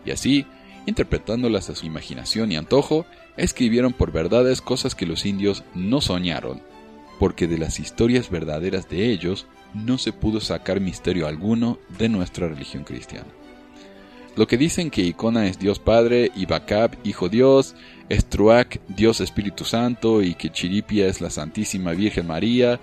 Y 0.05 0.11
así, 0.11 0.45
interpretándolas 0.85 1.69
a 1.69 1.75
su 1.75 1.85
imaginación 1.85 2.49
y 2.53 2.55
antojo, 2.55 3.05
escribieron 3.35 3.91
por 3.91 4.13
verdades 4.13 4.61
cosas 4.61 4.95
que 4.95 5.05
los 5.05 5.25
indios 5.25 5.65
no 5.75 5.99
soñaron, 5.99 6.61
porque 7.19 7.45
de 7.45 7.57
las 7.57 7.77
historias 7.77 8.29
verdaderas 8.29 8.87
de 8.87 9.11
ellos 9.11 9.47
no 9.73 9.97
se 9.97 10.13
pudo 10.13 10.39
sacar 10.39 10.79
misterio 10.79 11.27
alguno 11.27 11.77
de 11.99 12.07
nuestra 12.07 12.47
religión 12.47 12.85
cristiana. 12.85 13.27
Lo 14.35 14.47
que 14.47 14.57
dicen 14.57 14.89
que 14.89 15.03
Icona 15.03 15.47
es 15.47 15.59
Dios 15.59 15.77
Padre 15.77 16.31
y 16.35 16.47
Bacab 16.47 16.97
Hijo 17.03 17.29
Dios, 17.29 17.75
Estruac 18.09 18.81
Dios 18.87 19.21
Espíritu 19.21 19.63
Santo 19.63 20.23
y 20.23 20.33
que 20.33 20.51
Chiripia 20.51 21.07
es 21.07 21.21
la 21.21 21.29
Santísima 21.29 21.91
Virgen 21.91 22.25
María 22.25 22.79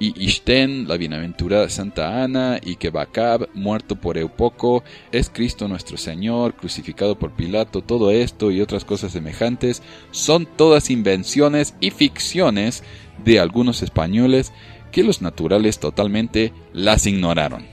y 0.00 0.14
Ishten 0.24 0.88
la 0.88 0.96
bienaventurada 0.96 1.68
Santa 1.68 2.22
Ana 2.22 2.58
y 2.64 2.76
que 2.76 2.90
Bacab 2.90 3.48
muerto 3.54 3.96
por 3.96 4.18
Eupoco 4.18 4.82
es 5.12 5.30
Cristo 5.30 5.68
nuestro 5.68 5.96
Señor 5.96 6.54
crucificado 6.54 7.16
por 7.16 7.32
Pilato, 7.32 7.82
todo 7.82 8.10
esto 8.10 8.50
y 8.50 8.60
otras 8.60 8.84
cosas 8.84 9.12
semejantes 9.12 9.82
son 10.10 10.46
todas 10.46 10.90
invenciones 10.90 11.74
y 11.80 11.90
ficciones 11.90 12.82
de 13.24 13.38
algunos 13.38 13.82
españoles 13.82 14.52
que 14.90 15.04
los 15.04 15.22
naturales 15.22 15.78
totalmente 15.78 16.52
las 16.72 17.06
ignoraron. 17.06 17.66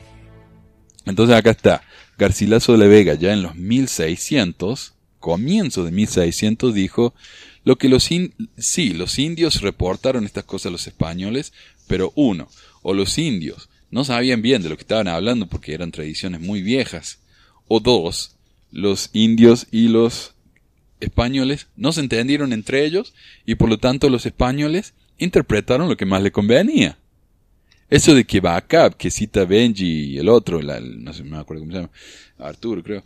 Entonces 1.06 1.36
acá 1.36 1.52
está. 1.52 1.82
Garcilaso 2.18 2.72
de 2.72 2.78
la 2.78 2.88
Vega 2.88 3.14
ya 3.16 3.34
en 3.34 3.42
los 3.42 3.56
1600, 3.56 4.94
comienzo 5.20 5.84
de 5.84 5.92
1600, 5.92 6.74
dijo 6.74 7.14
lo 7.64 7.78
que 7.78 7.90
los 7.90 8.10
sí, 8.58 8.94
los 8.94 9.20
indios 9.20 9.62
reportaron 9.62 10.24
estas 10.24 10.44
cosas 10.44 10.68
a 10.68 10.72
los 10.72 10.88
españoles, 10.88 11.52
pero 11.88 12.14
uno, 12.16 12.48
o 12.84 12.94
los 12.94 13.18
indios 13.18 13.70
no 13.90 14.04
sabían 14.04 14.42
bien 14.42 14.62
de 14.62 14.70
lo 14.70 14.78
que 14.78 14.84
estaban 14.84 15.08
hablando 15.08 15.48
porque 15.48 15.74
eran 15.74 15.92
tradiciones 15.92 16.42
muy 16.42 16.62
viejas, 16.62 17.20
o 17.68 17.80
dos, 17.80 18.36
los 18.72 19.10
indios 19.14 19.68
y 19.72 19.88
los 19.88 20.34
españoles 21.00 21.68
no 21.76 21.92
se 21.92 22.02
entendieron 22.02 22.54
entre 22.54 22.86
ellos 22.86 23.14
y 23.46 23.56
por 23.56 23.70
lo 23.70 23.78
tanto 23.78 24.10
los 24.10 24.26
españoles 24.26 24.94
interpretaron 25.18 25.90
lo 25.90 25.98
que 25.98 26.06
más 26.06 26.22
le 26.22 26.32
convenía. 26.32 26.98
Eso 27.90 28.16
de 28.16 28.26
que 28.26 28.40
Bacab, 28.40 28.98
que 28.98 29.12
cita 29.12 29.46
Benji 29.46 30.14
y 30.14 30.18
el 30.18 30.30
otro, 30.30 30.62
no 30.62 31.14
sé, 31.14 31.24
me 31.24 31.38
acuerdo 31.38 31.62
cómo 31.62 31.72
se 31.72 31.78
llama, 31.80 31.92
Arturo 32.40 32.84
creo, 32.84 33.04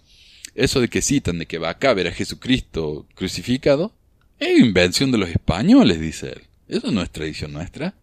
Eso 0.56 0.80
de 0.80 0.88
que 0.88 1.02
citan 1.02 1.40
de 1.40 1.46
que 1.46 1.58
va 1.58 1.72
a 1.72 1.94
ver 1.94 2.08
a 2.08 2.12
Jesucristo 2.12 3.06
crucificado, 3.14 3.94
es 4.40 4.58
invención 4.58 5.12
de 5.12 5.18
los 5.18 5.30
españoles, 5.30 6.00
dice 6.00 6.32
él. 6.32 6.42
Eso 6.70 6.92
no 6.92 7.02
es 7.02 7.10
tradición 7.10 7.52
nuestra. 7.52 7.94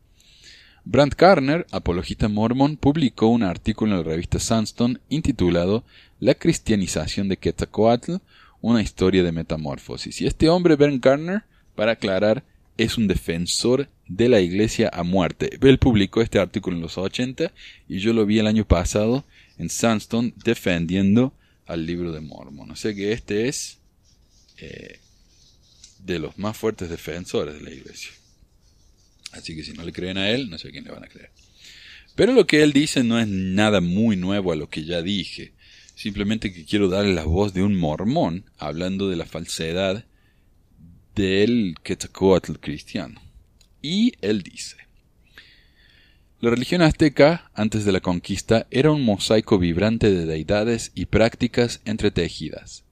Brandt 0.85 1.15
Carner, 1.15 1.67
apologista 1.73 2.29
mormón, 2.29 2.77
publicó 2.77 3.29
un 3.29 3.43
artículo 3.43 3.93
en 3.93 3.99
la 3.99 4.05
revista 4.05 4.39
Sunstone 4.39 4.99
intitulado 5.09 5.83
La 6.21 6.35
cristianización 6.35 7.29
de 7.29 7.39
Quetzalcoatl, 7.39 8.17
una 8.61 8.83
historia 8.83 9.23
de 9.23 9.33
metamorfosis. 9.33 10.21
Y 10.21 10.27
este 10.27 10.49
hombre, 10.49 10.77
Brandt 10.77 11.03
Carner, 11.03 11.43
para 11.75 11.93
aclarar, 11.93 12.45
es 12.77 12.99
un 12.99 13.09
defensor 13.09 13.89
de 14.09 14.29
la 14.29 14.41
iglesia 14.41 14.91
a 14.93 15.03
muerte. 15.03 15.59
Él 15.61 15.79
publicó 15.79 16.23
este 16.23 16.39
artículo 16.39 16.77
en 16.77 16.83
los 16.83 16.99
80 16.99 17.53
y 17.89 17.99
yo 17.99 18.13
lo 18.13 18.27
vi 18.27 18.39
el 18.39 18.47
año 18.47 18.67
pasado 18.67 19.25
en 19.59 19.71
Sunstone 19.71 20.33
defendiendo 20.45 21.33
al 21.67 21.87
libro 21.87 22.13
de 22.13 22.21
Mormon. 22.21 22.71
O 22.71 22.77
sea 22.77 22.95
que 22.95 23.13
este 23.13 23.49
es 23.49 23.79
eh, 24.59 25.01
de 25.99 26.19
los 26.19 26.39
más 26.39 26.57
fuertes 26.57 26.89
defensores 26.89 27.55
de 27.55 27.63
la 27.63 27.71
iglesia. 27.71 28.13
Así 29.33 29.55
que 29.57 29.65
si 29.65 29.73
no 29.73 29.85
le 29.85 29.93
creen 29.93 30.19
a 30.19 30.31
él, 30.31 30.49
no 30.49 30.59
sé 30.59 30.69
a 30.69 30.71
quién 30.71 30.85
le 30.85 30.93
van 30.93 31.05
a 31.05 31.09
creer. 31.09 31.31
Pero 32.15 32.33
lo 32.33 32.47
que 32.47 32.63
él 32.63 32.73
dice 32.73 33.05
no 33.05 33.19
es 33.19 33.29
nada 33.29 33.81
muy 33.81 34.17
nuevo 34.17 34.53
a 34.53 34.57
lo 34.57 34.71
que 34.71 34.85
ya 34.85 35.03
dije. 35.03 35.53
Simplemente 35.95 36.53
que 36.53 36.65
quiero 36.65 36.89
darle 36.89 37.15
la 37.15 37.25
voz 37.25 37.53
de 37.53 37.63
un 37.63 37.77
mormón 37.77 38.45
hablando 38.59 39.09
de 39.09 39.17
la 39.17 39.27
falsedad 39.27 40.05
del 41.15 41.75
Quetzalcoatl 41.83 42.55
cristiano. 42.55 43.26
Y 43.89 44.15
él 44.21 44.43
dice, 44.43 44.79
la 46.41 46.51
religión 46.51 46.83
azteca, 46.83 47.53
antes 47.55 47.85
de 47.85 47.93
la 47.93 48.01
conquista, 48.01 48.67
era 48.73 48.91
un 48.91 49.05
mosaico 49.05 49.61
vibrante 49.61 50.13
de 50.13 50.27
deidades 50.27 50.91
y 50.97 51.07
prácticas 51.07 51.83
entretejidas. 51.85 52.83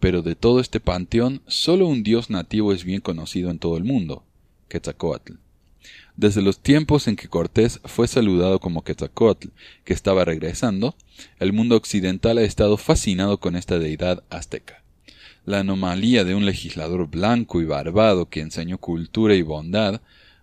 Pero 0.00 0.22
de 0.22 0.34
todo 0.34 0.58
este 0.58 0.80
panteón, 0.80 1.40
solo 1.46 1.86
un 1.86 2.02
dios 2.02 2.30
nativo 2.30 2.72
es 2.72 2.82
bien 2.82 3.00
conocido 3.00 3.52
en 3.52 3.60
todo 3.60 3.76
el 3.76 3.84
mundo, 3.84 4.24
Quetzalcoatl. 4.66 5.34
Desde 6.16 6.42
los 6.42 6.58
tiempos 6.58 7.06
en 7.06 7.14
que 7.14 7.28
Cortés 7.28 7.78
fue 7.84 8.08
saludado 8.08 8.58
como 8.58 8.82
Quetzalcoatl, 8.82 9.50
que 9.84 9.92
estaba 9.92 10.24
regresando, 10.24 10.96
el 11.38 11.52
mundo 11.52 11.76
occidental 11.76 12.38
ha 12.38 12.42
estado 12.42 12.76
fascinado 12.76 13.38
con 13.38 13.54
esta 13.54 13.78
deidad 13.78 14.24
azteca. 14.30 14.82
La 15.44 15.60
anomalía 15.60 16.24
de 16.24 16.34
un 16.34 16.44
legislador 16.44 17.06
blanco 17.06 17.60
y 17.60 17.66
barbado 17.66 18.28
que 18.28 18.40
enseñó 18.40 18.78
cultura 18.78 19.36
y 19.36 19.42
bondad 19.42 20.00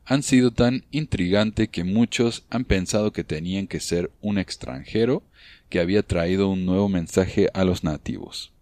han 0.09 0.23
sido 0.23 0.51
tan 0.51 0.85
intrigante 0.89 1.67
que 1.67 1.83
muchos 1.83 2.45
han 2.49 2.63
pensado 2.63 3.11
que 3.11 3.25
tenían 3.25 3.67
que 3.67 3.81
ser 3.81 4.09
un 4.21 4.37
extranjero 4.37 5.21
que 5.69 5.81
había 5.81 6.01
traído 6.01 6.47
un 6.47 6.65
nuevo 6.65 6.87
mensaje 6.87 7.49
a 7.53 7.65
los 7.65 7.83
nativos. 7.83 8.53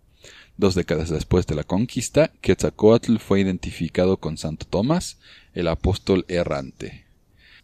Dos 0.57 0.73
décadas 0.73 1.09
después 1.09 1.45
de 1.45 1.53
la 1.53 1.63
conquista, 1.63 2.31
Quetzalcoatl 2.41 3.17
fue 3.17 3.41
identificado 3.41 4.17
con 4.17 4.39
Santo 4.39 4.65
Tomás, 4.65 5.19
el 5.53 5.67
apóstol 5.67 6.25
errante. 6.29 7.05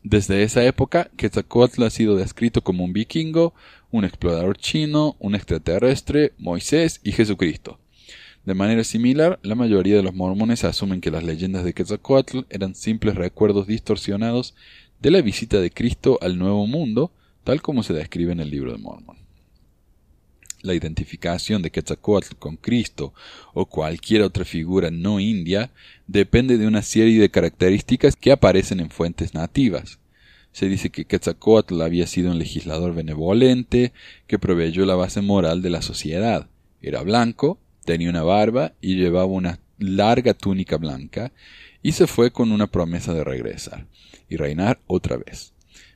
Desde 0.03 0.43
esa 0.43 0.63
época, 0.63 1.09
Quetzalcoatl 1.17 1.84
ha 1.84 1.89
sido 1.89 2.15
descrito 2.15 2.61
como 2.61 2.84
un 2.84 2.93
vikingo, 2.93 3.55
un 3.89 4.05
explorador 4.05 4.57
chino, 4.57 5.15
un 5.17 5.34
extraterrestre, 5.34 6.34
Moisés 6.38 6.99
y 7.03 7.13
Jesucristo. 7.13 7.79
De 8.45 8.55
manera 8.55 8.83
similar, 8.83 9.39
la 9.43 9.53
mayoría 9.53 9.95
de 9.95 10.01
los 10.01 10.15
mormones 10.15 10.63
asumen 10.63 10.99
que 10.99 11.11
las 11.11 11.23
leyendas 11.23 11.63
de 11.63 11.73
Quetzalcoatl 11.73 12.39
eran 12.49 12.73
simples 12.73 13.13
recuerdos 13.13 13.67
distorsionados 13.67 14.55
de 14.99 15.11
la 15.11 15.21
visita 15.21 15.61
de 15.61 15.69
Cristo 15.69 16.17
al 16.21 16.39
Nuevo 16.39 16.65
Mundo, 16.65 17.11
tal 17.43 17.61
como 17.61 17.83
se 17.83 17.93
describe 17.93 18.31
en 18.31 18.39
el 18.39 18.49
libro 18.49 18.71
de 18.71 18.79
Mormon. 18.79 19.17
La 20.63 20.73
identificación 20.73 21.61
de 21.61 21.69
Quetzalcoatl 21.69 22.35
con 22.37 22.55
Cristo 22.55 23.13
o 23.53 23.67
cualquier 23.67 24.23
otra 24.23 24.43
figura 24.43 24.89
no 24.89 25.19
india 25.19 25.71
depende 26.07 26.57
de 26.57 26.67
una 26.67 26.81
serie 26.81 27.19
de 27.19 27.29
características 27.29 28.15
que 28.15 28.31
aparecen 28.31 28.79
en 28.79 28.89
fuentes 28.89 29.35
nativas. 29.35 29.99
Se 30.51 30.67
dice 30.67 30.89
que 30.89 31.05
Quetzalcoatl 31.05 31.81
había 31.81 32.07
sido 32.07 32.31
un 32.31 32.39
legislador 32.39 32.93
benevolente 32.93 33.93
que 34.25 34.39
proveyó 34.39 34.85
la 34.85 34.95
base 34.95 35.21
moral 35.21 35.61
de 35.61 35.69
la 35.69 35.81
sociedad. 35.81 36.47
Era 36.81 37.01
blanco, 37.01 37.59
tenía 37.91 38.09
una 38.09 38.23
barba 38.23 38.71
y 38.79 38.95
llevaba 38.95 39.25
una 39.25 39.59
larga 39.77 40.33
túnica 40.33 40.77
blanca, 40.77 41.33
y 41.83 41.91
se 41.91 42.07
fue 42.07 42.31
con 42.31 42.53
una 42.53 42.67
promesa 42.67 43.13
de 43.13 43.25
regresar 43.25 43.85
y 44.29 44.37
reinar 44.37 44.79
otra 44.87 45.17
vez. 45.17 45.51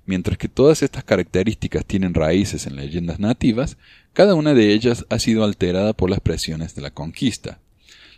Mientras 0.05 0.37
que 0.37 0.49
todas 0.49 0.83
estas 0.83 1.05
características 1.05 1.85
tienen 1.85 2.13
raíces 2.13 2.67
en 2.67 2.75
leyendas 2.75 3.17
nativas, 3.17 3.77
cada 4.11 4.35
una 4.35 4.53
de 4.53 4.73
ellas 4.73 5.05
ha 5.09 5.19
sido 5.19 5.45
alterada 5.45 5.93
por 5.93 6.09
las 6.09 6.19
presiones 6.19 6.75
de 6.75 6.81
la 6.81 6.91
conquista. 6.91 7.59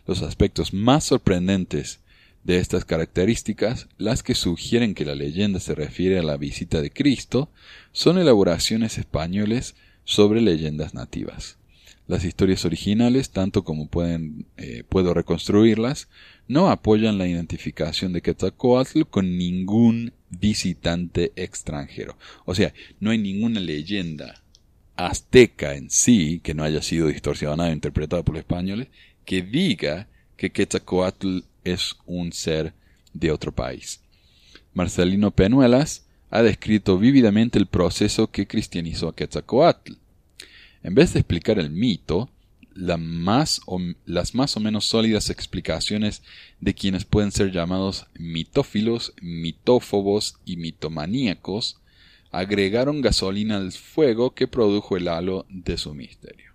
Los 0.08 0.24
aspectos 0.24 0.74
más 0.74 1.04
sorprendentes 1.04 2.00
de 2.44 2.58
estas 2.58 2.84
características, 2.84 3.90
las 4.00 4.24
que 4.24 4.34
sugieren 4.34 4.96
que 4.96 5.06
la 5.06 5.14
leyenda 5.14 5.60
se 5.60 5.76
refiere 5.76 6.18
a 6.18 6.24
la 6.24 6.38
visita 6.38 6.82
de 6.82 6.90
Cristo, 6.90 7.52
son 7.92 8.18
elaboraciones 8.18 8.98
españoles 8.98 9.76
sobre 10.04 10.42
leyendas 10.42 10.96
nativas. 10.96 11.58
Las 12.08 12.24
historias 12.24 12.64
originales, 12.64 13.32
tanto 13.32 13.64
como 13.64 13.88
pueden, 13.88 14.46
eh, 14.56 14.84
puedo 14.88 15.14
reconstruirlas, 15.14 16.08
no 16.48 16.70
apoyan 16.70 17.18
la 17.18 17.28
identificación 17.28 18.14
de 18.14 18.22
Quetzalcoatl 18.22 19.04
con 19.10 19.38
ningún 19.38 20.14
visitante 20.30 21.34
extranjero. 21.36 22.18
O 22.46 22.56
sea, 22.56 22.74
no 23.02 23.12
hay 23.12 23.18
ninguna 23.18 23.60
leyenda 23.60 24.42
azteca 24.96 25.76
en 25.76 25.90
sí, 25.90 26.40
que 26.44 26.54
no 26.54 26.64
haya 26.64 26.82
sido 26.82 27.08
distorsionada 27.08 27.70
o 27.70 27.74
interpretada 27.74 28.24
por 28.24 28.36
los 28.36 28.42
españoles, 28.42 28.88
que 29.26 29.42
diga 29.42 30.08
que 30.38 30.52
Quetzalcoatl 30.52 31.40
es 31.66 31.98
un 32.06 32.32
ser 32.32 32.74
de 33.14 33.32
otro 33.32 33.52
país. 33.52 34.00
Marcelino 34.74 35.32
Penuelas 35.32 36.06
ha 36.30 36.42
descrito 36.42 36.98
vívidamente 36.98 37.60
el 37.60 37.68
proceso 37.68 38.28
que 38.28 38.48
cristianizó 38.48 39.10
a 39.10 39.16
Quetzalcoatl. 39.16 39.94
En 40.88 40.96
vez 40.96 41.12
de 41.12 41.20
explicar 41.20 41.60
el 41.60 41.70
mito, 41.70 42.30
las 42.74 42.98
más 42.98 43.60
o 43.66 44.60
menos 44.62 44.86
sólidas 44.86 45.30
explicaciones 45.30 46.24
de 46.62 46.76
quienes 46.76 47.04
pueden 47.04 47.34
ser 47.34 47.52
llamados 47.52 48.06
mitófilos, 48.18 49.14
mitófobos 49.22 50.38
y 50.46 50.56
mitomaníacos 50.56 51.82
agregaron 52.32 53.02
gasolina 53.02 53.58
al 53.58 53.74
fuego 53.74 54.34
que 54.34 54.48
produjo 54.48 54.96
el 54.96 55.10
halo 55.10 55.46
de 55.50 55.78
su 55.78 55.94
misterio. 55.94 56.54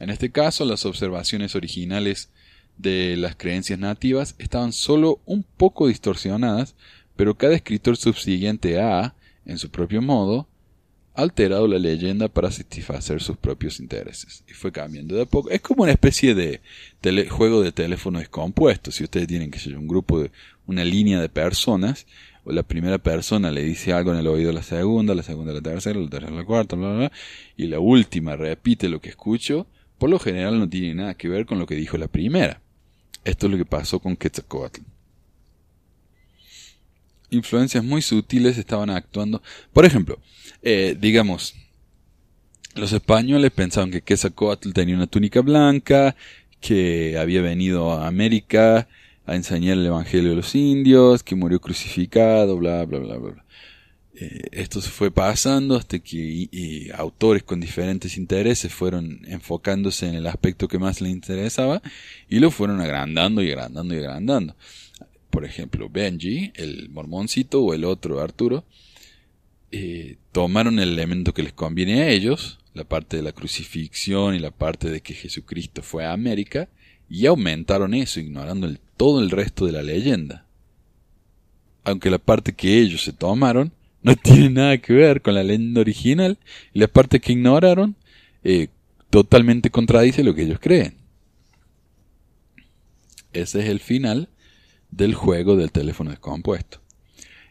En 0.00 0.10
este 0.10 0.32
caso, 0.32 0.64
las 0.64 0.84
observaciones 0.84 1.54
originales 1.54 2.30
de 2.76 3.16
las 3.16 3.36
creencias 3.36 3.78
nativas 3.78 4.34
estaban 4.38 4.72
solo 4.72 5.20
un 5.26 5.44
poco 5.44 5.86
distorsionadas, 5.86 6.74
pero 7.14 7.38
cada 7.38 7.54
escritor 7.54 7.96
subsiguiente 7.98 8.80
a, 8.80 9.14
en 9.46 9.58
su 9.60 9.70
propio 9.70 10.02
modo, 10.02 10.48
alterado 11.18 11.66
la 11.66 11.80
leyenda 11.80 12.28
para 12.28 12.52
satisfacer 12.52 13.20
sus 13.20 13.36
propios 13.36 13.80
intereses. 13.80 14.44
Y 14.48 14.52
fue 14.52 14.70
cambiando 14.70 15.16
de 15.16 15.22
a 15.22 15.26
poco. 15.26 15.50
Es 15.50 15.60
como 15.60 15.82
una 15.82 15.90
especie 15.90 16.32
de 16.36 16.60
juego 17.28 17.60
de 17.60 17.72
teléfono 17.72 18.20
descompuesto. 18.20 18.92
Si 18.92 19.02
ustedes 19.02 19.26
tienen 19.26 19.50
que 19.50 19.58
ser 19.58 19.76
un 19.76 19.88
grupo 19.88 20.20
de 20.20 20.30
una 20.66 20.84
línea 20.84 21.20
de 21.20 21.28
personas, 21.28 22.06
o 22.44 22.52
la 22.52 22.62
primera 22.62 22.98
persona 22.98 23.50
le 23.50 23.64
dice 23.64 23.92
algo 23.92 24.12
en 24.12 24.20
el 24.20 24.28
oído 24.28 24.50
a 24.50 24.52
la 24.52 24.62
segunda, 24.62 25.12
la 25.12 25.24
segunda 25.24 25.50
a 25.50 25.56
la 25.56 25.60
tercera, 25.60 25.98
la 25.98 26.08
tercera 26.08 26.32
a 26.32 26.36
la 26.36 26.44
cuarta, 26.44 26.76
bla, 26.76 26.88
bla, 26.90 26.98
bla, 26.98 27.12
y 27.56 27.66
la 27.66 27.80
última 27.80 28.36
repite 28.36 28.88
lo 28.88 29.00
que 29.00 29.08
escucho, 29.08 29.66
por 29.98 30.10
lo 30.10 30.20
general 30.20 30.60
no 30.60 30.68
tiene 30.68 30.94
nada 30.94 31.14
que 31.14 31.28
ver 31.28 31.46
con 31.46 31.58
lo 31.58 31.66
que 31.66 31.74
dijo 31.74 31.98
la 31.98 32.06
primera. 32.06 32.60
Esto 33.24 33.46
es 33.46 33.52
lo 33.52 33.58
que 33.58 33.64
pasó 33.64 33.98
con 33.98 34.16
Quetzalcoatl 34.16 34.82
influencias 37.30 37.84
muy 37.84 38.02
sutiles 38.02 38.58
estaban 38.58 38.90
actuando. 38.90 39.42
Por 39.72 39.84
ejemplo, 39.84 40.18
eh, 40.62 40.96
digamos, 40.98 41.54
los 42.74 42.92
españoles 42.92 43.50
pensaban 43.50 43.90
que 43.90 44.02
Quetzalcoatl 44.02 44.72
tenía 44.72 44.94
una 44.94 45.06
túnica 45.06 45.40
blanca, 45.40 46.16
que 46.60 47.16
había 47.18 47.42
venido 47.42 47.92
a 47.92 48.06
América 48.06 48.88
a 49.26 49.36
enseñar 49.36 49.78
el 49.78 49.86
evangelio 49.86 50.30
de 50.30 50.36
los 50.36 50.54
indios, 50.54 51.22
que 51.22 51.34
murió 51.34 51.60
crucificado, 51.60 52.56
bla, 52.56 52.84
bla, 52.84 52.98
bla, 52.98 53.16
bla. 53.18 53.44
Eh, 54.14 54.48
esto 54.50 54.80
se 54.80 54.88
fue 54.90 55.10
pasando 55.12 55.76
hasta 55.76 56.00
que 56.00 56.90
autores 56.94 57.44
con 57.44 57.60
diferentes 57.60 58.16
intereses 58.16 58.72
fueron 58.72 59.20
enfocándose 59.26 60.08
en 60.08 60.16
el 60.16 60.26
aspecto 60.26 60.66
que 60.66 60.78
más 60.78 61.00
les 61.00 61.12
interesaba 61.12 61.82
y 62.28 62.40
lo 62.40 62.50
fueron 62.50 62.80
agrandando 62.80 63.42
y 63.42 63.50
agrandando 63.50 63.94
y 63.94 63.98
agrandando 63.98 64.56
por 65.38 65.44
ejemplo, 65.44 65.88
Benji, 65.88 66.50
el 66.56 66.90
mormoncito, 66.90 67.62
o 67.62 67.72
el 67.72 67.84
otro, 67.84 68.18
Arturo, 68.18 68.64
eh, 69.70 70.16
tomaron 70.32 70.80
el 70.80 70.88
elemento 70.88 71.32
que 71.32 71.44
les 71.44 71.52
conviene 71.52 72.02
a 72.02 72.08
ellos, 72.08 72.58
la 72.74 72.82
parte 72.82 73.18
de 73.18 73.22
la 73.22 73.30
crucifixión 73.30 74.34
y 74.34 74.40
la 74.40 74.50
parte 74.50 74.90
de 74.90 75.00
que 75.00 75.14
Jesucristo 75.14 75.80
fue 75.80 76.04
a 76.04 76.12
América, 76.12 76.68
y 77.08 77.26
aumentaron 77.26 77.94
eso, 77.94 78.18
ignorando 78.18 78.68
todo 78.96 79.22
el 79.22 79.30
resto 79.30 79.64
de 79.64 79.70
la 79.70 79.84
leyenda. 79.84 80.44
Aunque 81.84 82.10
la 82.10 82.18
parte 82.18 82.52
que 82.52 82.80
ellos 82.80 83.04
se 83.04 83.12
tomaron 83.12 83.70
no 84.02 84.16
tiene 84.20 84.50
nada 84.50 84.78
que 84.78 84.92
ver 84.92 85.22
con 85.22 85.34
la 85.34 85.44
leyenda 85.44 85.82
original, 85.82 86.36
y 86.74 86.80
la 86.80 86.88
parte 86.88 87.20
que 87.20 87.30
ignoraron 87.30 87.94
eh, 88.42 88.70
totalmente 89.08 89.70
contradice 89.70 90.24
lo 90.24 90.34
que 90.34 90.42
ellos 90.42 90.58
creen. 90.60 90.96
Ese 93.32 93.60
es 93.60 93.68
el 93.68 93.78
final 93.78 94.28
del 94.90 95.14
juego 95.14 95.56
del 95.56 95.72
teléfono 95.72 96.10
descompuesto. 96.10 96.80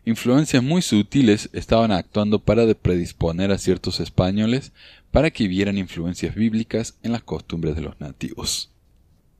Influencias 0.05 0.63
muy 0.63 0.81
sutiles 0.81 1.49
estaban 1.51 1.91
actuando 1.91 2.39
para 2.39 2.73
predisponer 2.73 3.51
a 3.51 3.57
ciertos 3.57 3.99
españoles 3.99 4.71
para 5.11 5.31
que 5.31 5.47
vieran 5.47 5.77
influencias 5.77 6.35
bíblicas 6.35 6.97
en 7.03 7.11
las 7.11 7.23
costumbres 7.23 7.75
de 7.75 7.81
los 7.81 7.99
nativos. 7.99 8.71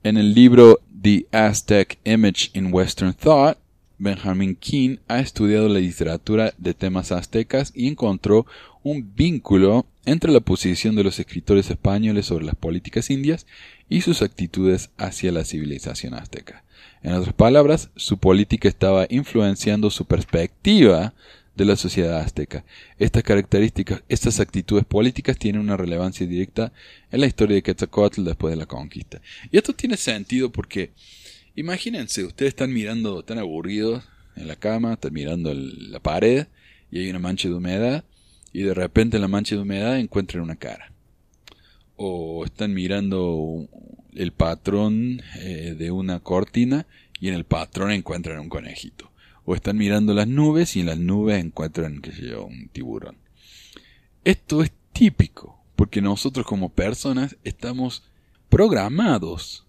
En 0.02 0.16
el 0.16 0.34
libro 0.34 0.80
The 1.00 1.26
Aztec 1.32 1.98
Image 2.04 2.50
in 2.54 2.72
Western 2.72 3.14
Thought, 3.14 3.58
Benjamin 3.98 4.54
King 4.54 4.98
ha 5.08 5.20
estudiado 5.20 5.68
la 5.68 5.80
literatura 5.80 6.54
de 6.56 6.74
temas 6.74 7.12
aztecas 7.12 7.72
y 7.74 7.88
encontró 7.88 8.46
un 8.82 9.14
vínculo 9.14 9.86
entre 10.04 10.32
la 10.32 10.40
posición 10.40 10.94
de 10.94 11.04
los 11.04 11.18
escritores 11.18 11.68
españoles 11.70 12.26
sobre 12.26 12.44
las 12.44 12.54
políticas 12.54 13.10
indias 13.10 13.46
y 13.88 14.02
sus 14.02 14.22
actitudes 14.22 14.90
hacia 14.98 15.32
la 15.32 15.44
civilización 15.44 16.14
azteca. 16.14 16.64
En 17.02 17.12
otras 17.12 17.34
palabras, 17.34 17.90
su 17.96 18.18
política 18.18 18.68
estaba 18.68 19.06
influenciando 19.08 19.90
su 19.90 20.04
perspectiva 20.04 21.14
de 21.58 21.64
la 21.64 21.76
sociedad 21.76 22.20
azteca. 22.20 22.64
Estas 22.98 23.24
características, 23.24 24.02
estas 24.08 24.38
actitudes 24.40 24.84
políticas 24.84 25.36
tienen 25.36 25.60
una 25.60 25.76
relevancia 25.76 26.26
directa 26.26 26.72
en 27.10 27.20
la 27.20 27.26
historia 27.26 27.56
de 27.56 27.62
Quetzalcoatl 27.62 28.24
después 28.24 28.52
de 28.52 28.56
la 28.56 28.66
conquista. 28.66 29.20
Y 29.50 29.56
esto 29.56 29.72
tiene 29.72 29.96
sentido 29.96 30.50
porque, 30.50 30.92
imagínense, 31.56 32.24
ustedes 32.24 32.50
están 32.50 32.72
mirando, 32.72 33.20
están 33.20 33.38
aburridos 33.38 34.04
en 34.36 34.46
la 34.46 34.56
cama, 34.56 34.94
están 34.94 35.12
mirando 35.12 35.52
la 35.52 35.98
pared 35.98 36.46
y 36.92 37.00
hay 37.00 37.10
una 37.10 37.18
mancha 37.18 37.48
de 37.48 37.54
humedad 37.54 38.04
y 38.52 38.62
de 38.62 38.74
repente 38.74 39.16
en 39.16 39.22
la 39.22 39.28
mancha 39.28 39.56
de 39.56 39.62
humedad 39.62 39.98
encuentran 39.98 40.44
una 40.44 40.56
cara. 40.56 40.92
O 41.96 42.44
están 42.44 42.72
mirando 42.72 43.68
el 44.14 44.32
patrón 44.32 45.22
eh, 45.40 45.74
de 45.78 45.90
una 45.90 46.20
cortina 46.20 46.86
y 47.20 47.28
en 47.28 47.34
el 47.34 47.44
patrón 47.44 47.90
encuentran 47.90 48.40
un 48.40 48.48
conejito 48.48 49.10
o 49.44 49.54
están 49.54 49.78
mirando 49.78 50.12
las 50.12 50.28
nubes 50.28 50.76
y 50.76 50.80
en 50.80 50.86
las 50.86 50.98
nubes 50.98 51.42
encuentran, 51.42 52.02
qué 52.02 52.12
sé 52.12 52.36
un 52.36 52.68
tiburón. 52.68 53.16
Esto 54.22 54.62
es 54.62 54.70
típico, 54.92 55.58
porque 55.74 56.02
nosotros 56.02 56.44
como 56.44 56.68
personas 56.68 57.38
estamos 57.44 58.02
programados 58.50 59.64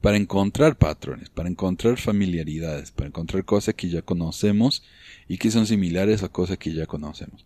para 0.00 0.16
encontrar 0.16 0.76
patrones, 0.76 1.30
para 1.30 1.48
encontrar 1.48 1.96
familiaridades, 1.96 2.90
para 2.90 3.06
encontrar 3.06 3.44
cosas 3.44 3.74
que 3.74 3.88
ya 3.88 4.02
conocemos 4.02 4.82
y 5.28 5.38
que 5.38 5.52
son 5.52 5.68
similares 5.68 6.24
a 6.24 6.28
cosas 6.28 6.58
que 6.58 6.74
ya 6.74 6.86
conocemos. 6.86 7.44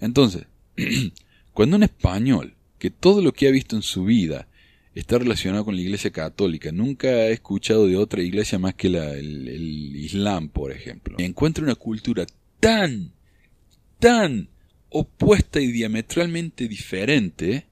Entonces, 0.00 0.46
cuando 1.52 1.76
un 1.76 1.82
español, 1.82 2.54
que 2.78 2.90
todo 2.90 3.20
lo 3.20 3.34
que 3.34 3.46
ha 3.46 3.50
visto 3.50 3.76
en 3.76 3.82
su 3.82 4.04
vida 4.04 4.48
está 4.94 5.18
relacionado 5.18 5.64
con 5.64 5.76
la 5.76 5.82
Iglesia 5.82 6.10
Católica. 6.10 6.72
Nunca 6.72 7.08
he 7.08 7.32
escuchado 7.32 7.86
de 7.86 7.96
otra 7.96 8.22
iglesia 8.22 8.58
más 8.58 8.74
que 8.74 8.88
la, 8.88 9.12
el, 9.12 9.96
Islam, 9.96 10.48
por 10.48 10.72
ejemplo. 10.72 11.16
Encuentra 11.18 11.64
una 11.64 11.74
cultura 11.74 12.26
tan, 12.58 13.12
tan 13.98 14.48
opuesta 14.88 15.60
y 15.60 15.70
diametralmente 15.70 16.66
diferente. 16.68 17.66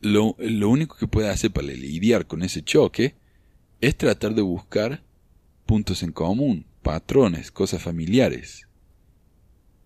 Lo, 0.00 0.36
lo 0.38 0.68
único 0.68 0.96
que 0.96 1.06
puede 1.06 1.30
hacer 1.30 1.52
para 1.52 1.68
lidiar 1.68 2.26
con 2.26 2.42
ese 2.42 2.62
choque 2.62 3.14
es 3.80 3.96
tratar 3.96 4.34
de 4.34 4.42
buscar 4.42 5.02
puntos 5.64 6.02
en 6.02 6.12
común, 6.12 6.66
patrones, 6.82 7.50
cosas 7.50 7.82
familiares. 7.82 8.66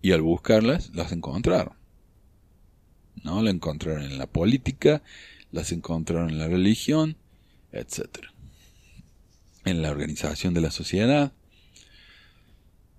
Y 0.01 0.13
al 0.13 0.21
buscarlas, 0.21 0.91
las 0.95 1.11
encontraron. 1.11 1.80
¿No? 3.23 3.41
La 3.41 3.49
encontraron 3.49 4.03
en 4.03 4.17
la 4.17 4.27
política, 4.27 5.01
las 5.51 5.71
encontraron 5.71 6.29
en 6.29 6.39
la 6.39 6.47
religión, 6.47 7.15
etc. 7.71 8.07
En 9.65 9.81
la 9.81 9.91
organización 9.91 10.53
de 10.53 10.61
la 10.61 10.71
sociedad. 10.71 11.31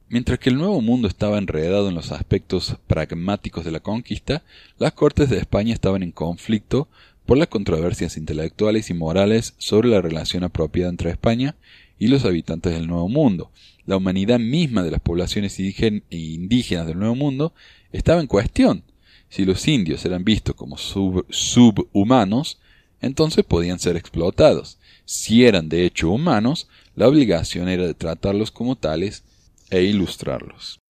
Mientras 0.08 0.38
que 0.38 0.50
el 0.50 0.58
Nuevo 0.58 0.82
Mundo 0.82 1.08
estaba 1.08 1.38
enredado 1.38 1.88
en 1.88 1.94
los 1.94 2.12
aspectos 2.12 2.76
pragmáticos 2.86 3.64
de 3.64 3.70
la 3.70 3.80
conquista, 3.80 4.42
las 4.78 4.92
Cortes 4.92 5.30
de 5.30 5.38
España 5.38 5.72
estaban 5.72 6.02
en 6.02 6.12
conflicto 6.12 6.88
por 7.24 7.38
las 7.38 7.48
controversias 7.48 8.16
intelectuales 8.16 8.90
y 8.90 8.94
morales 8.94 9.54
sobre 9.56 9.88
la 9.88 10.02
relación 10.02 10.44
apropiada 10.44 10.90
entre 10.90 11.10
España 11.10 11.56
y 11.98 12.08
los 12.08 12.24
habitantes 12.24 12.74
del 12.74 12.88
Nuevo 12.88 13.08
Mundo. 13.08 13.50
La 13.86 13.96
humanidad 13.96 14.38
misma 14.38 14.82
de 14.82 14.90
las 14.90 15.00
poblaciones 15.00 15.58
indígenas 15.58 16.86
del 16.86 16.98
Nuevo 16.98 17.14
Mundo 17.14 17.54
estaba 17.90 18.20
en 18.20 18.26
cuestión, 18.26 18.84
si 19.32 19.46
los 19.46 19.66
indios 19.66 20.04
eran 20.04 20.24
vistos 20.24 20.54
como 20.54 20.76
subhumanos, 20.76 22.60
entonces 23.00 23.42
podían 23.46 23.78
ser 23.78 23.96
explotados. 23.96 24.78
Si 25.06 25.46
eran 25.46 25.70
de 25.70 25.86
hecho 25.86 26.10
humanos, 26.10 26.68
la 26.96 27.08
obligación 27.08 27.70
era 27.70 27.86
de 27.86 27.94
tratarlos 27.94 28.50
como 28.50 28.76
tales 28.76 29.24
e 29.70 29.84
ilustrarlos. 29.84 30.80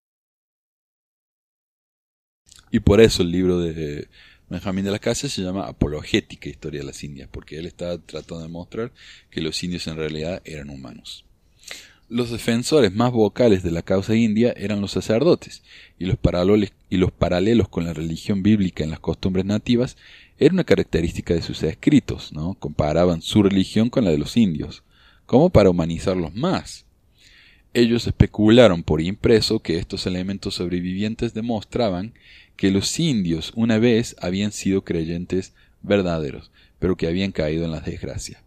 Y 2.73 2.81
por 2.81 3.01
eso 3.01 3.23
el 3.23 3.31
libro 3.31 3.61
de 3.61 4.09
Benjamín 4.49 4.87
de 4.87 4.91
la 4.91 4.99
Casa 4.99 5.29
se 5.29 5.43
llama 5.43 5.69
Apologética 5.69 6.49
Historia 6.49 6.81
de 6.81 6.87
las 6.87 7.05
Indias, 7.05 7.29
porque 7.31 7.59
él 7.59 7.67
está 7.67 7.97
tratando 7.99 8.43
de 8.43 8.49
mostrar 8.49 8.91
que 9.31 9.41
los 9.41 9.63
indios 9.63 9.87
en 9.87 9.95
realidad 9.95 10.43
eran 10.45 10.69
humanos. 10.69 11.25
Los 12.13 12.31
defensores 12.31 12.93
más 12.93 13.11
vocales 13.11 13.63
de 13.63 13.71
la 13.71 13.81
causa 13.81 14.15
india 14.15 14.53
eran 14.59 14.83
los 14.83 14.91
sacerdotes, 14.91 15.63
y 15.99 16.05
los, 16.05 16.19
y 16.91 16.99
los 16.99 17.11
paralelos 17.11 17.71
con 17.71 17.87
la 17.87 17.95
religión 17.95 18.43
bíblica 18.43 18.85
en 18.85 18.91
las 18.91 19.01
costumbres 19.01 19.47
nativas 19.47 19.97
era 20.39 20.53
una 20.53 20.65
característica 20.65 21.33
de 21.33 21.41
sus 21.41 21.63
escritos, 21.63 22.31
¿no? 22.35 22.53
Comparaban 22.53 23.23
su 23.23 23.43
religión 23.43 23.89
con 23.89 24.05
la 24.05 24.11
de 24.11 24.19
los 24.19 24.37
indios, 24.37 24.83
como 25.25 25.49
para 25.49 25.71
humanizarlos 25.71 26.35
más. 26.35 26.85
Ellos 27.73 28.07
especularon 28.07 28.83
por 28.83 29.01
impreso 29.01 29.61
que 29.61 29.79
estos 29.79 30.07
elementos 30.07 30.57
sobrevivientes 30.57 31.33
demostraban 31.33 32.13
que 32.57 32.71
los 32.71 33.01
indios 33.01 33.53
una 33.57 33.79
vez 33.79 34.17
habían 34.21 34.53
sido 34.53 34.85
creyentes 34.85 35.55
verdaderos, 35.81 36.51
pero 36.79 36.95
que 36.95 37.07
habían 37.07 37.33
caído 37.33 37.65
en 37.65 37.71
la 37.71 37.81
desgracia. 37.81 38.43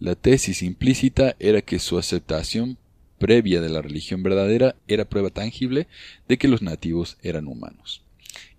La 0.00 0.14
tesis 0.14 0.62
implícita 0.62 1.34
era 1.40 1.60
que 1.60 1.80
su 1.80 1.98
aceptación 1.98 2.78
previa 3.18 3.60
de 3.60 3.68
la 3.68 3.82
religión 3.82 4.22
verdadera 4.22 4.76
era 4.86 5.08
prueba 5.08 5.30
tangible 5.30 5.88
de 6.28 6.38
que 6.38 6.46
los 6.46 6.62
nativos 6.62 7.18
eran 7.22 7.48
humanos. 7.48 8.02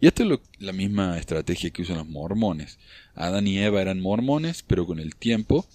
Y 0.02 0.08
esta 0.08 0.24
es 0.24 0.30
la 0.60 0.74
misma 0.74 1.18
estrategia 1.18 1.70
que 1.70 1.82
usan 1.82 1.98
los 1.98 2.08
mormones. 2.08 2.78
Adán 3.16 3.48
y 3.48 3.58
Eva 3.60 3.82
eran 3.82 4.02
mormones, 4.02 4.64
pero 4.64 4.86
con 4.86 5.00
el 5.00 5.16
tiempo 5.16 5.66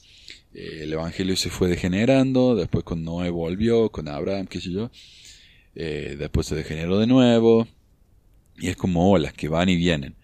eh, 0.55 0.81
el 0.83 0.93
evangelio 0.93 1.37
se 1.37 1.49
fue 1.49 1.69
degenerando, 1.69 2.55
después 2.55 2.85
con 2.85 3.03
Noé 3.03 3.31
volvió, 3.31 3.91
con 3.91 4.09
Abraham, 4.09 4.47
qué 4.47 4.61
sé 4.61 4.71
yo, 4.71 4.91
eh, 5.75 6.17
después 6.19 6.47
se 6.47 6.55
degeneró 6.55 6.99
de 6.99 7.07
nuevo, 7.07 7.67
y 8.59 8.69
es 8.69 8.77
como 8.77 9.11
olas 9.11 9.33
que 9.33 9.49
van 9.49 9.69
y 9.69 9.77
vienen 9.77 10.15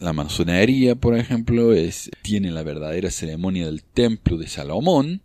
la 0.00 0.12
masonería, 0.14 0.94
por 0.94 1.16
ejemplo, 1.16 1.74
es, 1.74 2.10
tiene 2.22 2.50
la 2.50 2.62
verdadera 2.62 3.10
ceremonia 3.10 3.66
del 3.66 3.82
templo 3.82 4.38
de 4.38 4.48
Salomón, 4.48 5.20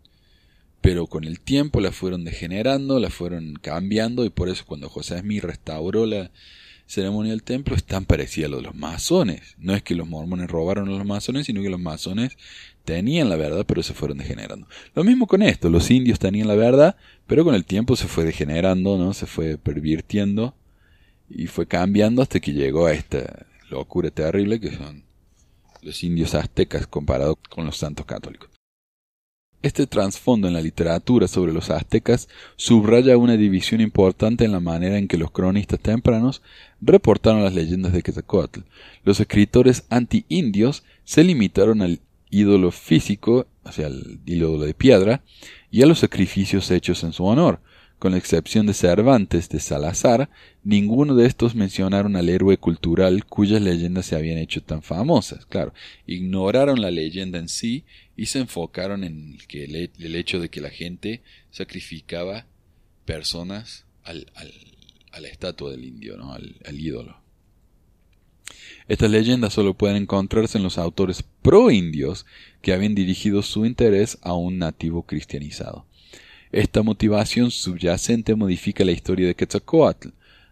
pero 0.81 1.07
con 1.07 1.23
el 1.23 1.39
tiempo 1.39 1.79
la 1.79 1.93
fueron 1.93 2.25
degenerando, 2.25 2.99
la 2.99 3.09
fueron 3.09 3.53
cambiando, 3.61 4.25
y 4.25 4.29
por 4.29 4.49
eso 4.49 4.65
cuando 4.65 4.89
José 4.89 5.19
Smith 5.19 5.43
restauró 5.43 6.05
la 6.05 6.31
ceremonia 6.87 7.31
del 7.31 7.43
templo 7.43 7.73
es 7.73 7.85
tan 7.85 8.03
parecida 8.03 8.47
a 8.47 8.49
lo 8.49 8.57
de 8.57 8.63
los 8.63 8.75
masones. 8.75 9.55
No 9.57 9.73
es 9.73 9.81
que 9.81 9.95
los 9.95 10.09
mormones 10.09 10.49
robaron 10.49 10.89
a 10.89 10.91
los 10.91 11.05
masones, 11.05 11.45
sino 11.45 11.61
que 11.61 11.69
los 11.69 11.79
masones 11.79 12.37
tenían 12.83 13.29
la 13.29 13.37
verdad, 13.37 13.65
pero 13.65 13.81
se 13.81 13.93
fueron 13.93 14.17
degenerando. 14.17 14.67
Lo 14.93 15.05
mismo 15.05 15.25
con 15.25 15.41
esto, 15.41 15.69
los 15.69 15.89
indios 15.89 16.19
tenían 16.19 16.49
la 16.49 16.55
verdad, 16.55 16.97
pero 17.27 17.45
con 17.45 17.55
el 17.55 17.63
tiempo 17.63 17.95
se 17.95 18.07
fue 18.07 18.25
degenerando, 18.25 18.97
¿no? 18.97 19.13
Se 19.13 19.25
fue 19.25 19.57
pervirtiendo 19.57 20.53
y 21.29 21.47
fue 21.47 21.65
cambiando 21.65 22.21
hasta 22.21 22.41
que 22.41 22.51
llegó 22.51 22.87
a 22.87 22.91
esta 22.91 23.45
locura 23.71 24.11
terrible 24.11 24.59
que 24.59 24.75
son 24.75 25.03
los 25.81 26.03
indios 26.03 26.35
aztecas 26.35 26.85
comparados 26.87 27.37
con 27.49 27.65
los 27.65 27.77
santos 27.77 28.05
católicos. 28.05 28.49
Este 29.63 29.85
trasfondo 29.85 30.47
en 30.47 30.55
la 30.55 30.61
literatura 30.61 31.27
sobre 31.27 31.53
los 31.53 31.69
aztecas 31.69 32.27
subraya 32.55 33.17
una 33.17 33.37
división 33.37 33.79
importante 33.79 34.43
en 34.43 34.51
la 34.51 34.59
manera 34.59 34.97
en 34.97 35.07
que 35.07 35.17
los 35.17 35.29
cronistas 35.29 35.79
tempranos 35.79 36.41
reportaron 36.81 37.43
las 37.43 37.53
leyendas 37.53 37.93
de 37.93 38.01
Quetzalcoatl. 38.01 38.61
Los 39.03 39.19
escritores 39.19 39.83
anti-indios 39.89 40.83
se 41.03 41.23
limitaron 41.23 41.83
al 41.83 41.99
ídolo 42.31 42.71
físico, 42.71 43.45
o 43.63 43.71
sea, 43.71 43.87
al 43.87 44.19
ídolo 44.25 44.63
de 44.63 44.73
piedra, 44.73 45.21
y 45.69 45.83
a 45.83 45.85
los 45.85 45.99
sacrificios 45.99 46.71
hechos 46.71 47.03
en 47.03 47.13
su 47.13 47.25
honor, 47.25 47.59
con 48.01 48.13
la 48.13 48.17
excepción 48.17 48.65
de 48.65 48.73
Cervantes 48.73 49.47
de 49.49 49.59
Salazar, 49.59 50.31
ninguno 50.63 51.13
de 51.13 51.27
estos 51.27 51.53
mencionaron 51.53 52.15
al 52.15 52.29
héroe 52.29 52.57
cultural 52.57 53.25
cuyas 53.25 53.61
leyendas 53.61 54.07
se 54.07 54.15
habían 54.15 54.39
hecho 54.39 54.63
tan 54.63 54.81
famosas. 54.81 55.45
Claro, 55.45 55.71
ignoraron 56.07 56.81
la 56.81 56.89
leyenda 56.89 57.37
en 57.37 57.47
sí 57.47 57.85
y 58.17 58.25
se 58.25 58.39
enfocaron 58.39 59.03
en 59.03 59.37
el, 59.47 60.15
hecho 60.15 60.39
de 60.39 60.49
que 60.49 60.61
la 60.61 60.71
gente 60.71 61.21
sacrificaba 61.51 62.47
personas 63.05 63.85
al, 64.01 64.25
a 65.11 65.19
la 65.19 65.27
estatua 65.27 65.69
del 65.69 65.85
indio, 65.85 66.17
¿no? 66.17 66.33
al, 66.33 66.79
ídolo. 66.79 67.21
Estas 68.87 69.11
leyendas 69.11 69.53
solo 69.53 69.75
pueden 69.75 69.97
encontrarse 69.97 70.57
en 70.57 70.63
los 70.63 70.79
autores 70.79 71.23
pro-indios 71.43 72.25
que 72.63 72.73
habían 72.73 72.95
dirigido 72.95 73.43
su 73.43 73.67
interés 73.67 74.17
a 74.23 74.33
un 74.33 74.57
nativo 74.57 75.03
cristianizado. 75.03 75.85
Esta 76.51 76.83
motivación 76.83 77.49
subyacente 77.49 78.35
modifica 78.35 78.83
la 78.83 78.91
historia 78.91 79.25
de 79.25 79.35
Quetzalcoatl. 79.35 80.09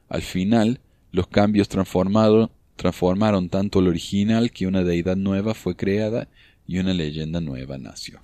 Al 0.07 0.21
final, 0.21 0.79
los 1.11 1.27
cambios 1.27 1.67
transformaron, 1.67 3.49
tanto 3.49 3.79
el 3.79 3.87
original 3.89 4.51
que 4.51 4.65
una 4.65 4.83
deidad 4.83 5.17
nueva 5.17 5.53
fue 5.53 5.75
creada 5.75 6.29
y 6.65 6.77
una 6.77 6.93
leyenda 6.93 7.41
nueva 7.41 7.77
nació. 7.77 8.21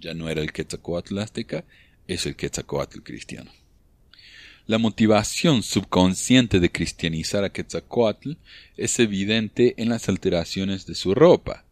Ya 0.00 0.14
no 0.14 0.30
era 0.30 0.40
el 0.40 0.52
Quetzalcoatl 0.52 1.18
azteca, 1.18 1.64
es 2.08 2.24
el 2.24 2.34
Quetzalcoatl 2.34 3.00
cristiano. 3.02 3.50
La 4.66 4.78
motivación 4.78 5.62
subconsciente 5.62 6.60
de 6.60 6.70
cristianizar 6.70 7.44
a 7.44 7.50
Quetzalcoatl 7.50 8.32
es 8.78 8.98
evidente 8.98 9.74
en 9.76 9.90
las 9.90 10.08
alteraciones 10.08 10.86
de 10.86 10.94
su 10.94 11.14
ropa. 11.14 11.66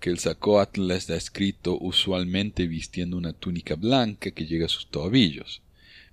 Quetzalcoatl 0.00 0.90
es 0.92 1.06
descrito 1.06 1.76
usualmente 1.78 2.66
vistiendo 2.66 3.18
una 3.18 3.34
túnica 3.34 3.74
blanca 3.76 4.30
que 4.30 4.46
llega 4.46 4.64
a 4.64 4.70
sus 4.70 4.86
tobillos, 4.86 5.60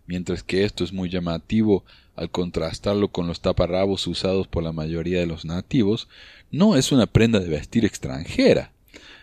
mientras 0.05 0.43
que 0.43 0.65
esto 0.65 0.83
es 0.83 0.91
muy 0.91 1.09
llamativo 1.09 1.85
al 2.17 2.29
contrastarlo 2.29 3.07
con 3.07 3.27
los 3.27 3.39
taparrabos 3.39 4.05
usados 4.07 4.47
por 4.47 4.63
la 4.63 4.73
mayoría 4.73 5.19
de 5.19 5.25
los 5.25 5.45
nativos, 5.45 6.09
no 6.51 6.75
es 6.75 6.91
una 6.91 7.05
prenda 7.05 7.39
de 7.39 7.47
vestir 7.47 7.85
extranjera. 7.85 8.71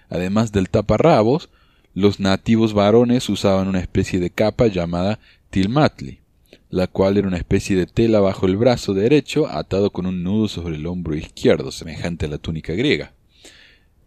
Además 0.08 0.50
del 0.50 0.70
taparrabos, 0.70 1.50
los 1.92 2.18
nativos 2.18 2.72
varones 2.72 3.28
usaban 3.28 3.68
una 3.68 3.80
especie 3.80 4.18
de 4.18 4.30
capa 4.30 4.66
llamada 4.68 5.18
tilmatli, 5.50 6.20
la 6.70 6.86
cual 6.86 7.18
era 7.18 7.28
una 7.28 7.36
especie 7.36 7.76
de 7.76 7.86
tela 7.86 8.20
bajo 8.20 8.46
el 8.46 8.56
brazo 8.56 8.94
derecho 8.94 9.46
atado 9.46 9.90
con 9.90 10.06
un 10.06 10.22
nudo 10.22 10.48
sobre 10.48 10.76
el 10.76 10.86
hombro 10.86 11.14
izquierdo, 11.14 11.70
semejante 11.70 12.26
a 12.26 12.28
la 12.30 12.38
túnica 12.38 12.72
griega. 12.72 13.12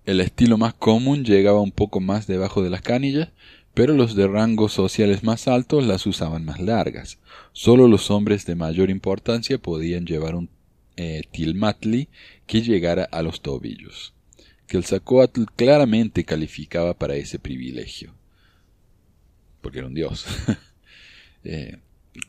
El 0.07 0.21
estilo 0.21 0.57
más 0.57 0.73
común 0.73 1.25
llegaba 1.25 1.59
un 1.59 1.73
poco 1.73 1.99
más 1.99 2.27
debajo 2.27 2.63
de 2.63 2.69
las 2.69 2.81
canillas, 2.81 3.27
pero 3.73 3.93
los 3.93 4.15
de 4.15 4.25
rangos 4.25 4.71
sociales 4.71 5.21
más 5.25 5.49
altos 5.49 5.85
las 5.85 6.05
usaban 6.05 6.45
más 6.45 6.61
largas. 6.61 7.19
Solo 7.51 7.89
los 7.89 8.09
hombres 8.09 8.45
de 8.45 8.55
mayor 8.55 8.89
importancia 8.89 9.57
podían 9.57 10.05
llevar 10.05 10.35
un 10.35 10.49
eh, 10.95 11.23
tilmatli 11.29 12.07
que 12.45 12.61
llegara 12.61 13.03
a 13.03 13.21
los 13.21 13.41
tobillos, 13.41 14.13
que 14.65 14.77
el 14.77 14.85
claramente 15.57 16.23
calificaba 16.23 16.93
para 16.93 17.17
ese 17.17 17.37
privilegio, 17.37 18.13
porque 19.59 19.79
era 19.79 19.87
un 19.87 19.93
dios. 19.93 20.25
eh, 21.43 21.79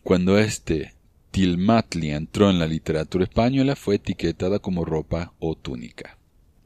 cuando 0.03 0.37
este 0.37 0.95
tilmatli 1.31 2.11
entró 2.11 2.51
en 2.51 2.59
la 2.59 2.67
literatura 2.67 3.23
española 3.23 3.77
fue 3.77 3.95
etiquetada 3.95 4.59
como 4.59 4.85
ropa 4.85 5.33
o 5.39 5.55
túnica. 5.55 6.18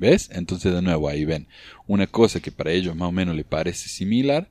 ¿Ves? 0.02 0.30
Entonces 0.32 0.74
de 0.74 0.82
nuevo 0.82 1.08
ahí 1.08 1.24
ven 1.24 1.46
una 1.86 2.08
cosa 2.08 2.40
que 2.40 2.50
para 2.50 2.72
ellos 2.72 2.96
más 2.96 3.10
o 3.10 3.12
menos 3.12 3.36
le 3.36 3.44
parece 3.44 3.88
similar 3.88 4.48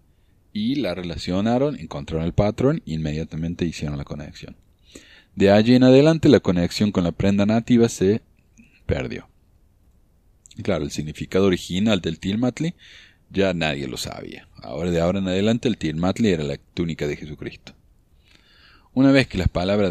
y 0.54 0.76
la 0.76 0.96
relacionaron, 0.96 1.78
encontraron 1.78 2.26
el 2.26 2.32
patrón 2.32 2.82
e 2.86 2.94
inmediatamente 2.94 3.66
hicieron 3.66 3.98
la 3.98 4.06
conexión. 4.06 4.56
De 5.36 5.52
allí 5.52 5.76
en 5.76 5.84
adelante 5.84 6.30
la 6.30 6.40
conexión 6.40 6.94
con 6.94 7.04
la 7.04 7.12
prenda 7.12 7.46
nativa 7.46 7.90
se 7.90 8.22
perdió. 8.86 9.28
Claro, 10.64 10.86
el 10.86 10.92
significado 10.92 11.48
original 11.48 12.00
del 12.00 12.20
tilmatli 12.20 12.74
ya 13.30 13.54
nadie 13.54 13.90
lo 13.90 13.98
sabía. 13.98 14.48
Ahora 14.56 14.90
de 14.90 15.02
ahora 15.02 15.20
en 15.20 15.28
adelante 15.28 15.68
el 15.68 15.78
tilmatli 15.78 16.30
era 16.30 16.46
la 16.46 16.56
túnica 16.74 17.08
de 17.08 17.18
Jesucristo. 17.18 17.74
Una 18.94 19.12
vez 19.12 19.28
que 19.28 19.38
la 19.38 19.48
palabra 19.48 19.90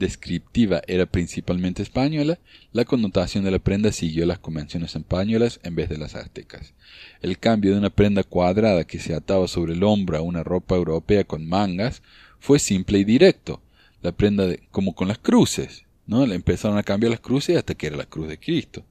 descriptiva 0.00 0.82
era 0.88 1.06
principalmente 1.06 1.82
española, 1.82 2.40
la 2.72 2.84
connotación 2.84 3.44
de 3.44 3.52
la 3.52 3.60
prenda 3.60 3.92
siguió 3.92 4.26
las 4.26 4.40
convenciones 4.40 4.96
españolas 4.96 5.60
en 5.62 5.76
vez 5.76 5.88
de 5.88 5.98
las 5.98 6.16
aztecas. 6.16 6.74
El 7.22 7.38
cambio 7.38 7.70
de 7.70 7.78
una 7.78 7.90
prenda 7.90 8.24
cuadrada 8.24 8.84
que 8.84 8.98
se 8.98 9.14
ataba 9.14 9.46
sobre 9.46 9.74
el 9.74 9.84
hombro 9.84 10.16
a 10.16 10.22
una 10.22 10.42
ropa 10.42 10.74
europea 10.74 11.22
con 11.22 11.46
mangas 11.46 12.02
fue 12.40 12.58
simple 12.58 12.98
y 12.98 13.04
directo. 13.04 13.60
La 14.02 14.12
prenda 14.12 14.46
de, 14.46 14.62
como 14.70 14.94
con 14.94 15.06
las 15.06 15.18
cruces, 15.18 15.84
¿no? 16.06 16.26
Le 16.26 16.34
empezaron 16.34 16.78
a 16.78 16.82
cambiar 16.82 17.10
las 17.10 17.20
cruces 17.20 17.56
hasta 17.56 17.74
que 17.74 17.86
era 17.86 17.96
la 17.96 18.06
cruz 18.06 18.26
de 18.26 18.38
Cristo, 18.38 18.84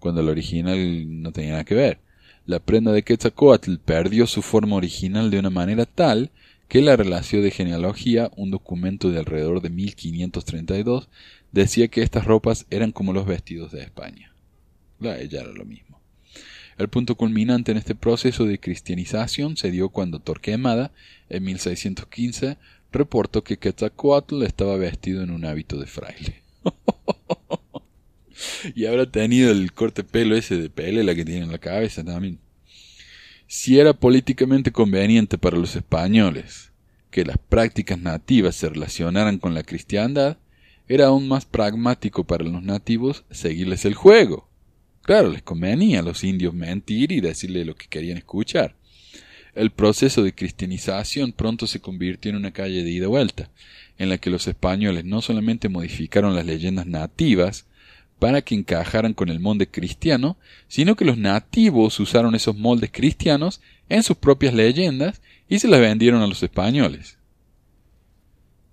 cuando 0.00 0.22
la 0.22 0.32
original 0.32 1.22
no 1.22 1.32
tenía 1.32 1.52
nada 1.52 1.64
que 1.64 1.76
ver. 1.76 2.00
La 2.46 2.58
prenda 2.58 2.90
de 2.90 3.04
Quetzalcoatl 3.04 3.76
perdió 3.76 4.26
su 4.26 4.42
forma 4.42 4.74
original 4.74 5.30
de 5.30 5.38
una 5.38 5.50
manera 5.50 5.86
tal 5.86 6.30
que 6.70 6.80
la 6.82 6.94
relación 6.94 7.42
de 7.42 7.50
genealogía, 7.50 8.30
un 8.36 8.52
documento 8.52 9.10
de 9.10 9.18
alrededor 9.18 9.60
de 9.60 9.70
1532, 9.70 11.08
decía 11.50 11.88
que 11.88 12.02
estas 12.02 12.26
ropas 12.26 12.64
eran 12.70 12.92
como 12.92 13.12
los 13.12 13.26
vestidos 13.26 13.72
de 13.72 13.82
España. 13.82 14.32
La, 15.00 15.18
ella 15.18 15.40
era 15.40 15.50
lo 15.50 15.64
mismo. 15.64 16.00
El 16.78 16.86
punto 16.86 17.16
culminante 17.16 17.72
en 17.72 17.76
este 17.76 17.96
proceso 17.96 18.44
de 18.44 18.60
cristianización 18.60 19.56
se 19.56 19.72
dio 19.72 19.88
cuando 19.88 20.20
Torquemada, 20.20 20.92
en 21.28 21.42
1615, 21.42 22.56
reportó 22.92 23.42
que 23.42 23.58
Quetzalcoatl 23.58 24.44
estaba 24.44 24.76
vestido 24.76 25.24
en 25.24 25.32
un 25.32 25.46
hábito 25.46 25.76
de 25.76 25.88
fraile. 25.88 26.44
y 28.76 28.86
habrá 28.86 29.10
tenido 29.10 29.50
el 29.50 29.72
corte 29.72 30.04
pelo 30.04 30.36
ese 30.36 30.56
de 30.56 30.70
pele 30.70 31.02
la 31.02 31.16
que 31.16 31.24
tiene 31.24 31.42
en 31.42 31.50
la 31.50 31.58
cabeza 31.58 32.04
también 32.04 32.38
si 33.52 33.80
era 33.80 33.94
políticamente 33.94 34.70
conveniente 34.70 35.36
para 35.36 35.58
los 35.58 35.74
españoles 35.74 36.70
que 37.10 37.24
las 37.24 37.36
prácticas 37.36 37.98
nativas 37.98 38.54
se 38.54 38.68
relacionaran 38.68 39.38
con 39.38 39.54
la 39.54 39.64
cristiandad, 39.64 40.38
era 40.86 41.06
aún 41.06 41.26
más 41.26 41.46
pragmático 41.46 42.22
para 42.22 42.44
los 42.44 42.62
nativos 42.62 43.24
seguirles 43.32 43.84
el 43.84 43.94
juego. 43.94 44.48
Claro, 45.02 45.30
les 45.30 45.42
convenía 45.42 45.98
a 45.98 46.02
los 46.04 46.22
indios 46.22 46.54
mentir 46.54 47.10
y 47.10 47.20
decirle 47.20 47.64
lo 47.64 47.74
que 47.74 47.88
querían 47.88 48.18
escuchar. 48.18 48.76
El 49.56 49.72
proceso 49.72 50.22
de 50.22 50.32
cristianización 50.32 51.32
pronto 51.32 51.66
se 51.66 51.80
convirtió 51.80 52.30
en 52.30 52.36
una 52.36 52.52
calle 52.52 52.84
de 52.84 52.90
ida 52.90 53.06
y 53.06 53.08
vuelta, 53.08 53.50
en 53.98 54.10
la 54.10 54.18
que 54.18 54.30
los 54.30 54.46
españoles 54.46 55.04
no 55.04 55.22
solamente 55.22 55.68
modificaron 55.68 56.36
las 56.36 56.46
leyendas 56.46 56.86
nativas, 56.86 57.66
para 58.20 58.42
que 58.42 58.54
encajaran 58.54 59.14
con 59.14 59.30
el 59.30 59.40
molde 59.40 59.66
cristiano, 59.66 60.36
sino 60.68 60.94
que 60.94 61.06
los 61.06 61.16
nativos 61.16 61.98
usaron 61.98 62.34
esos 62.36 62.56
moldes 62.56 62.90
cristianos 62.92 63.60
en 63.88 64.04
sus 64.04 64.16
propias 64.16 64.54
leyendas 64.54 65.22
y 65.48 65.58
se 65.58 65.66
las 65.66 65.80
vendieron 65.80 66.22
a 66.22 66.26
los 66.26 66.42
españoles. 66.42 67.18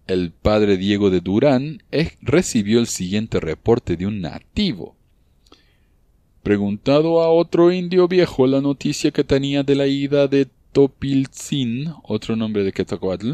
El 0.05 0.31
padre 0.31 0.77
Diego 0.77 1.09
de 1.09 1.21
Durán 1.21 1.81
recibió 2.21 2.79
el 2.79 2.87
siguiente 2.87 3.39
reporte 3.39 3.95
de 3.95 4.05
un 4.05 4.21
nativo. 4.21 4.95
Preguntado 6.43 7.21
a 7.21 7.29
otro 7.29 7.71
indio 7.71 8.07
viejo 8.07 8.47
la 8.47 8.61
noticia 8.61 9.11
que 9.11 9.23
tenía 9.23 9.63
de 9.63 9.75
la 9.75 9.87
ida 9.87 10.27
de 10.27 10.47
Topilzin, 10.73 11.93
otro 12.03 12.35
nombre 12.35 12.63
de 12.63 12.73
Quetzalcoatl, 12.73 13.33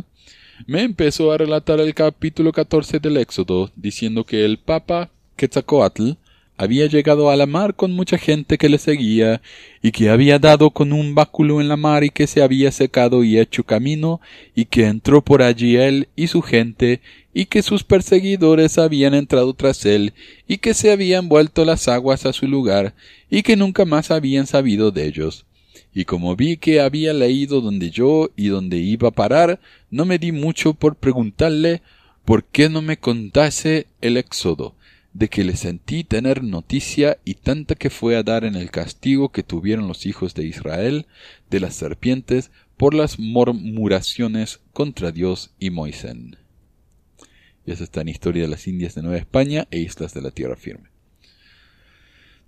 me 0.68 0.84
empezó 0.84 1.32
a 1.32 1.38
relatar 1.40 1.80
el 1.80 1.94
capítulo 1.96 2.52
14 2.52 3.00
del 3.00 3.18
Éxodo, 3.18 3.72
diciendo 3.76 4.24
que 4.24 4.46
el 4.46 4.60
Papa 4.60 5.10
Quetzalcoatl 5.36 6.12
había 6.56 6.86
llegado 6.86 7.30
a 7.30 7.36
la 7.36 7.46
mar 7.46 7.76
con 7.76 7.92
mucha 7.94 8.18
gente 8.18 8.58
que 8.58 8.70
le 8.70 8.78
seguía, 8.78 9.42
y 9.82 9.92
que 9.92 10.10
había 10.10 10.38
dado 10.40 10.70
con 10.70 10.94
un 10.94 11.16
báculo 11.16 11.60
en 11.62 11.68
la 11.68 11.78
mar 11.78 12.04
y 12.04 12.10
que 12.10 12.28
se 12.28 12.44
había 12.44 12.72
secado 12.72 13.24
y 13.24 13.40
hecho 13.40 13.64
camino, 13.64 14.22
y 14.56 14.66
que 14.66 14.86
entró 14.86 15.24
por 15.24 15.42
allí 15.42 15.76
él 15.78 16.10
y 16.16 16.28
su 16.28 16.42
gente, 16.42 17.02
y 17.34 17.46
que 17.46 17.64
sus 17.64 17.84
perseguidores 17.84 18.78
habían 18.78 19.16
entrado 19.16 19.54
tras 19.54 19.86
él, 19.86 20.14
y 20.48 20.58
que 20.60 20.74
se 20.74 20.92
habían 20.92 21.28
vuelto 21.28 21.66
las 21.66 21.88
aguas 21.88 22.26
a 22.26 22.34
su 22.34 22.48
lugar, 22.48 22.94
y 23.30 23.42
que 23.42 23.56
nunca 23.56 23.86
más 23.86 24.12
habían 24.12 24.46
sabido 24.46 24.92
de 24.92 25.08
ellos. 25.08 25.46
Y 25.92 26.06
como 26.06 26.36
vi 26.36 26.58
que 26.58 26.82
había 26.82 27.14
leído 27.14 27.62
donde 27.62 27.90
yo 27.90 28.30
y 28.36 28.48
donde 28.48 28.78
iba 28.78 29.10
a 29.10 29.12
parar, 29.12 29.60
no 29.90 30.06
me 30.06 30.20
di 30.20 30.32
mucho 30.32 30.76
por 30.76 30.96
preguntarle 30.96 31.82
por 32.26 32.44
qué 32.46 32.70
no 32.70 32.82
me 32.82 32.98
contase 32.98 33.88
el 34.02 34.18
éxodo, 34.18 34.76
de 35.14 35.30
que 35.30 35.44
le 35.44 35.56
sentí 35.56 36.04
tener 36.04 36.44
noticia 36.44 37.20
y 37.24 37.36
tanta 37.36 37.76
que 37.76 37.90
fue 37.90 38.16
a 38.16 38.24
dar 38.24 38.44
en 38.44 38.56
el 38.56 38.72
castigo 38.72 39.30
que 39.30 39.44
tuvieron 39.44 39.88
los 39.88 40.06
hijos 40.06 40.34
de 40.34 40.46
Israel 40.46 41.06
de 41.50 41.60
las 41.60 41.76
serpientes 41.76 42.52
por 42.78 42.94
las 42.94 43.20
murmuraciones 43.20 44.60
contra 44.74 45.12
Dios 45.12 45.54
y 45.60 45.70
Moisés. 45.70 46.18
Y 47.66 47.72
esa 47.72 47.84
está 47.84 48.02
en 48.02 48.10
Historia 48.10 48.42
de 48.42 48.50
las 48.50 48.68
Indias 48.68 48.96
de 48.96 49.04
Nueva 49.04 49.18
España 49.18 49.68
e 49.72 49.80
Islas 49.80 50.14
de 50.14 50.22
la 50.22 50.32
Tierra 50.32 50.56
Firme. 50.56 50.90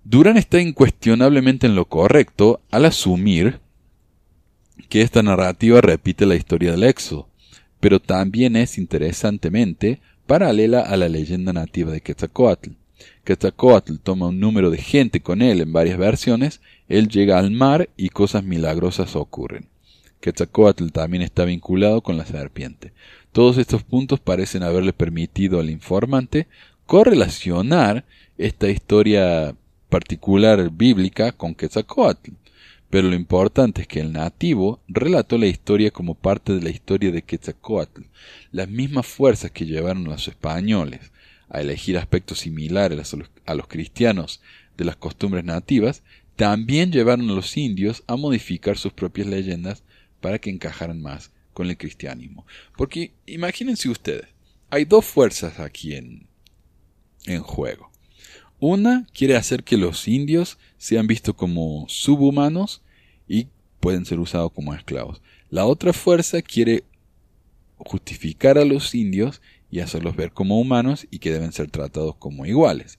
Durán 0.04 0.36
está 0.36 0.60
incuestionablemente 0.60 1.66
en 1.66 1.74
lo 1.74 1.86
correcto 1.86 2.60
al 2.70 2.84
asumir 2.84 3.60
que 4.88 5.02
esta 5.02 5.22
narrativa 5.22 5.80
repite 5.80 6.26
la 6.26 6.36
historia 6.36 6.72
del 6.72 6.84
Éxodo, 6.84 7.28
pero 7.80 8.00
también 8.00 8.56
es 8.56 8.78
interesantemente 8.78 10.00
paralela 10.26 10.80
a 10.80 10.96
la 10.96 11.08
leyenda 11.08 11.52
nativa 11.52 11.92
de 11.92 12.00
Quetzalcoatl. 12.00 12.70
Quetzalcoatl 13.24 13.96
toma 14.02 14.28
un 14.28 14.40
número 14.40 14.70
de 14.70 14.78
gente 14.78 15.20
con 15.20 15.42
él 15.42 15.60
en 15.60 15.72
varias 15.72 15.98
versiones, 15.98 16.60
él 16.88 17.08
llega 17.08 17.38
al 17.38 17.50
mar 17.50 17.88
y 17.96 18.08
cosas 18.10 18.44
milagrosas 18.44 19.16
ocurren. 19.16 19.68
Quetzalcoatl 20.20 20.88
también 20.88 21.22
está 21.22 21.44
vinculado 21.44 22.00
con 22.00 22.16
la 22.16 22.24
serpiente. 22.24 22.92
Todos 23.32 23.58
estos 23.58 23.82
puntos 23.82 24.18
parecen 24.20 24.62
haberle 24.62 24.92
permitido 24.92 25.60
al 25.60 25.70
informante 25.70 26.46
correlacionar 26.86 28.04
esta 28.38 28.68
historia 28.68 29.54
particular 29.88 30.70
bíblica 30.70 31.32
con 31.32 31.54
Quetzalcoatl. 31.54 32.30
Pero 32.90 33.08
lo 33.08 33.16
importante 33.16 33.82
es 33.82 33.88
que 33.88 34.00
el 34.00 34.12
nativo 34.12 34.80
relató 34.86 35.38
la 35.38 35.46
historia 35.46 35.90
como 35.90 36.14
parte 36.14 36.54
de 36.54 36.62
la 36.62 36.70
historia 36.70 37.10
de 37.10 37.22
Quetzalcoatl, 37.22 38.02
las 38.52 38.68
mismas 38.68 39.06
fuerzas 39.06 39.50
que 39.50 39.66
llevaron 39.66 40.06
a 40.06 40.10
los 40.10 40.28
españoles 40.28 41.12
a 41.48 41.60
elegir 41.60 41.98
aspectos 41.98 42.40
similares 42.40 43.14
a 43.46 43.54
los, 43.54 43.66
cristianos 43.66 44.40
de 44.76 44.84
las 44.84 44.96
costumbres 44.96 45.44
nativas, 45.44 46.02
también 46.36 46.92
llevaron 46.92 47.30
a 47.30 47.34
los 47.34 47.56
indios 47.56 48.02
a 48.06 48.16
modificar 48.16 48.76
sus 48.78 48.92
propias 48.92 49.26
leyendas 49.26 49.82
para 50.20 50.38
que 50.38 50.50
encajaran 50.50 51.00
más 51.00 51.30
con 51.52 51.68
el 51.68 51.76
cristianismo. 51.76 52.46
Porque 52.76 53.12
imagínense 53.26 53.88
ustedes, 53.88 54.26
hay 54.70 54.84
dos 54.84 55.04
fuerzas 55.04 55.58
aquí 55.60 55.94
en 55.94 57.42
juego. 57.42 57.90
Una 58.58 59.06
quiere 59.12 59.36
hacer 59.36 59.64
que 59.64 59.76
los 59.76 60.08
indios 60.08 60.58
sean 60.78 61.06
vistos 61.06 61.34
como 61.34 61.86
subhumanos 61.88 62.82
y 63.28 63.48
pueden 63.80 64.04
ser 64.04 64.18
usados 64.18 64.52
como 64.52 64.74
esclavos. 64.74 65.20
La 65.50 65.66
otra 65.66 65.92
fuerza 65.92 66.40
quiere 66.42 66.84
justificar 67.78 68.58
a 68.58 68.64
los 68.64 68.94
indios 68.94 69.42
y 69.70 69.80
hacerlos 69.80 70.16
ver 70.16 70.32
como 70.32 70.58
humanos 70.58 71.06
y 71.10 71.18
que 71.18 71.32
deben 71.32 71.52
ser 71.52 71.70
tratados 71.70 72.16
como 72.16 72.46
iguales. 72.46 72.98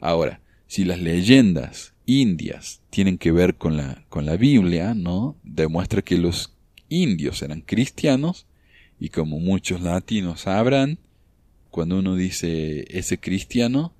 Ahora, 0.00 0.40
si 0.66 0.84
las 0.84 1.00
leyendas 1.00 1.92
indias 2.06 2.80
tienen 2.90 3.18
que 3.18 3.32
ver 3.32 3.56
con 3.56 3.76
la, 3.76 4.04
con 4.08 4.24
la 4.24 4.36
Biblia, 4.36 4.94
¿no? 4.94 5.36
Demuestra 5.42 6.02
que 6.02 6.16
los 6.16 6.54
indios 6.88 7.42
eran 7.42 7.60
cristianos 7.60 8.46
y 8.98 9.10
como 9.10 9.38
muchos 9.38 9.80
latinos 9.82 10.42
sabrán, 10.42 10.98
cuando 11.70 11.98
uno 11.98 12.16
dice 12.16 12.86
ese 12.96 13.18
cristiano, 13.18 13.92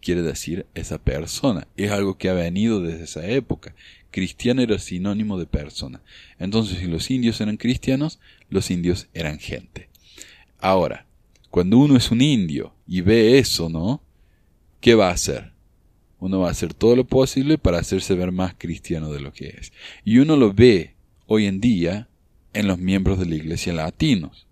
quiere 0.00 0.22
decir 0.22 0.66
esa 0.74 0.98
persona. 0.98 1.66
Es 1.76 1.90
algo 1.90 2.18
que 2.18 2.28
ha 2.28 2.34
venido 2.34 2.80
desde 2.80 3.04
esa 3.04 3.26
época. 3.26 3.74
Cristiano 4.10 4.62
era 4.62 4.78
sinónimo 4.78 5.38
de 5.38 5.46
persona. 5.46 6.02
Entonces, 6.38 6.78
si 6.78 6.86
los 6.86 7.10
indios 7.10 7.40
eran 7.40 7.56
cristianos, 7.56 8.18
los 8.48 8.70
indios 8.70 9.08
eran 9.14 9.38
gente. 9.38 9.88
Ahora, 10.58 11.06
cuando 11.50 11.78
uno 11.78 11.96
es 11.96 12.10
un 12.10 12.20
indio 12.20 12.74
y 12.86 13.00
ve 13.00 13.38
eso, 13.38 13.68
¿no? 13.68 14.02
¿Qué 14.80 14.94
va 14.94 15.08
a 15.08 15.12
hacer? 15.12 15.52
Uno 16.18 16.40
va 16.40 16.48
a 16.48 16.52
hacer 16.52 16.74
todo 16.74 16.96
lo 16.96 17.06
posible 17.06 17.56
para 17.56 17.78
hacerse 17.78 18.14
ver 18.14 18.32
más 18.32 18.54
cristiano 18.56 19.12
de 19.12 19.20
lo 19.20 19.32
que 19.32 19.48
es. 19.48 19.72
Y 20.04 20.18
uno 20.18 20.36
lo 20.36 20.52
ve 20.52 20.94
hoy 21.26 21.46
en 21.46 21.60
día 21.60 22.08
en 22.52 22.66
los 22.66 22.78
miembros 22.78 23.18
de 23.18 23.26
la 23.26 23.36
iglesia 23.36 23.72
latinos, 23.72 24.46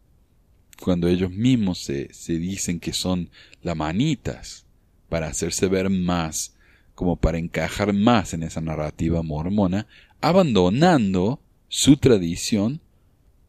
cuando 0.80 1.09
ellos 1.09 1.30
mismos 1.30 1.78
se, 1.78 2.12
se 2.14 2.38
dicen 2.38 2.78
que 2.78 2.92
son 2.92 3.30
lamanitas, 3.62 4.64
para 5.09 5.28
hacerse 5.28 5.68
ver 5.68 5.90
más, 5.90 6.54
como 6.94 7.16
para 7.16 7.38
encajar 7.38 7.92
más 7.92 8.34
en 8.34 8.42
esa 8.42 8.61
narrativa 8.61 9.22
mormona, 9.22 9.86
abandonando 10.20 11.40
su 11.68 11.96
tradición 11.96 12.80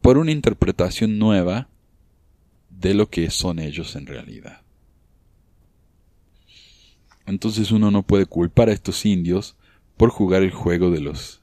por 0.00 0.18
una 0.18 0.32
interpretación 0.32 1.18
nueva 1.18 1.68
de 2.68 2.94
lo 2.94 3.10
que 3.10 3.30
son 3.30 3.58
ellos 3.58 3.96
en 3.96 4.06
realidad. 4.06 4.62
Entonces 7.26 7.70
uno 7.70 7.90
no 7.90 8.02
puede 8.02 8.26
culpar 8.26 8.68
a 8.68 8.72
estos 8.72 9.04
indios 9.04 9.56
por 9.96 10.10
jugar 10.10 10.42
el 10.42 10.50
juego 10.50 10.90
de 10.90 11.00
los 11.00 11.42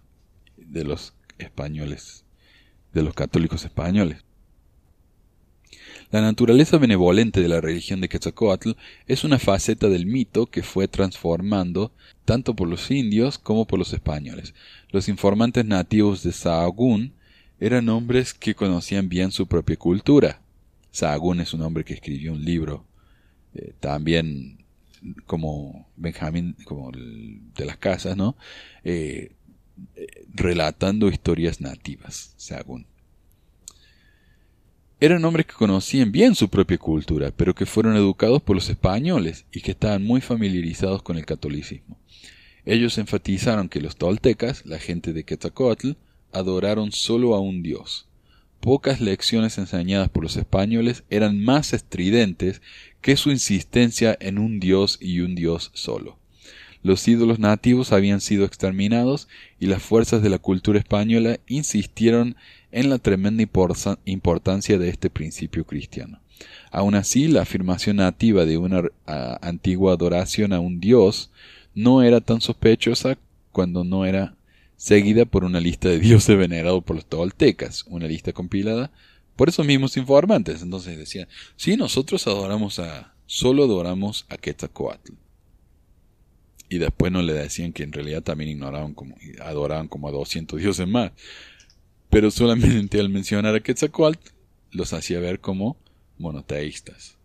de 0.57 0.83
los 0.83 1.13
españoles, 1.37 2.25
de 2.93 3.03
los 3.03 3.13
católicos 3.13 3.63
españoles. 3.63 4.26
La 6.09 6.21
naturaleza 6.21 6.77
benevolente 6.77 7.41
de 7.41 7.49
la 7.49 7.59
religión 7.59 7.99
de 7.99 8.07
Quetzalcoatl 8.07 8.71
es 9.07 9.25
una 9.25 9.39
faceta 9.39 9.89
del 9.89 10.05
mito 10.05 10.45
que 10.45 10.63
fue 10.63 10.87
transformando 10.87 11.91
tanto 12.23 12.55
por 12.55 12.69
los 12.69 12.89
indios 12.91 13.37
como 13.37 13.67
por 13.67 13.77
los 13.77 13.91
españoles. 13.91 14.53
Los 14.89 15.09
informantes 15.09 15.65
nativos 15.65 16.23
de 16.23 16.31
Sahagún 16.31 17.11
eran 17.59 17.89
hombres 17.89 18.33
que 18.33 18.55
conocían 18.55 19.09
bien 19.09 19.31
su 19.31 19.47
propia 19.47 19.75
cultura. 19.75 20.39
Sahagún 20.91 21.41
es 21.41 21.53
un 21.53 21.61
hombre 21.61 21.83
que 21.83 21.95
escribió 21.95 22.31
un 22.31 22.45
libro 22.45 22.85
eh, 23.53 23.73
también 23.81 24.63
como 25.25 25.89
Benjamín, 25.97 26.55
como 26.63 26.89
de 26.91 27.65
las 27.65 27.77
casas, 27.77 28.15
¿no? 28.15 28.37
Eh, 28.85 29.33
eh, 29.95 30.25
relatando 30.33 31.09
historias 31.09 31.59
nativas, 31.59 32.33
Sahagún. 32.37 32.85
Eran 34.99 35.23
hombres 35.25 35.45
que 35.45 35.53
conocían 35.53 36.11
bien 36.11 36.33
su 36.33 36.49
propia 36.49 36.79
cultura, 36.79 37.31
pero 37.35 37.53
que 37.53 37.67
fueron 37.67 37.95
educados 37.95 38.41
por 38.41 38.55
los 38.55 38.67
españoles 38.67 39.45
y 39.51 39.61
que 39.61 39.71
estaban 39.71 40.03
muy 40.03 40.21
familiarizados 40.21 41.03
con 41.03 41.17
el 41.17 41.25
catolicismo. 41.25 41.99
Ellos 42.65 42.97
enfatizaron 42.97 43.69
que 43.69 43.79
los 43.79 43.95
toltecas, 43.95 44.65
la 44.65 44.79
gente 44.79 45.13
de 45.13 45.23
Quetzalcoatl, 45.23 45.91
adoraron 46.31 46.91
solo 46.91 47.35
a 47.35 47.39
un 47.39 47.61
dios. 47.61 48.07
Pocas 48.59 48.99
lecciones 48.99 49.59
enseñadas 49.59 50.09
por 50.09 50.23
los 50.23 50.35
españoles 50.35 51.03
eran 51.11 51.39
más 51.43 51.73
estridentes 51.73 52.63
que 52.99 53.17
su 53.17 53.29
insistencia 53.29 54.17
en 54.19 54.39
un 54.39 54.59
dios 54.59 54.97
y 54.99 55.19
un 55.19 55.35
dios 55.35 55.69
solo. 55.75 56.17
Los 56.81 57.07
ídolos 57.07 57.37
nativos 57.37 57.91
habían 57.91 58.19
sido 58.19 58.45
exterminados 58.45 59.27
y 59.59 59.67
las 59.67 59.83
fuerzas 59.83 60.23
de 60.23 60.29
la 60.29 60.39
cultura 60.39 60.79
española 60.79 61.39
insistieron 61.45 62.35
en 62.71 62.89
la 62.89 62.97
tremenda 62.97 63.43
importancia 64.05 64.77
de 64.77 64.89
este 64.89 65.09
principio 65.09 65.65
cristiano. 65.65 66.19
Aun 66.71 66.95
así, 66.95 67.27
la 67.27 67.41
afirmación 67.41 67.97
nativa 67.97 68.45
de 68.45 68.57
una 68.57 68.83
antigua 69.41 69.93
adoración 69.93 70.53
a 70.53 70.59
un 70.59 70.79
dios 70.79 71.31
no 71.73 72.03
era 72.03 72.21
tan 72.21 72.41
sospechosa 72.41 73.17
cuando 73.51 73.83
no 73.83 74.05
era 74.05 74.35
seguida 74.75 75.25
por 75.25 75.43
una 75.43 75.59
lista 75.59 75.89
de 75.89 75.99
dioses 75.99 76.37
venerados 76.37 76.83
por 76.83 76.95
los 76.95 77.05
toltecas, 77.05 77.85
una 77.87 78.07
lista 78.07 78.33
compilada 78.33 78.91
por 79.35 79.49
esos 79.49 79.65
mismos 79.65 79.97
informantes. 79.97 80.61
Entonces 80.61 80.97
decían, 80.97 81.27
sí, 81.55 81.77
nosotros 81.77 82.27
adoramos 82.27 82.79
a, 82.79 83.13
solo 83.25 83.63
adoramos 83.63 84.25
a 84.29 84.37
Quetzalcoatl. 84.37 85.13
Y 86.69 86.79
después 86.79 87.13
no 87.13 87.21
le 87.21 87.33
decían 87.33 87.71
que 87.71 87.83
en 87.83 87.93
realidad 87.93 88.23
también 88.23 88.51
ignoraban 88.51 88.93
como, 88.93 89.15
adoraban 89.41 89.87
como 89.87 90.09
a 90.09 90.11
200 90.11 90.59
dioses 90.59 90.87
más 90.87 91.13
pero 92.09 92.31
solamente 92.31 92.99
al 92.99 93.09
mencionar 93.09 93.55
a 93.55 93.59
Quetzalcoatl 93.61 94.29
los 94.71 94.93
hacía 94.93 95.19
ver 95.19 95.39
como 95.39 95.77
monoteístas, 96.17 97.17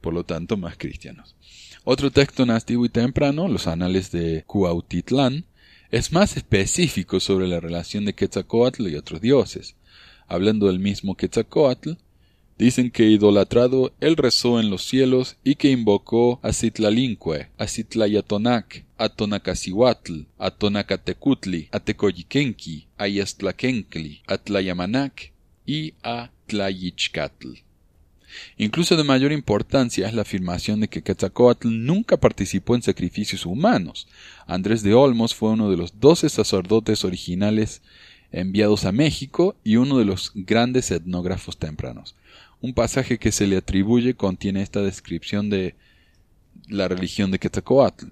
por 0.00 0.14
lo 0.14 0.24
tanto 0.24 0.56
más 0.56 0.76
cristianos. 0.76 1.36
Otro 1.84 2.10
texto 2.10 2.46
nativo 2.46 2.86
y 2.86 2.88
temprano, 2.88 3.48
los 3.48 3.66
Anales 3.66 4.12
de 4.12 4.44
Cuautitlán, 4.46 5.46
es 5.90 6.12
más 6.12 6.36
específico 6.36 7.20
sobre 7.20 7.48
la 7.48 7.60
relación 7.60 8.04
de 8.04 8.14
Quetzalcoatl 8.14 8.88
y 8.88 8.94
otros 8.94 9.20
dioses. 9.20 9.76
Hablando 10.26 10.68
del 10.68 10.78
mismo 10.78 11.16
Quetzalcoatl, 11.16 11.92
Dicen 12.58 12.90
que 12.90 13.04
idolatrado 13.04 13.92
él 14.00 14.16
rezó 14.16 14.60
en 14.60 14.70
los 14.70 14.84
cielos 14.84 15.36
y 15.42 15.56
que 15.56 15.70
invocó 15.70 16.38
a 16.42 16.52
Citlalinque, 16.52 17.48
a 17.58 17.66
Citlayatonac, 17.66 18.84
a 18.98 19.08
Tonacasihuatl, 19.08 20.20
a 20.38 20.50
Tonacatecutli, 20.50 21.68
a 21.72 21.80
Tecoyiquenqui, 21.80 22.86
a 22.98 23.08
Yastlaquencli, 23.08 24.22
a 24.26 24.38
Tlayamanac 24.38 25.32
y 25.66 25.94
a 26.02 26.30
Tlayichcatl. 26.46 27.48
Incluso 28.56 28.96
de 28.96 29.04
mayor 29.04 29.32
importancia 29.32 30.06
es 30.06 30.14
la 30.14 30.22
afirmación 30.22 30.80
de 30.80 30.88
que 30.88 31.02
Quetzalcoatl 31.02 31.68
nunca 31.68 32.16
participó 32.16 32.74
en 32.74 32.82
sacrificios 32.82 33.44
humanos. 33.46 34.08
Andrés 34.46 34.82
de 34.82 34.94
Olmos 34.94 35.34
fue 35.34 35.50
uno 35.50 35.70
de 35.70 35.76
los 35.76 36.00
doce 36.00 36.28
sacerdotes 36.28 37.04
originales 37.04 37.82
enviados 38.30 38.84
a 38.84 38.92
México 38.92 39.56
y 39.62 39.76
uno 39.76 39.98
de 39.98 40.06
los 40.06 40.32
grandes 40.34 40.90
etnógrafos 40.90 41.58
tempranos. 41.58 42.14
Un 42.62 42.74
pasaje 42.74 43.18
que 43.18 43.32
se 43.32 43.48
le 43.48 43.56
atribuye 43.56 44.14
contiene 44.14 44.62
esta 44.62 44.82
descripción 44.82 45.50
de 45.50 45.74
la 46.68 46.86
religión 46.86 47.32
de 47.32 47.40
Quetzalcoatl. 47.40 48.06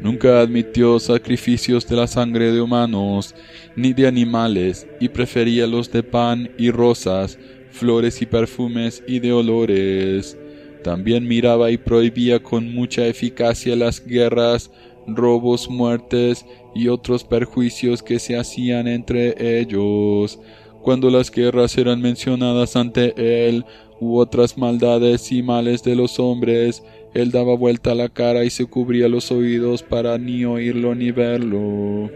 Nunca 0.00 0.40
admitió 0.40 0.98
sacrificios 1.00 1.86
de 1.86 1.96
la 1.96 2.06
sangre 2.06 2.50
de 2.50 2.62
humanos 2.62 3.34
ni 3.76 3.92
de 3.92 4.06
animales 4.06 4.86
y 5.00 5.10
prefería 5.10 5.66
los 5.66 5.92
de 5.92 6.02
pan 6.02 6.50
y 6.56 6.70
rosas, 6.70 7.38
flores 7.72 8.22
y 8.22 8.26
perfumes 8.26 9.02
y 9.06 9.18
de 9.18 9.34
olores. 9.34 10.38
También 10.82 11.28
miraba 11.28 11.70
y 11.70 11.76
prohibía 11.76 12.42
con 12.42 12.72
mucha 12.72 13.06
eficacia 13.06 13.76
las 13.76 14.02
guerras, 14.02 14.70
robos, 15.06 15.68
muertes 15.68 16.46
y 16.74 16.88
otros 16.88 17.24
perjuicios 17.24 18.02
que 18.02 18.18
se 18.18 18.38
hacían 18.38 18.88
entre 18.88 19.60
ellos 19.60 20.40
cuando 20.88 21.10
las 21.10 21.30
guerras 21.30 21.76
eran 21.76 22.00
mencionadas 22.00 22.74
ante 22.74 23.12
él, 23.46 23.66
u 24.00 24.16
otras 24.16 24.56
maldades 24.56 25.30
y 25.32 25.42
males 25.42 25.82
de 25.82 25.94
los 25.94 26.18
hombres, 26.18 26.82
él 27.12 27.30
daba 27.30 27.54
vuelta 27.56 27.94
la 27.94 28.08
cara 28.08 28.42
y 28.46 28.48
se 28.48 28.64
cubría 28.64 29.06
los 29.06 29.30
oídos 29.30 29.82
para 29.82 30.16
ni 30.16 30.46
oírlo 30.46 30.94
ni 30.94 31.10
verlo. 31.10 32.10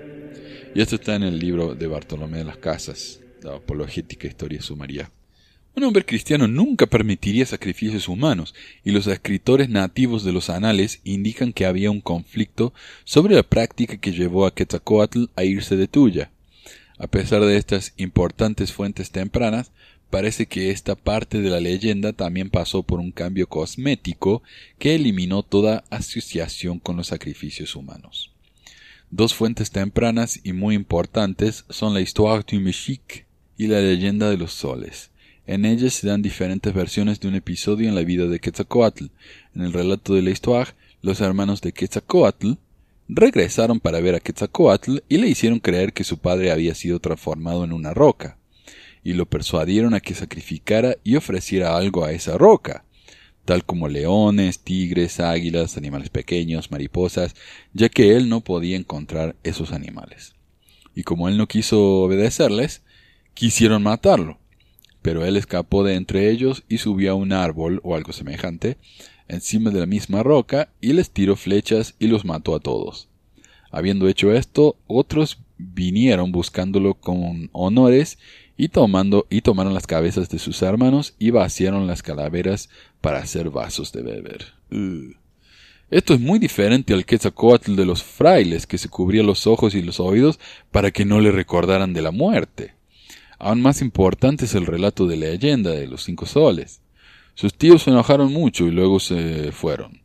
Y 0.75 0.81
esto 0.81 0.95
está 0.95 1.16
en 1.16 1.23
el 1.23 1.39
libro 1.39 1.75
de 1.75 1.87
Bartolomé 1.87 2.39
de 2.39 2.45
las 2.45 2.57
Casas, 2.57 3.20
la 3.43 3.57
Apologética 3.57 4.27
Historia 4.27 4.62
Sumaria. 4.62 5.11
Un 5.77 5.85
hombre 5.85 6.07
cristiano 6.07 6.49
nunca 6.49 6.87
permitiría 6.87 7.45
sacrificios 7.45 8.09
humanos, 8.09 8.55
y 8.83 8.93
los 8.93 9.07
escritores 9.07 9.68
nativos 9.68 10.25
de 10.25 10.33
los 10.33 10.49
anales 10.49 11.03
indican 11.05 11.53
que 11.53 11.66
había 11.66 11.91
un 11.91 12.01
conflicto 12.01 12.73
sobre 13.05 13.35
la 13.35 13.43
práctica 13.43 13.99
que 13.99 14.12
llevó 14.12 14.47
a 14.47 14.55
Quetzalcoatl 14.55 15.25
a 15.37 15.45
irse 15.45 15.77
de 15.77 15.89
Tuya. 15.89 16.32
A 16.99 17.07
pesar 17.07 17.45
de 17.45 17.57
estas 17.57 17.95
importantes 17.97 18.72
fuentes 18.72 19.11
tempranas, 19.11 19.72
parece 20.11 20.47
que 20.47 20.70
esta 20.70 20.95
parte 20.95 21.40
de 21.40 21.51
la 21.51 21.61
leyenda 21.61 22.12
también 22.12 22.51
pasó 22.51 22.82
por 22.82 23.01
un 23.01 23.12
cambio 23.12 23.49
cosmético 23.49 24.43
que 24.78 24.95
eliminó 24.95 25.43
toda 25.43 25.84
asociación 25.90 26.78
con 26.78 26.97
los 26.97 27.09
sacrificios 27.09 27.74
humanos. 27.76 28.30
Dos 29.11 29.34
fuentes 29.34 29.70
tempranas 29.70 30.40
y 30.43 30.53
muy 30.53 30.74
importantes 30.74 31.64
son 31.68 31.95
la 31.95 32.01
Histoire 32.01 32.45
du 32.51 32.61
Mexique 32.61 33.26
y 33.57 33.66
la 33.66 33.80
leyenda 33.80 34.30
de 34.30 34.36
los 34.36 34.53
soles. 34.53 35.11
En 35.47 35.64
ellas 35.64 35.95
se 35.95 36.07
dan 36.07 36.22
diferentes 36.22 36.72
versiones 36.72 37.20
de 37.20 37.28
un 37.28 37.34
episodio 37.34 37.88
en 37.88 37.95
la 37.95 38.05
vida 38.05 38.26
de 38.26 38.38
Quetzalcoatl. 38.38 39.07
En 39.55 39.62
el 39.62 39.72
relato 39.72 40.14
de 40.14 40.22
la 40.22 40.30
Histoire, 40.30 40.70
los 41.03 41.20
hermanos 41.20 41.61
de 41.61 41.72
Quetzalcoatl 41.72 42.53
regresaron 43.15 43.81
para 43.81 44.01
ver 44.01 44.15
a 44.15 44.21
Quetzalcoatl 44.21 44.99
y 45.09 45.19
le 45.19 45.29
hicieron 45.29 45.61
creer 45.61 45.93
que 45.93 46.05
su 46.05 46.19
padre 46.19 46.51
había 46.51 46.75
sido 46.75 47.01
transformado 47.01 47.65
en 47.65 47.73
una 47.73 47.95
roca, 47.95 48.39
y 49.05 49.13
lo 49.15 49.27
persuadieron 49.27 49.95
a 49.95 50.01
que 50.01 50.15
sacrificara 50.15 50.97
y 51.05 51.17
ofreciera 51.17 51.77
algo 51.77 52.05
a 52.05 52.13
esa 52.13 52.39
roca, 52.39 52.85
tal 53.45 53.65
como 53.65 53.89
leones, 53.89 54.61
tigres, 54.61 55.21
águilas, 55.21 55.77
animales 55.77 56.11
pequeños, 56.11 56.71
mariposas, 56.71 57.35
ya 57.73 57.89
que 57.89 58.17
él 58.17 58.29
no 58.29 58.43
podía 58.43 58.77
encontrar 58.77 59.37
esos 59.43 59.73
animales. 59.73 60.35
Y 60.95 61.03
como 61.03 61.29
él 61.29 61.37
no 61.37 61.49
quiso 61.49 62.03
obedecerles, 62.03 62.83
quisieron 63.35 63.83
matarlo 63.83 64.39
pero 65.03 65.27
él 65.27 65.37
escapó 65.37 65.83
de 65.85 65.97
entre 65.97 66.31
ellos 66.31 66.63
y 66.69 66.79
subió 66.79 67.13
a 67.13 67.15
un 67.15 67.33
árbol 67.33 67.81
o 67.83 67.97
algo 67.97 68.13
semejante, 68.13 68.79
encima 69.35 69.70
de 69.70 69.80
la 69.80 69.87
misma 69.87 70.22
roca, 70.22 70.70
y 70.80 70.93
les 70.93 71.11
tiró 71.11 71.37
flechas 71.37 71.95
y 71.99 72.07
los 72.07 72.24
mató 72.24 72.55
a 72.55 72.61
todos. 72.61 73.09
Habiendo 73.70 74.09
hecho 74.09 74.33
esto, 74.33 74.76
otros 74.87 75.39
vinieron 75.57 76.30
buscándolo 76.30 76.95
con 76.95 77.49
honores 77.53 78.18
y 78.57 78.68
tomando 78.68 79.26
y 79.30 79.41
tomaron 79.41 79.74
las 79.74 79.87
cabezas 79.87 80.28
de 80.28 80.39
sus 80.39 80.61
hermanos 80.62 81.14
y 81.18 81.30
vaciaron 81.30 81.87
las 81.87 82.03
calaveras 82.03 82.68
para 83.01 83.18
hacer 83.18 83.51
vasos 83.51 83.91
de 83.93 84.03
beber. 84.03 84.53
Esto 85.91 86.14
es 86.14 86.20
muy 86.20 86.39
diferente 86.39 86.95
al 86.95 87.05
Quetzalcoatl 87.07 87.74
de 87.76 87.87
los 87.87 88.03
frailes 88.03 88.66
que 88.66 88.78
se 88.78 88.89
cubría 88.89 89.22
los 89.22 89.47
ojos 89.47 89.74
y 89.74 89.83
los 89.83 90.01
oídos 90.01 90.39
para 90.70 90.91
que 90.91 91.05
no 91.05 91.20
le 91.20 91.33
recordaran 91.33 91.95
de 91.95 92.03
la 92.03 92.11
muerte. 92.11 92.74
Aún 93.39 93.61
más 93.61 93.83
importante 93.83 94.45
es 94.45 94.55
el 94.55 94.66
relato 94.66 95.07
de 95.07 95.16
leyenda 95.16 95.70
de 95.70 95.87
los 95.87 96.05
cinco 96.05 96.26
soles. 96.26 96.82
Sus 97.35 97.55
tíos 97.55 97.83
se 97.83 97.91
enojaron 97.91 98.33
mucho 98.33 98.66
y 98.66 98.70
luego 98.70 99.01
se 99.01 99.53
fueron. 99.53 100.03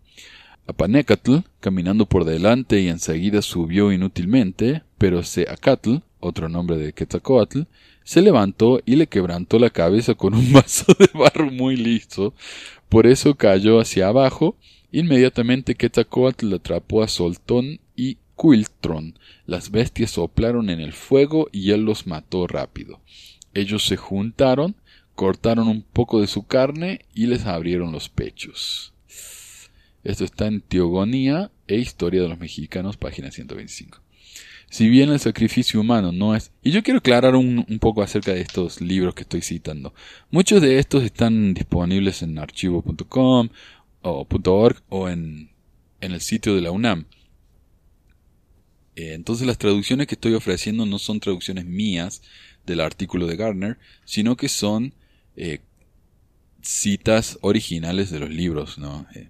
Apanecatl, 0.68 1.38
caminando 1.60 2.06
por 2.06 2.26
delante 2.26 2.82
y 2.82 2.90
enseguida 2.90 3.42
subió 3.42 3.92
inútilmente, 3.92 4.84
pero 4.98 5.24
Seacatl, 5.24 5.98
otro 6.20 6.50
nombre 6.50 6.78
de 6.78 6.94
Quetzalcoatl, 6.94 7.62
se 8.04 8.22
levantó 8.22 8.82
y 8.86 8.96
le 8.96 9.08
quebrantó 9.08 9.60
la 9.60 9.70
cabeza 9.70 10.14
con 10.16 10.34
un 10.34 10.52
vaso 10.54 10.94
de 10.98 11.10
barro 11.14 11.52
muy 11.52 11.76
liso. 11.76 12.34
Por 12.90 13.08
eso 13.08 13.36
cayó 13.36 13.80
hacia 13.80 14.08
abajo. 14.08 14.56
Inmediatamente 14.92 15.76
Quetzalcoatl 15.76 16.54
atrapó 16.54 17.04
a 17.04 17.08
Soltón 17.08 17.80
y 17.96 18.18
Quiltron. 18.38 19.18
Las 19.46 19.72
bestias 19.72 20.12
soplaron 20.12 20.70
en 20.70 20.80
el 20.80 20.94
fuego 20.94 21.50
y 21.52 21.72
él 21.72 21.84
los 21.84 22.08
mató 22.08 22.48
rápido. 22.48 23.00
Ellos 23.54 23.86
se 23.86 23.98
juntaron, 23.98 24.76
cortaron 25.18 25.68
un 25.68 25.82
poco 25.82 26.22
de 26.22 26.28
su 26.28 26.46
carne 26.46 27.02
y 27.16 27.26
les 27.26 27.48
abrieron 27.48 27.92
los 27.92 28.08
pechos. 28.08 28.94
Esto 30.04 30.24
está 30.24 30.46
en 30.46 30.62
Teogonía 30.62 31.50
e 31.68 31.78
Historia 31.78 32.22
de 32.22 32.30
los 32.30 32.38
Mexicanos, 32.38 32.98
página 32.98 33.32
125. 33.32 34.00
Si 34.70 34.88
bien 34.88 35.10
el 35.10 35.20
sacrificio 35.20 35.82
humano 35.82 36.12
no 36.12 36.36
es... 36.36 36.52
Y 36.62 36.70
yo 36.70 36.84
quiero 36.84 37.00
aclarar 37.00 37.36
un, 37.36 37.66
poco 37.82 38.04
acerca 38.04 38.32
de 38.32 38.42
estos 38.42 38.80
libros 38.80 39.16
que 39.16 39.24
estoy 39.24 39.42
citando. 39.42 39.92
Muchos 40.30 40.62
de 40.62 40.78
estos 40.78 41.04
están 41.04 41.56
disponibles 41.56 42.22
en 42.22 42.38
archivo.com 42.38 43.50
o 44.04 44.28
.org 44.30 44.84
o 44.90 45.10
en, 45.10 45.50
en 46.00 46.12
el 46.12 46.22
sitio 46.22 46.54
de 46.54 46.62
la 46.62 46.70
UNAM. 46.70 47.06
Eh, 48.96 49.14
entonces 49.16 49.48
las 49.48 49.58
traducciones 49.58 50.06
que 50.06 50.14
estoy 50.14 50.36
ofreciendo 50.36 50.86
no 50.86 51.00
son 51.00 51.20
traducciones 51.20 51.66
mías, 51.66 52.22
del 52.68 52.82
artículo 52.82 53.26
de 53.26 53.36
Gardner, 53.36 53.80
sino 54.06 54.36
que 54.36 54.50
son 54.50 54.94
eh, 55.38 55.62
citas 56.62 57.38
originales 57.42 58.12
de 58.12 58.20
los 58.20 58.30
libros, 58.30 58.78
¿no? 58.78 59.08
Eh, 59.16 59.30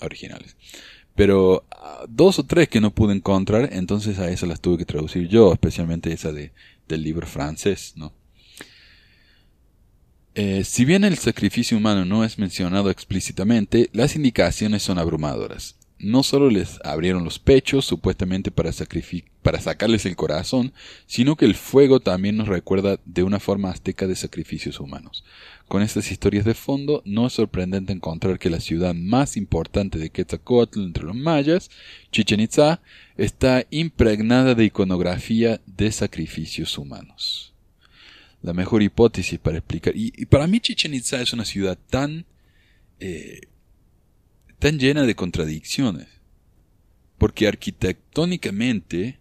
originales. 0.00 0.56
Pero 1.14 1.66
ah, 1.70 2.04
dos 2.08 2.38
o 2.38 2.44
tres 2.44 2.68
que 2.68 2.80
no 2.80 2.94
pude 2.94 3.14
encontrar, 3.14 3.70
entonces 3.72 4.18
a 4.18 4.30
esas 4.30 4.48
las 4.48 4.60
tuve 4.60 4.78
que 4.78 4.84
traducir 4.84 5.28
yo, 5.28 5.52
especialmente 5.52 6.12
esa 6.12 6.32
de, 6.32 6.52
del 6.86 7.02
libro 7.02 7.26
francés, 7.26 7.92
¿no? 7.96 8.14
Eh, 10.34 10.62
si 10.62 10.84
bien 10.84 11.02
el 11.02 11.18
sacrificio 11.18 11.76
humano 11.76 12.04
no 12.04 12.22
es 12.24 12.38
mencionado 12.38 12.90
explícitamente, 12.90 13.90
las 13.92 14.14
indicaciones 14.14 14.84
son 14.84 14.98
abrumadoras 14.98 15.77
no 15.98 16.22
solo 16.22 16.50
les 16.50 16.78
abrieron 16.84 17.24
los 17.24 17.38
pechos, 17.38 17.84
supuestamente 17.84 18.50
para, 18.50 18.72
sacarles 18.72 20.06
el 20.06 20.16
corazón, 20.16 20.72
sino 21.06 21.36
que 21.36 21.44
el 21.44 21.54
fuego 21.54 22.00
también 22.00 22.36
nos 22.36 22.48
recuerda 22.48 23.00
de 23.04 23.22
una 23.22 23.40
forma 23.40 23.70
azteca 23.70 24.06
de 24.06 24.14
sacrificios 24.14 24.78
humanos. 24.80 25.24
Con 25.66 25.82
estas 25.82 26.10
historias 26.10 26.44
de 26.44 26.54
fondo, 26.54 27.02
no 27.04 27.26
es 27.26 27.34
sorprendente 27.34 27.92
encontrar 27.92 28.38
que 28.38 28.50
la 28.50 28.60
ciudad 28.60 28.94
más 28.94 29.36
importante 29.36 29.98
de 29.98 30.10
Quetzalcoatl 30.10 30.80
entre 30.80 31.04
los 31.04 31.16
mayas, 31.16 31.70
Chichen 32.10 32.40
Itza, 32.40 32.80
está 33.16 33.66
impregnada 33.70 34.54
de 34.54 34.64
iconografía 34.64 35.60
de 35.66 35.92
sacrificios 35.92 36.78
humanos. 36.78 37.52
La 38.40 38.52
mejor 38.52 38.82
hipótesis 38.82 39.38
para 39.38 39.58
explicar, 39.58 39.94
y, 39.96 40.26
para 40.26 40.46
mí 40.46 40.60
Chichen 40.60 40.94
Itza 40.94 41.20
es 41.20 41.32
una 41.32 41.44
ciudad 41.44 41.76
tan 41.90 42.24
eh, 43.00 43.40
tan 44.58 44.78
llena 44.78 45.02
de 45.02 45.14
contradicciones. 45.14 46.08
Porque 47.16 47.48
arquitectónicamente 47.48 49.18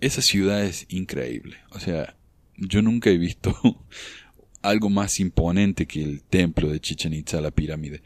esa 0.00 0.22
ciudad 0.22 0.64
es 0.64 0.86
increíble. 0.88 1.58
O 1.70 1.80
sea, 1.80 2.16
yo 2.56 2.82
nunca 2.82 3.10
he 3.10 3.18
visto 3.18 3.54
algo 4.62 4.90
más 4.90 5.20
imponente 5.20 5.86
que 5.86 6.02
el 6.02 6.22
templo 6.22 6.70
de 6.70 6.80
Chichen 6.80 7.12
Itza, 7.12 7.40
la 7.40 7.50
pirámide. 7.50 8.02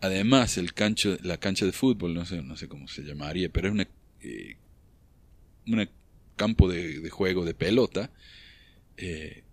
Además, 0.00 0.58
el 0.58 0.72
cancho, 0.74 1.16
la 1.22 1.38
cancha 1.38 1.66
de 1.66 1.72
fútbol, 1.72 2.14
no 2.14 2.24
sé, 2.24 2.42
no 2.42 2.56
sé 2.56 2.68
cómo 2.68 2.88
se 2.88 3.02
llamaría, 3.02 3.50
pero 3.50 3.68
es 3.68 3.74
un 3.74 3.86
eh, 4.22 5.88
campo 6.36 6.68
de, 6.68 7.08
juego 7.10 7.44
de 7.44 7.54
pelota. 7.54 8.10
Eh, 8.96 9.44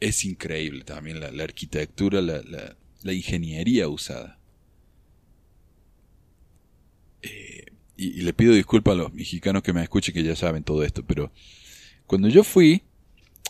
es 0.00 0.24
increíble 0.24 0.84
también 0.84 1.20
la, 1.20 1.44
arquitectura, 1.44 2.20
la 2.20 3.12
ingeniería 3.12 3.88
usada. 3.88 4.40
Eh, 7.24 7.64
y, 7.96 8.22
le 8.22 8.32
pido 8.32 8.52
disculpas 8.52 8.92
a 8.92 8.96
los 8.96 9.14
mexicanos 9.14 9.62
que 9.62 9.72
me 9.72 9.82
escuchen 9.82 10.14
que 10.14 10.22
ya 10.22 10.36
saben 10.36 10.62
todo 10.62 10.84
esto, 10.84 11.04
pero 11.04 11.32
cuando 12.06 12.28
yo 12.28 12.44
fui 12.44 12.82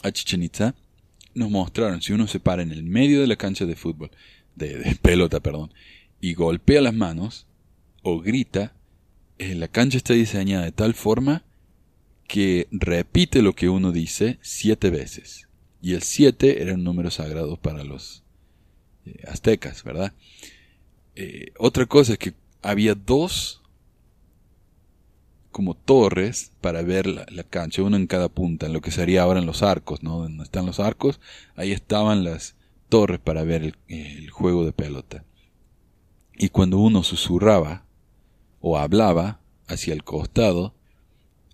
a 0.02 0.12
Chichen 0.12 0.42
Itza, 0.42 0.74
nos 1.34 1.50
mostraron, 1.50 2.00
si 2.02 2.12
uno 2.12 2.28
se 2.28 2.38
para 2.38 2.62
en 2.62 2.70
el 2.70 2.84
medio 2.84 3.20
de 3.20 3.26
la 3.26 3.36
cancha 3.36 3.66
de 3.66 3.74
fútbol, 3.74 4.10
de, 4.54 4.96
pelota, 5.02 5.40
perdón, 5.40 5.72
y 6.20 6.34
golpea 6.34 6.80
las 6.80 6.94
manos, 6.94 7.46
o 8.02 8.20
grita, 8.20 8.74
eh, 9.38 9.54
la 9.54 9.68
cancha 9.68 9.96
está 9.96 10.14
diseñada 10.14 10.64
de 10.64 10.72
tal 10.72 10.94
forma 10.94 11.42
que 12.28 12.68
repite 12.70 13.42
lo 13.42 13.54
que 13.54 13.68
uno 13.68 13.92
dice 13.92 14.38
siete 14.42 14.90
veces. 14.90 15.48
Y 15.82 15.94
el 15.94 16.02
siete 16.02 16.62
era 16.62 16.74
un 16.74 16.84
número 16.84 17.10
sagrado 17.10 17.56
para 17.56 17.82
los 17.82 18.22
eh, 19.04 19.22
aztecas, 19.26 19.82
¿verdad? 19.82 20.12
otra 21.58 21.86
cosa 21.86 22.14
es 22.14 22.18
que 22.18 22.34
había 22.60 22.96
dos 22.96 23.62
como 25.54 25.74
torres 25.74 26.50
para 26.60 26.82
ver 26.82 27.06
la, 27.06 27.44
cancha, 27.44 27.84
uno 27.84 27.96
en 27.96 28.08
cada 28.08 28.28
punta, 28.28 28.66
en 28.66 28.72
lo 28.72 28.80
que 28.80 28.90
sería 28.90 29.22
ahora 29.22 29.38
en 29.38 29.46
los 29.46 29.62
arcos, 29.62 30.02
¿no? 30.02 30.18
Donde 30.18 30.42
están 30.42 30.66
los 30.66 30.80
arcos, 30.80 31.20
ahí 31.54 31.70
estaban 31.70 32.24
las 32.24 32.56
torres 32.88 33.20
para 33.20 33.44
ver 33.44 33.62
el, 33.62 33.76
el 33.86 34.30
juego 34.30 34.66
de 34.66 34.72
pelota. 34.72 35.24
Y 36.36 36.48
cuando 36.48 36.78
uno 36.78 37.04
susurraba 37.04 37.84
o 38.60 38.78
hablaba 38.78 39.38
hacia 39.68 39.94
el 39.94 40.02
costado, 40.02 40.74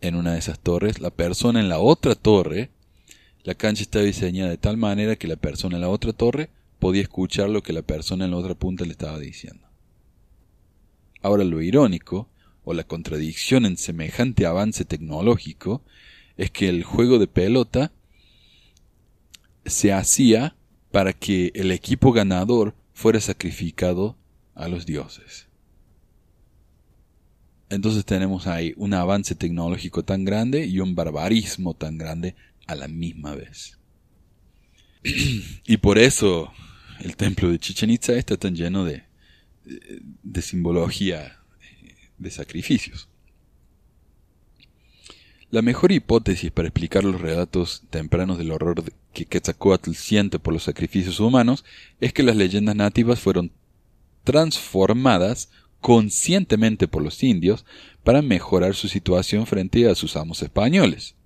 en 0.00 0.14
una 0.14 0.32
de 0.32 0.38
esas 0.38 0.60
torres, 0.60 0.98
la 0.98 1.10
persona 1.10 1.60
en 1.60 1.68
la 1.68 1.78
otra 1.78 2.14
torre, 2.14 2.70
la 3.44 3.54
cancha 3.54 3.82
estaba 3.82 4.06
diseñada 4.06 4.48
de 4.48 4.56
tal 4.56 4.78
manera 4.78 5.16
que 5.16 5.28
la 5.28 5.36
persona 5.36 5.76
en 5.76 5.82
la 5.82 5.90
otra 5.90 6.14
torre 6.14 6.48
podía 6.78 7.02
escuchar 7.02 7.50
lo 7.50 7.62
que 7.62 7.74
la 7.74 7.82
persona 7.82 8.24
en 8.24 8.30
la 8.30 8.38
otra 8.38 8.54
punta 8.54 8.86
le 8.86 8.92
estaba 8.92 9.18
diciendo. 9.18 9.68
Ahora 11.20 11.44
lo 11.44 11.60
irónico 11.60 12.30
o 12.70 12.74
la 12.74 12.84
contradicción 12.84 13.66
en 13.66 13.76
semejante 13.76 14.46
avance 14.46 14.84
tecnológico 14.84 15.82
es 16.36 16.52
que 16.52 16.68
el 16.68 16.84
juego 16.84 17.18
de 17.18 17.26
pelota 17.26 17.90
se 19.66 19.92
hacía 19.92 20.54
para 20.92 21.12
que 21.12 21.50
el 21.56 21.72
equipo 21.72 22.12
ganador 22.12 22.76
fuera 22.94 23.20
sacrificado 23.20 24.16
a 24.54 24.68
los 24.68 24.86
dioses. 24.86 25.48
Entonces 27.70 28.04
tenemos 28.04 28.46
ahí 28.46 28.72
un 28.76 28.94
avance 28.94 29.34
tecnológico 29.34 30.04
tan 30.04 30.24
grande 30.24 30.66
y 30.66 30.78
un 30.78 30.94
barbarismo 30.94 31.74
tan 31.74 31.98
grande 31.98 32.36
a 32.68 32.76
la 32.76 32.86
misma 32.86 33.34
vez. 33.34 33.78
y 35.02 35.76
por 35.78 35.98
eso 35.98 36.52
el 37.00 37.16
templo 37.16 37.50
de 37.50 37.58
Chichen 37.58 37.90
Itza 37.90 38.12
está 38.12 38.36
tan 38.36 38.54
lleno 38.54 38.84
de, 38.84 39.02
de, 39.64 40.42
simbología 40.42 41.39
de 42.20 42.30
sacrificios. 42.30 43.08
La 45.50 45.62
mejor 45.62 45.90
hipótesis 45.90 46.52
para 46.52 46.68
explicar 46.68 47.02
los 47.02 47.20
relatos 47.20 47.82
tempranos 47.90 48.38
del 48.38 48.52
horror 48.52 48.84
que 49.12 49.24
Quetzalcoatl 49.24 49.94
siente 49.94 50.38
por 50.38 50.54
los 50.54 50.62
sacrificios 50.62 51.18
humanos 51.18 51.64
es 52.00 52.12
que 52.12 52.22
las 52.22 52.36
leyendas 52.36 52.76
nativas 52.76 53.18
fueron 53.18 53.50
transformadas 54.22 55.48
conscientemente 55.80 56.86
por 56.86 57.02
los 57.02 57.22
indios 57.24 57.64
para 58.04 58.22
mejorar 58.22 58.76
su 58.76 58.86
situación 58.86 59.46
frente 59.46 59.88
a 59.88 59.96
sus 59.96 60.14
amos 60.14 60.42
españoles. 60.42 61.16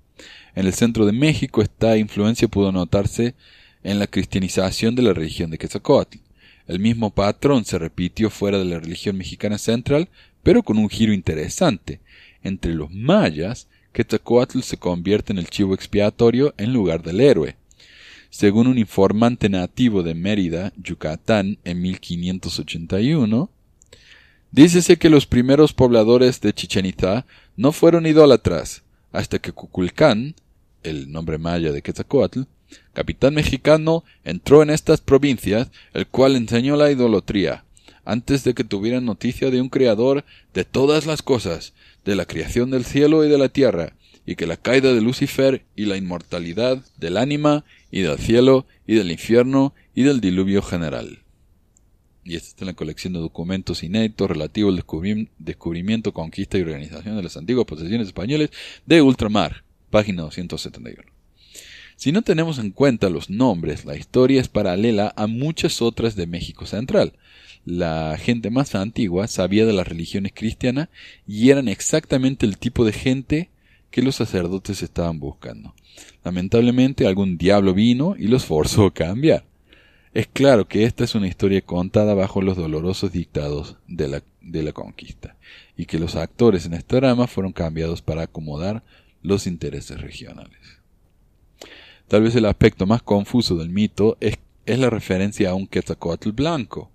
En 0.55 0.67
el 0.67 0.73
centro 0.73 1.05
de 1.05 1.13
México 1.13 1.61
esta 1.61 1.99
influencia 1.99 2.49
pudo 2.49 2.73
notarse 2.73 3.35
en 3.83 3.99
la 3.99 4.07
cristianización 4.07 4.95
de 4.95 5.03
la 5.03 5.13
religión 5.13 5.51
de 5.51 5.59
Quetzalcoatl. 5.59 6.19
El 6.67 6.79
mismo 6.79 7.11
patrón 7.11 7.67
se 7.67 7.79
repitió 7.79 8.31
fuera 8.31 8.59
de 8.59 8.65
la 8.65 8.81
religión 8.81 9.19
mexicana 9.19 9.59
central, 9.59 10.09
pero 10.45 10.63
con 10.63 10.79
un 10.79 10.89
giro 10.89 11.13
interesante. 11.13 12.01
Entre 12.45 12.73
los 12.75 12.93
mayas, 12.93 13.67
Quetzalcoatl 13.93 14.61
se 14.61 14.77
convierte 14.77 15.33
en 15.33 15.39
el 15.39 15.49
chivo 15.49 15.75
expiatorio 15.75 16.55
en 16.59 16.73
lugar 16.73 17.03
del 17.03 17.21
héroe. 17.21 17.57
Según 18.31 18.67
un 18.67 18.79
informante 18.79 19.49
nativo 19.49 20.03
de 20.03 20.15
Mérida, 20.15 20.73
Yucatán, 20.77 21.59
en 21.65 21.81
1581, 21.81 23.51
dícese 24.53 24.99
que 24.99 25.09
los 25.09 25.27
primeros 25.27 25.73
pobladores 25.73 26.41
de 26.41 26.53
Chichen 26.53 26.87
Itza 26.87 27.27
no 27.57 27.73
fueron 27.73 28.07
idólatras, 28.07 28.83
hasta 29.13 29.39
que 29.39 29.53
Cuculcán, 29.53 30.35
el 30.83 31.11
nombre 31.11 31.39
maya 31.39 31.73
de 31.73 31.81
Quetzalcoatl, 31.81 32.43
capitán 32.93 33.35
mexicano, 33.35 34.05
entró 34.25 34.63
en 34.63 34.71
estas 34.71 35.01
provincias, 35.01 35.71
el 35.95 36.07
cual 36.09 36.37
enseñó 36.37 36.77
la 36.77 36.91
idolatría, 36.91 37.65
antes 38.05 38.45
de 38.45 38.55
que 38.55 38.65
tuvieran 38.65 39.05
noticia 39.05 39.51
de 39.51 39.61
un 39.61 39.69
Creador 39.69 40.25
de 40.53 40.65
todas 40.65 41.07
las 41.07 41.23
cosas, 41.23 41.73
de 42.05 42.17
la 42.17 42.27
creación 42.27 42.71
del 42.71 42.85
cielo 42.85 43.25
y 43.25 43.29
de 43.29 43.39
la 43.39 43.49
tierra, 43.49 43.95
y 44.27 44.37
que 44.37 44.47
la 44.47 44.57
caída 44.57 44.93
de 44.93 45.01
Lucifer 45.01 45.65
y 45.77 45.87
la 45.87 45.97
inmortalidad 45.97 46.83
del 46.97 47.17
ánima 47.17 47.65
y 47.91 48.01
del 48.01 48.19
cielo 48.19 48.67
y 48.87 48.95
del 48.95 49.11
infierno 49.11 49.75
y 49.95 50.03
del 50.03 50.21
diluvio 50.21 50.63
general. 50.63 51.21
Y 52.25 52.37
esta 52.37 52.49
está 52.49 52.65
en 52.65 52.69
la 52.69 52.75
colección 52.75 53.13
de 53.13 53.19
documentos 53.19 53.83
inéditos 53.83 54.31
relativos 54.31 54.73
al 54.73 55.29
descubrimiento, 55.39 56.13
conquista 56.13 56.57
y 56.57 56.63
organización 56.63 57.17
de 57.17 57.23
las 57.23 57.37
antiguas 57.37 57.67
posesiones 57.67 58.07
españolas 58.07 58.51
de 58.87 59.03
ultramar, 59.03 59.63
página 59.91 60.23
271. 60.23 61.03
Si 61.97 62.13
no 62.13 62.23
tenemos 62.23 62.59
en 62.59 62.71
cuenta 62.71 63.11
los 63.11 63.31
nombres, 63.31 63.85
la 63.85 63.97
historia 63.97 64.41
es 64.41 64.49
paralela 64.49 65.13
a 65.17 65.27
muchas 65.27 65.81
otras 65.83 66.17
de 66.17 66.27
México 66.27 66.67
Central. 66.67 67.13
La 67.65 68.17
gente 68.19 68.51
más 68.51 68.75
antigua 68.75 69.27
sabía 69.27 69.65
de 69.67 69.73
las 69.73 69.89
religiones 69.89 70.33
cristianas 70.35 70.89
y 71.27 71.51
eran 71.51 71.69
exactamente 71.69 72.47
el 72.47 72.59
tipo 72.59 72.85
de 72.85 72.93
gente 72.93 73.51
que 73.91 74.03
los 74.03 74.17
sacerdotes 74.17 74.83
estaban 74.83 75.21
buscando. 75.21 75.75
Lamentablemente 76.25 77.07
algún 77.07 77.39
diablo 77.39 77.75
vino 77.75 78.17
y 78.19 78.27
los 78.27 78.45
forzó 78.45 78.87
a 78.87 78.95
cambiar. 78.95 79.45
Es 80.13 80.29
claro 80.29 80.69
que 80.69 80.85
esta 80.85 81.03
es 81.05 81.15
una 81.15 81.27
historia 81.27 81.61
contada 81.61 82.15
bajo 82.15 82.41
los 82.41 82.57
dolorosos 82.57 83.11
dictados 83.11 83.77
de 83.89 84.09
la, 84.09 84.23
de 84.41 84.63
la 84.63 84.73
conquista, 84.73 85.37
y 85.77 85.87
que 85.87 85.99
los 85.99 86.15
actores 86.15 86.67
en 86.67 86.75
este 86.75 86.97
drama 86.97 87.27
fueron 87.27 87.53
cambiados 87.53 88.01
para 88.01 88.23
acomodar 88.23 88.85
los 89.23 89.49
intereses 89.49 90.01
regionales. 90.01 90.61
Tal 92.07 92.23
vez 92.23 92.37
el 92.37 92.45
aspecto 92.45 92.87
más 92.87 93.03
confuso 93.03 93.57
del 93.57 93.71
mito 93.71 94.17
es, 94.21 94.39
la 94.67 94.89
referencia 94.89 95.51
a 95.51 95.55
un 95.55 95.67
Quetzalcoatl 95.67 96.31
blanco. 96.31 96.91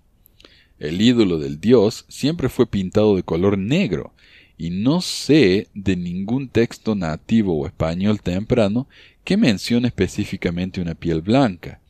El 0.80 1.00
ídolo 1.02 1.38
del 1.38 1.60
dios 1.60 2.06
siempre 2.08 2.48
fue 2.48 2.66
pintado 2.66 3.14
de 3.14 3.22
color 3.22 3.58
negro, 3.58 4.14
y 4.56 4.70
no 4.70 5.00
sé 5.00 5.68
de 5.74 5.94
ningún 5.94 6.48
texto 6.48 6.94
nativo 6.94 7.54
o 7.58 7.66
español 7.66 8.20
temprano 8.20 8.88
que 9.22 9.36
mencione 9.36 9.88
específicamente 9.88 10.80
una 10.80 10.94
piel 10.94 11.20
blanca. 11.20 11.80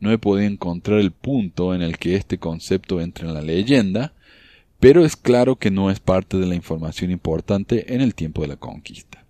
No 0.00 0.12
he 0.12 0.18
podido 0.18 0.48
encontrar 0.48 1.00
el 1.00 1.12
punto 1.12 1.74
en 1.74 1.80
el 1.80 1.98
que 1.98 2.14
este 2.14 2.38
concepto 2.38 3.00
entra 3.00 3.26
en 3.26 3.34
la 3.34 3.42
leyenda, 3.42 4.12
pero 4.80 5.04
es 5.04 5.16
claro 5.16 5.56
que 5.56 5.70
no 5.70 5.90
es 5.90 6.00
parte 6.00 6.36
de 6.36 6.46
la 6.46 6.54
información 6.54 7.10
importante 7.10 7.94
en 7.94 8.02
el 8.02 8.14
tiempo 8.14 8.42
de 8.42 8.48
la 8.48 8.56
conquista. 8.56 9.24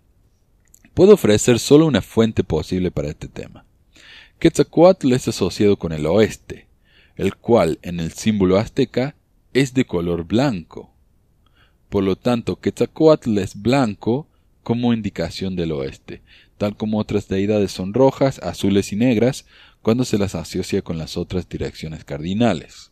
Puedo 0.94 1.14
ofrecer 1.14 1.60
solo 1.60 1.86
una 1.86 2.02
fuente 2.02 2.42
posible 2.42 2.90
para 2.90 3.08
este 3.08 3.28
tema. 3.28 3.64
Quetzalcoatl 4.40 5.12
es 5.12 5.28
asociado 5.28 5.76
con 5.76 5.92
el 5.92 6.06
oeste, 6.06 6.65
el 7.16 7.36
cual 7.36 7.78
en 7.82 8.00
el 8.00 8.12
símbolo 8.12 8.58
azteca 8.58 9.16
es 9.52 9.74
de 9.74 9.86
color 9.86 10.24
blanco. 10.24 10.92
Por 11.88 12.04
lo 12.04 12.16
tanto, 12.16 12.56
Quetzalcoatl 12.56 13.38
es 13.38 13.60
blanco 13.60 14.28
como 14.62 14.92
indicación 14.92 15.56
del 15.56 15.72
oeste, 15.72 16.22
tal 16.58 16.76
como 16.76 16.98
otras 16.98 17.28
deidades 17.28 17.72
son 17.72 17.94
rojas, 17.94 18.38
azules 18.40 18.92
y 18.92 18.96
negras 18.96 19.46
cuando 19.82 20.04
se 20.04 20.18
las 20.18 20.34
asocia 20.34 20.82
con 20.82 20.98
las 20.98 21.16
otras 21.16 21.48
direcciones 21.48 22.04
cardinales. 22.04 22.90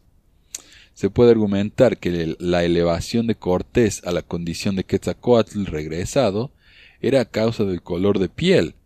Se 0.95 1.11
puede 1.11 1.33
argumentar 1.33 1.99
que 1.99 2.37
la 2.39 2.63
elevación 2.63 3.27
de 3.27 3.35
Cortés 3.35 4.01
a 4.05 4.13
la 4.13 4.23
condición 4.23 4.77
de 4.77 4.85
Quetzalcoatl 4.85 5.67
regresado 5.67 6.53
era 7.01 7.23
a 7.23 7.25
causa 7.25 7.65
del 7.65 7.83
color 7.83 8.21
de 8.21 8.29
piel, 8.29 8.77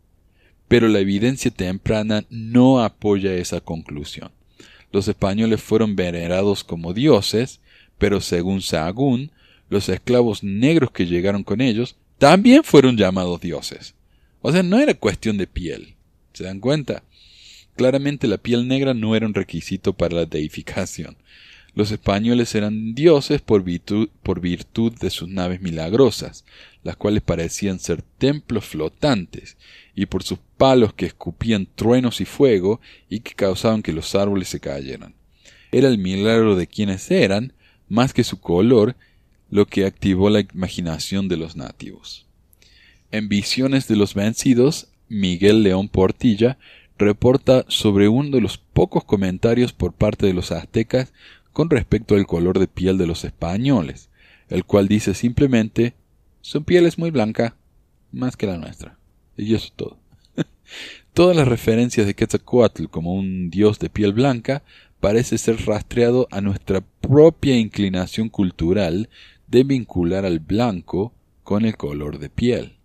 pero 0.69 0.89
la 0.89 1.01
evidencia 1.01 1.51
temprana 1.51 2.25
no 2.31 2.81
apoya 2.83 3.35
esa 3.35 3.61
conclusión. 3.61 4.31
Los 4.93 5.09
españoles 5.09 5.63
fueron 5.63 5.97
venerados 5.97 6.65
como 6.65 6.95
dioses, 6.95 7.61
pero 7.99 8.21
según 8.21 8.63
Sahagún, 8.63 9.31
los 9.69 9.89
esclavos 9.89 10.43
negros 10.43 10.91
que 10.91 11.07
llegaron 11.07 11.45
con 11.45 11.61
ellos 11.61 11.97
también 12.19 12.65
fueron 12.65 12.97
llamados 12.97 13.41
dioses. 13.41 13.95
O 14.41 14.53
sea, 14.53 14.63
no 14.63 14.79
era 14.79 14.95
cuestión 14.95 15.37
de 15.37 15.47
piel. 15.47 15.95
¿Se 16.33 16.45
dan 16.45 16.61
cuenta? 16.61 17.03
Claramente 17.77 18.27
la 18.27 18.39
piel 18.39 18.67
negra 18.67 18.95
no 18.95 19.15
era 19.15 19.27
un 19.27 19.35
requisito 19.35 19.93
para 19.93 20.17
la 20.17 20.25
deificación. 20.27 21.17
Los 21.75 21.93
españoles 21.93 22.55
eran 22.57 22.95
dioses 22.95 23.41
por 23.41 23.63
virtud, 23.63 24.09
por 24.23 24.41
virtud 24.41 24.93
de 24.99 25.11
sus 25.11 25.29
naves 25.29 25.61
milagrosas, 25.61 26.45
las 26.83 26.97
cuales 26.97 27.23
parecían 27.23 27.79
ser 27.79 28.03
templos 28.03 28.65
flotantes, 28.65 29.57
y 29.99 30.07
por 30.07 30.23
sus 30.23 30.39
palos 30.57 30.93
que 30.93 31.07
escupían 31.07 31.67
truenos 31.75 32.21
y 32.21 32.25
fuego 32.25 32.81
y 33.11 33.19
que 33.19 33.35
causaban 33.35 33.83
que 33.83 33.93
los 33.93 34.15
árboles 34.15 34.47
se 34.47 34.61
cayeran. 34.61 35.17
Era 35.73 35.89
el 35.89 35.99
milagro 35.99 36.55
de 36.55 36.69
quienes 36.69 37.11
eran, 37.11 37.53
más 37.89 38.13
que 38.13 38.23
su 38.23 38.39
color, 38.39 38.95
lo 39.51 39.67
que 39.67 39.87
activó 39.87 40.31
la 40.31 40.39
imaginación 40.39 41.27
de 41.27 41.37
los 41.37 41.57
nativos. 41.57 42.27
En 43.11 43.29
Visiones 43.29 43.89
de 43.89 43.97
los 43.97 44.15
Vencidos, 44.15 44.87
Miguel 45.09 45.65
León 45.65 45.89
Portilla 45.89 46.59
reporta 46.97 47.65
sobre 47.67 48.07
uno 48.07 48.31
de 48.31 48.41
los 48.41 48.57
pocos 48.57 49.03
comentarios 49.03 49.73
por 49.73 49.95
parte 49.95 50.27
de 50.27 50.33
los 50.33 50.53
aztecas 50.53 51.13
con 51.53 51.71
respecto 51.71 52.15
al 52.15 52.25
color 52.25 52.61
de 52.61 52.69
piel 52.69 52.99
de 52.99 53.09
los 53.09 53.25
españoles, 53.25 54.11
el 54.49 54.65
cual 54.65 54.87
dice 54.87 55.15
simplemente 55.15 55.95
su 56.41 56.63
piel 56.63 56.87
es 56.87 56.99
muy 56.99 57.11
blanca, 57.11 57.57
más 58.13 58.37
que 58.37 58.47
la 58.47 58.59
nuestra. 58.59 58.98
Y 59.39 59.55
eso 59.55 59.67
es 59.67 59.73
todo. 59.73 59.97
Todas 61.15 61.37
las 61.37 61.49
referencias 61.49 62.07
de 62.07 62.15
Quetzalcoatl 62.15 62.87
como 62.87 63.15
un 63.15 63.51
dios 63.51 63.79
de 63.79 63.89
piel 63.89 64.13
blanca 64.13 64.63
parece 65.01 65.39
ser 65.39 65.65
rastreado 65.65 66.29
a 66.31 66.41
nuestra 66.41 66.81
propia 66.81 67.57
inclinación 67.57 68.29
cultural 68.29 69.09
de 69.47 69.65
vincular 69.65 70.27
al 70.27 70.41
blanco 70.41 71.15
con 71.45 71.65
el 71.65 71.77
color 71.77 72.19
de 72.19 72.29
piel. 72.29 72.77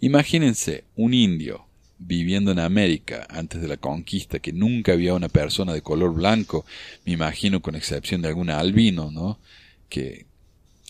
Imagínense 0.00 0.84
un 0.96 1.14
indio 1.14 1.66
viviendo 1.98 2.50
en 2.50 2.58
América 2.58 3.26
antes 3.30 3.62
de 3.62 3.68
la 3.68 3.76
conquista, 3.76 4.40
que 4.40 4.52
nunca 4.52 4.92
había 4.92 5.14
una 5.14 5.28
persona 5.28 5.72
de 5.72 5.82
color 5.82 6.12
blanco, 6.12 6.66
me 7.04 7.12
imagino 7.12 7.62
con 7.62 7.76
excepción 7.76 8.20
de 8.20 8.28
algún 8.28 8.50
albino, 8.50 9.12
¿no? 9.12 9.38
Que, 9.88 10.26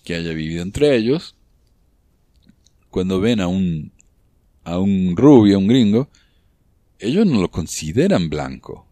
que 0.04 0.14
haya 0.14 0.32
vivido 0.32 0.62
entre 0.62 0.96
ellos, 0.96 1.36
cuando 2.92 3.20
ven 3.20 3.40
a 3.40 3.48
un, 3.48 3.90
a 4.64 4.78
un 4.78 5.16
rubio, 5.16 5.56
a 5.56 5.58
un 5.58 5.66
gringo, 5.66 6.08
ellos 7.00 7.26
no 7.26 7.40
lo 7.40 7.50
consideran 7.50 8.28
blanco. 8.28 8.86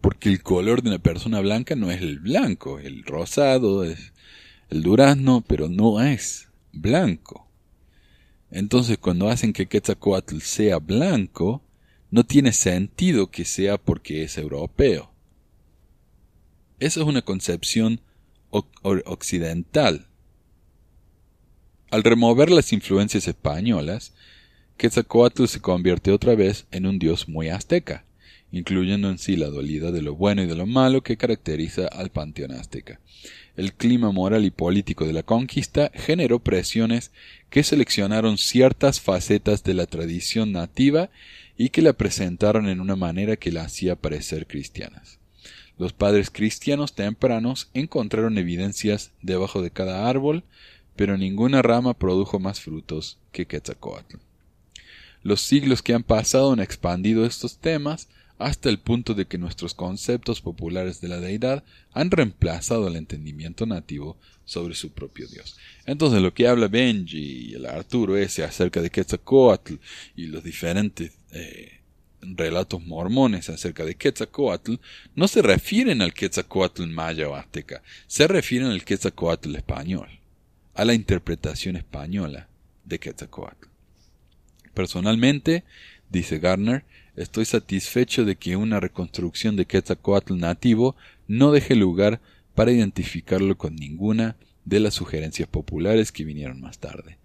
Porque 0.00 0.28
el 0.28 0.42
color 0.42 0.82
de 0.82 0.90
una 0.90 1.00
persona 1.00 1.40
blanca 1.40 1.74
no 1.74 1.90
es 1.90 2.00
el 2.00 2.20
blanco, 2.20 2.78
el 2.78 3.02
rosado, 3.02 3.84
es 3.84 4.12
el 4.70 4.82
durazno, 4.82 5.42
pero 5.46 5.68
no 5.68 6.00
es 6.00 6.48
blanco. 6.72 7.48
Entonces, 8.52 8.98
cuando 8.98 9.28
hacen 9.28 9.52
que 9.52 9.66
Quetzalcoatl 9.66 10.38
sea 10.38 10.78
blanco, 10.78 11.62
no 12.12 12.24
tiene 12.24 12.52
sentido 12.52 13.32
que 13.32 13.44
sea 13.44 13.78
porque 13.78 14.22
es 14.22 14.38
europeo. 14.38 15.10
Esa 16.78 17.00
es 17.00 17.06
una 17.06 17.22
concepción 17.22 18.00
occidental. 18.50 20.06
Al 21.90 22.02
remover 22.02 22.50
las 22.50 22.72
influencias 22.72 23.28
españolas, 23.28 24.12
Quetzalcoatl 24.76 25.46
se 25.46 25.60
convierte 25.60 26.10
otra 26.10 26.34
vez 26.34 26.66
en 26.72 26.84
un 26.84 26.98
dios 26.98 27.28
muy 27.28 27.48
azteca, 27.48 28.04
incluyendo 28.50 29.08
en 29.08 29.18
sí 29.18 29.36
la 29.36 29.46
dualidad 29.46 29.92
de 29.92 30.02
lo 30.02 30.16
bueno 30.16 30.42
y 30.42 30.46
de 30.46 30.56
lo 30.56 30.66
malo 30.66 31.02
que 31.02 31.16
caracteriza 31.16 31.86
al 31.86 32.10
panteón 32.10 32.52
azteca. 32.52 33.00
El 33.56 33.72
clima 33.72 34.10
moral 34.10 34.44
y 34.44 34.50
político 34.50 35.06
de 35.06 35.12
la 35.12 35.22
conquista 35.22 35.92
generó 35.94 36.40
presiones 36.40 37.12
que 37.50 37.62
seleccionaron 37.62 38.36
ciertas 38.36 39.00
facetas 39.00 39.62
de 39.62 39.74
la 39.74 39.86
tradición 39.86 40.52
nativa 40.52 41.10
y 41.56 41.68
que 41.68 41.82
la 41.82 41.92
presentaron 41.92 42.68
en 42.68 42.80
una 42.80 42.96
manera 42.96 43.36
que 43.36 43.52
la 43.52 43.62
hacía 43.62 43.94
parecer 43.94 44.46
cristianas. 44.46 45.20
Los 45.78 45.92
padres 45.92 46.30
cristianos 46.30 46.94
tempranos 46.94 47.68
encontraron 47.74 48.38
evidencias 48.38 49.12
debajo 49.22 49.62
de 49.62 49.70
cada 49.70 50.08
árbol, 50.08 50.42
pero 50.96 51.16
ninguna 51.16 51.62
rama 51.62 51.94
produjo 51.94 52.38
más 52.38 52.60
frutos 52.60 53.18
que 53.32 53.46
Quetzalcoatl. 53.46 54.16
Los 55.22 55.40
siglos 55.40 55.82
que 55.82 55.94
han 55.94 56.02
pasado 56.02 56.52
han 56.52 56.60
expandido 56.60 57.26
estos 57.26 57.58
temas 57.58 58.08
hasta 58.38 58.68
el 58.68 58.78
punto 58.78 59.14
de 59.14 59.26
que 59.26 59.38
nuestros 59.38 59.74
conceptos 59.74 60.40
populares 60.40 61.00
de 61.00 61.08
la 61.08 61.20
deidad 61.20 61.64
han 61.92 62.10
reemplazado 62.10 62.88
el 62.88 62.96
entendimiento 62.96 63.66
nativo 63.66 64.16
sobre 64.44 64.74
su 64.74 64.92
propio 64.92 65.26
Dios. 65.26 65.56
Entonces 65.86 66.20
lo 66.22 66.32
que 66.34 66.46
habla 66.46 66.68
Benji 66.68 67.48
y 67.48 67.54
el 67.54 67.66
Arturo 67.66 68.16
ese 68.16 68.44
acerca 68.44 68.82
de 68.82 68.90
Quetzalcoatl 68.90 69.74
y 70.14 70.26
los 70.26 70.44
diferentes 70.44 71.12
eh, 71.32 71.80
relatos 72.20 72.84
mormones 72.84 73.48
acerca 73.48 73.84
de 73.84 73.94
Quetzalcoatl 73.94 74.74
no 75.14 75.28
se 75.28 75.42
refieren 75.42 76.02
al 76.02 76.14
Quetzalcoatl 76.14 76.86
maya 76.86 77.28
o 77.28 77.34
azteca, 77.34 77.82
se 78.06 78.26
refieren 78.26 78.68
al 78.68 78.84
Quetzalcoatl 78.84 79.54
español, 79.56 80.08
a 80.76 80.84
la 80.84 80.94
interpretación 80.94 81.76
española 81.76 82.48
de 82.84 82.98
Quetzalcoatl. 82.98 83.68
Personalmente, 84.74 85.64
dice 86.10 86.38
Garner, 86.38 86.84
estoy 87.16 87.46
satisfecho 87.46 88.24
de 88.24 88.36
que 88.36 88.56
una 88.56 88.78
reconstrucción 88.78 89.56
de 89.56 89.64
Quetzalcoatl 89.64 90.36
nativo 90.36 90.94
no 91.26 91.50
deje 91.50 91.74
lugar 91.74 92.20
para 92.54 92.72
identificarlo 92.72 93.56
con 93.56 93.74
ninguna 93.74 94.36
de 94.64 94.80
las 94.80 94.94
sugerencias 94.94 95.48
populares 95.48 96.12
que 96.12 96.24
vinieron 96.24 96.60
más 96.60 96.78
tarde. 96.78 97.18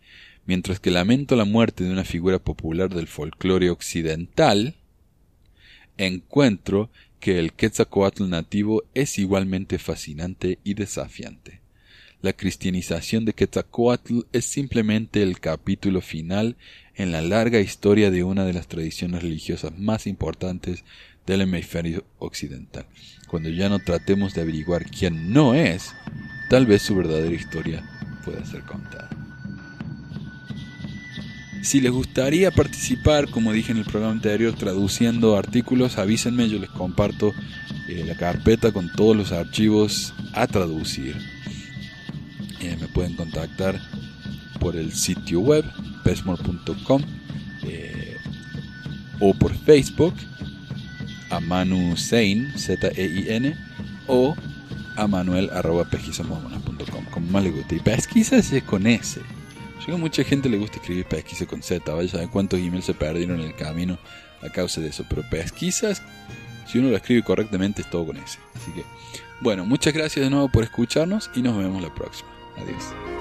Mientras 0.46 0.80
que 0.80 0.92
lamento 0.92 1.36
la 1.36 1.46
muerte 1.46 1.84
de 1.84 1.92
una 1.92 2.04
figura 2.04 2.40
popular 2.40 2.94
del 2.94 3.08
folclore 3.08 3.70
occidental, 3.70 4.76
encuentro 5.98 6.90
que 7.20 7.38
el 7.38 7.54
Quetzalcoatl 7.54 8.30
nativo 8.30 8.84
es 8.94 9.20
igualmente 9.20 9.78
fascinante 9.78 10.58
y 10.64 10.74
desafiante. 10.74 11.61
La 12.22 12.34
cristianización 12.34 13.26
de 13.26 13.34
Quetzalcoatl 13.34 14.22
es 14.32 14.46
simplemente 14.46 15.24
el 15.24 15.40
capítulo 15.40 16.02
final 16.02 16.56
en 16.96 17.12
la 17.12 17.22
larga 17.22 17.60
historia 17.60 18.12
de 18.12 18.24
una 18.24 18.46
de 18.46 18.54
las 18.54 18.68
tradiciones 18.68 19.24
religiosas 19.24 19.76
más 19.80 20.06
importantes 20.06 20.84
del 21.26 21.42
hemisferio 21.42 22.04
occidental. 22.20 22.86
Cuando 23.28 23.50
ya 23.50 23.70
no 23.70 23.80
tratemos 23.80 24.36
de 24.36 24.42
averiguar 24.42 24.86
quién 24.86 25.34
no 25.34 25.56
es, 25.56 25.96
tal 26.48 26.68
vez 26.68 26.84
su 26.84 26.96
verdadera 26.96 27.34
historia 27.34 27.84
pueda 28.24 28.46
ser 28.46 28.62
contada. 28.66 29.10
Si 31.64 31.82
les 31.82 31.92
gustaría 31.92 32.52
participar, 32.52 33.30
como 33.30 33.52
dije 33.52 33.72
en 33.72 33.80
el 33.80 33.86
programa 33.86 34.14
anterior, 34.14 34.54
traduciendo 34.54 35.38
artículos, 35.38 35.98
avísenme, 35.98 36.50
yo 36.50 36.60
les 36.60 36.70
comparto 36.70 37.34
eh, 37.88 38.04
la 38.06 38.16
carpeta 38.16 38.72
con 38.72 38.92
todos 38.92 39.16
los 39.16 39.32
archivos 39.32 40.14
a 40.34 40.46
traducir. 40.46 41.16
Eh, 42.62 42.78
me 42.80 42.88
pueden 42.88 43.16
contactar 43.16 43.82
por 44.60 44.76
el 44.76 44.94
sitio 44.94 45.40
web 45.40 45.66
pesmore.com 46.04 47.02
eh, 47.64 48.18
o 49.20 49.34
por 49.34 49.54
Facebook 49.56 50.14
a 51.32 51.40
Manu 51.40 51.98
Sein, 51.98 52.54
Z-E-I-N, 52.58 53.56
o 54.08 54.36
a 54.96 55.08
manuel 55.08 55.50
arroba 55.52 55.88
como 57.12 57.32
más 57.32 57.44
le 57.44 57.52
guste. 57.52 57.78
Y 57.78 57.80
pesquisas 57.80 58.52
es 58.52 58.64
con 58.64 58.86
S. 58.86 59.20
Yo 59.80 59.86
que 59.86 59.92
a 59.94 59.98
mucha 59.98 60.24
gente 60.24 60.50
le 60.50 60.58
gusta 60.58 60.78
escribir 60.78 61.06
pesquisa 61.06 61.46
con 61.48 61.64
Z, 61.64 61.92
vaya 61.92 62.08
a 62.08 62.12
saber 62.12 62.30
cuántos 62.30 62.60
emails 62.60 62.86
se 62.86 62.94
perdieron 62.94 63.40
en 63.40 63.48
el 63.48 63.56
camino 63.56 63.98
a 64.44 64.50
causa 64.50 64.82
de 64.82 64.90
eso. 64.90 65.06
Pero 65.10 65.24
pesquisas, 65.30 66.04
si 66.68 66.78
uno 66.78 66.90
lo 66.90 66.98
escribe 66.98 67.24
correctamente, 67.24 67.82
es 67.82 67.90
todo 67.90 68.06
con 68.06 68.18
S. 68.18 68.38
Así 68.54 68.72
que, 68.72 68.84
bueno, 69.40 69.66
muchas 69.66 69.94
gracias 69.94 70.24
de 70.26 70.30
nuevo 70.30 70.50
por 70.50 70.64
escucharnos 70.64 71.32
y 71.34 71.42
nos 71.42 71.58
vemos 71.58 71.82
la 71.82 71.94
próxima. 71.94 72.31
Adiós. 72.62 73.21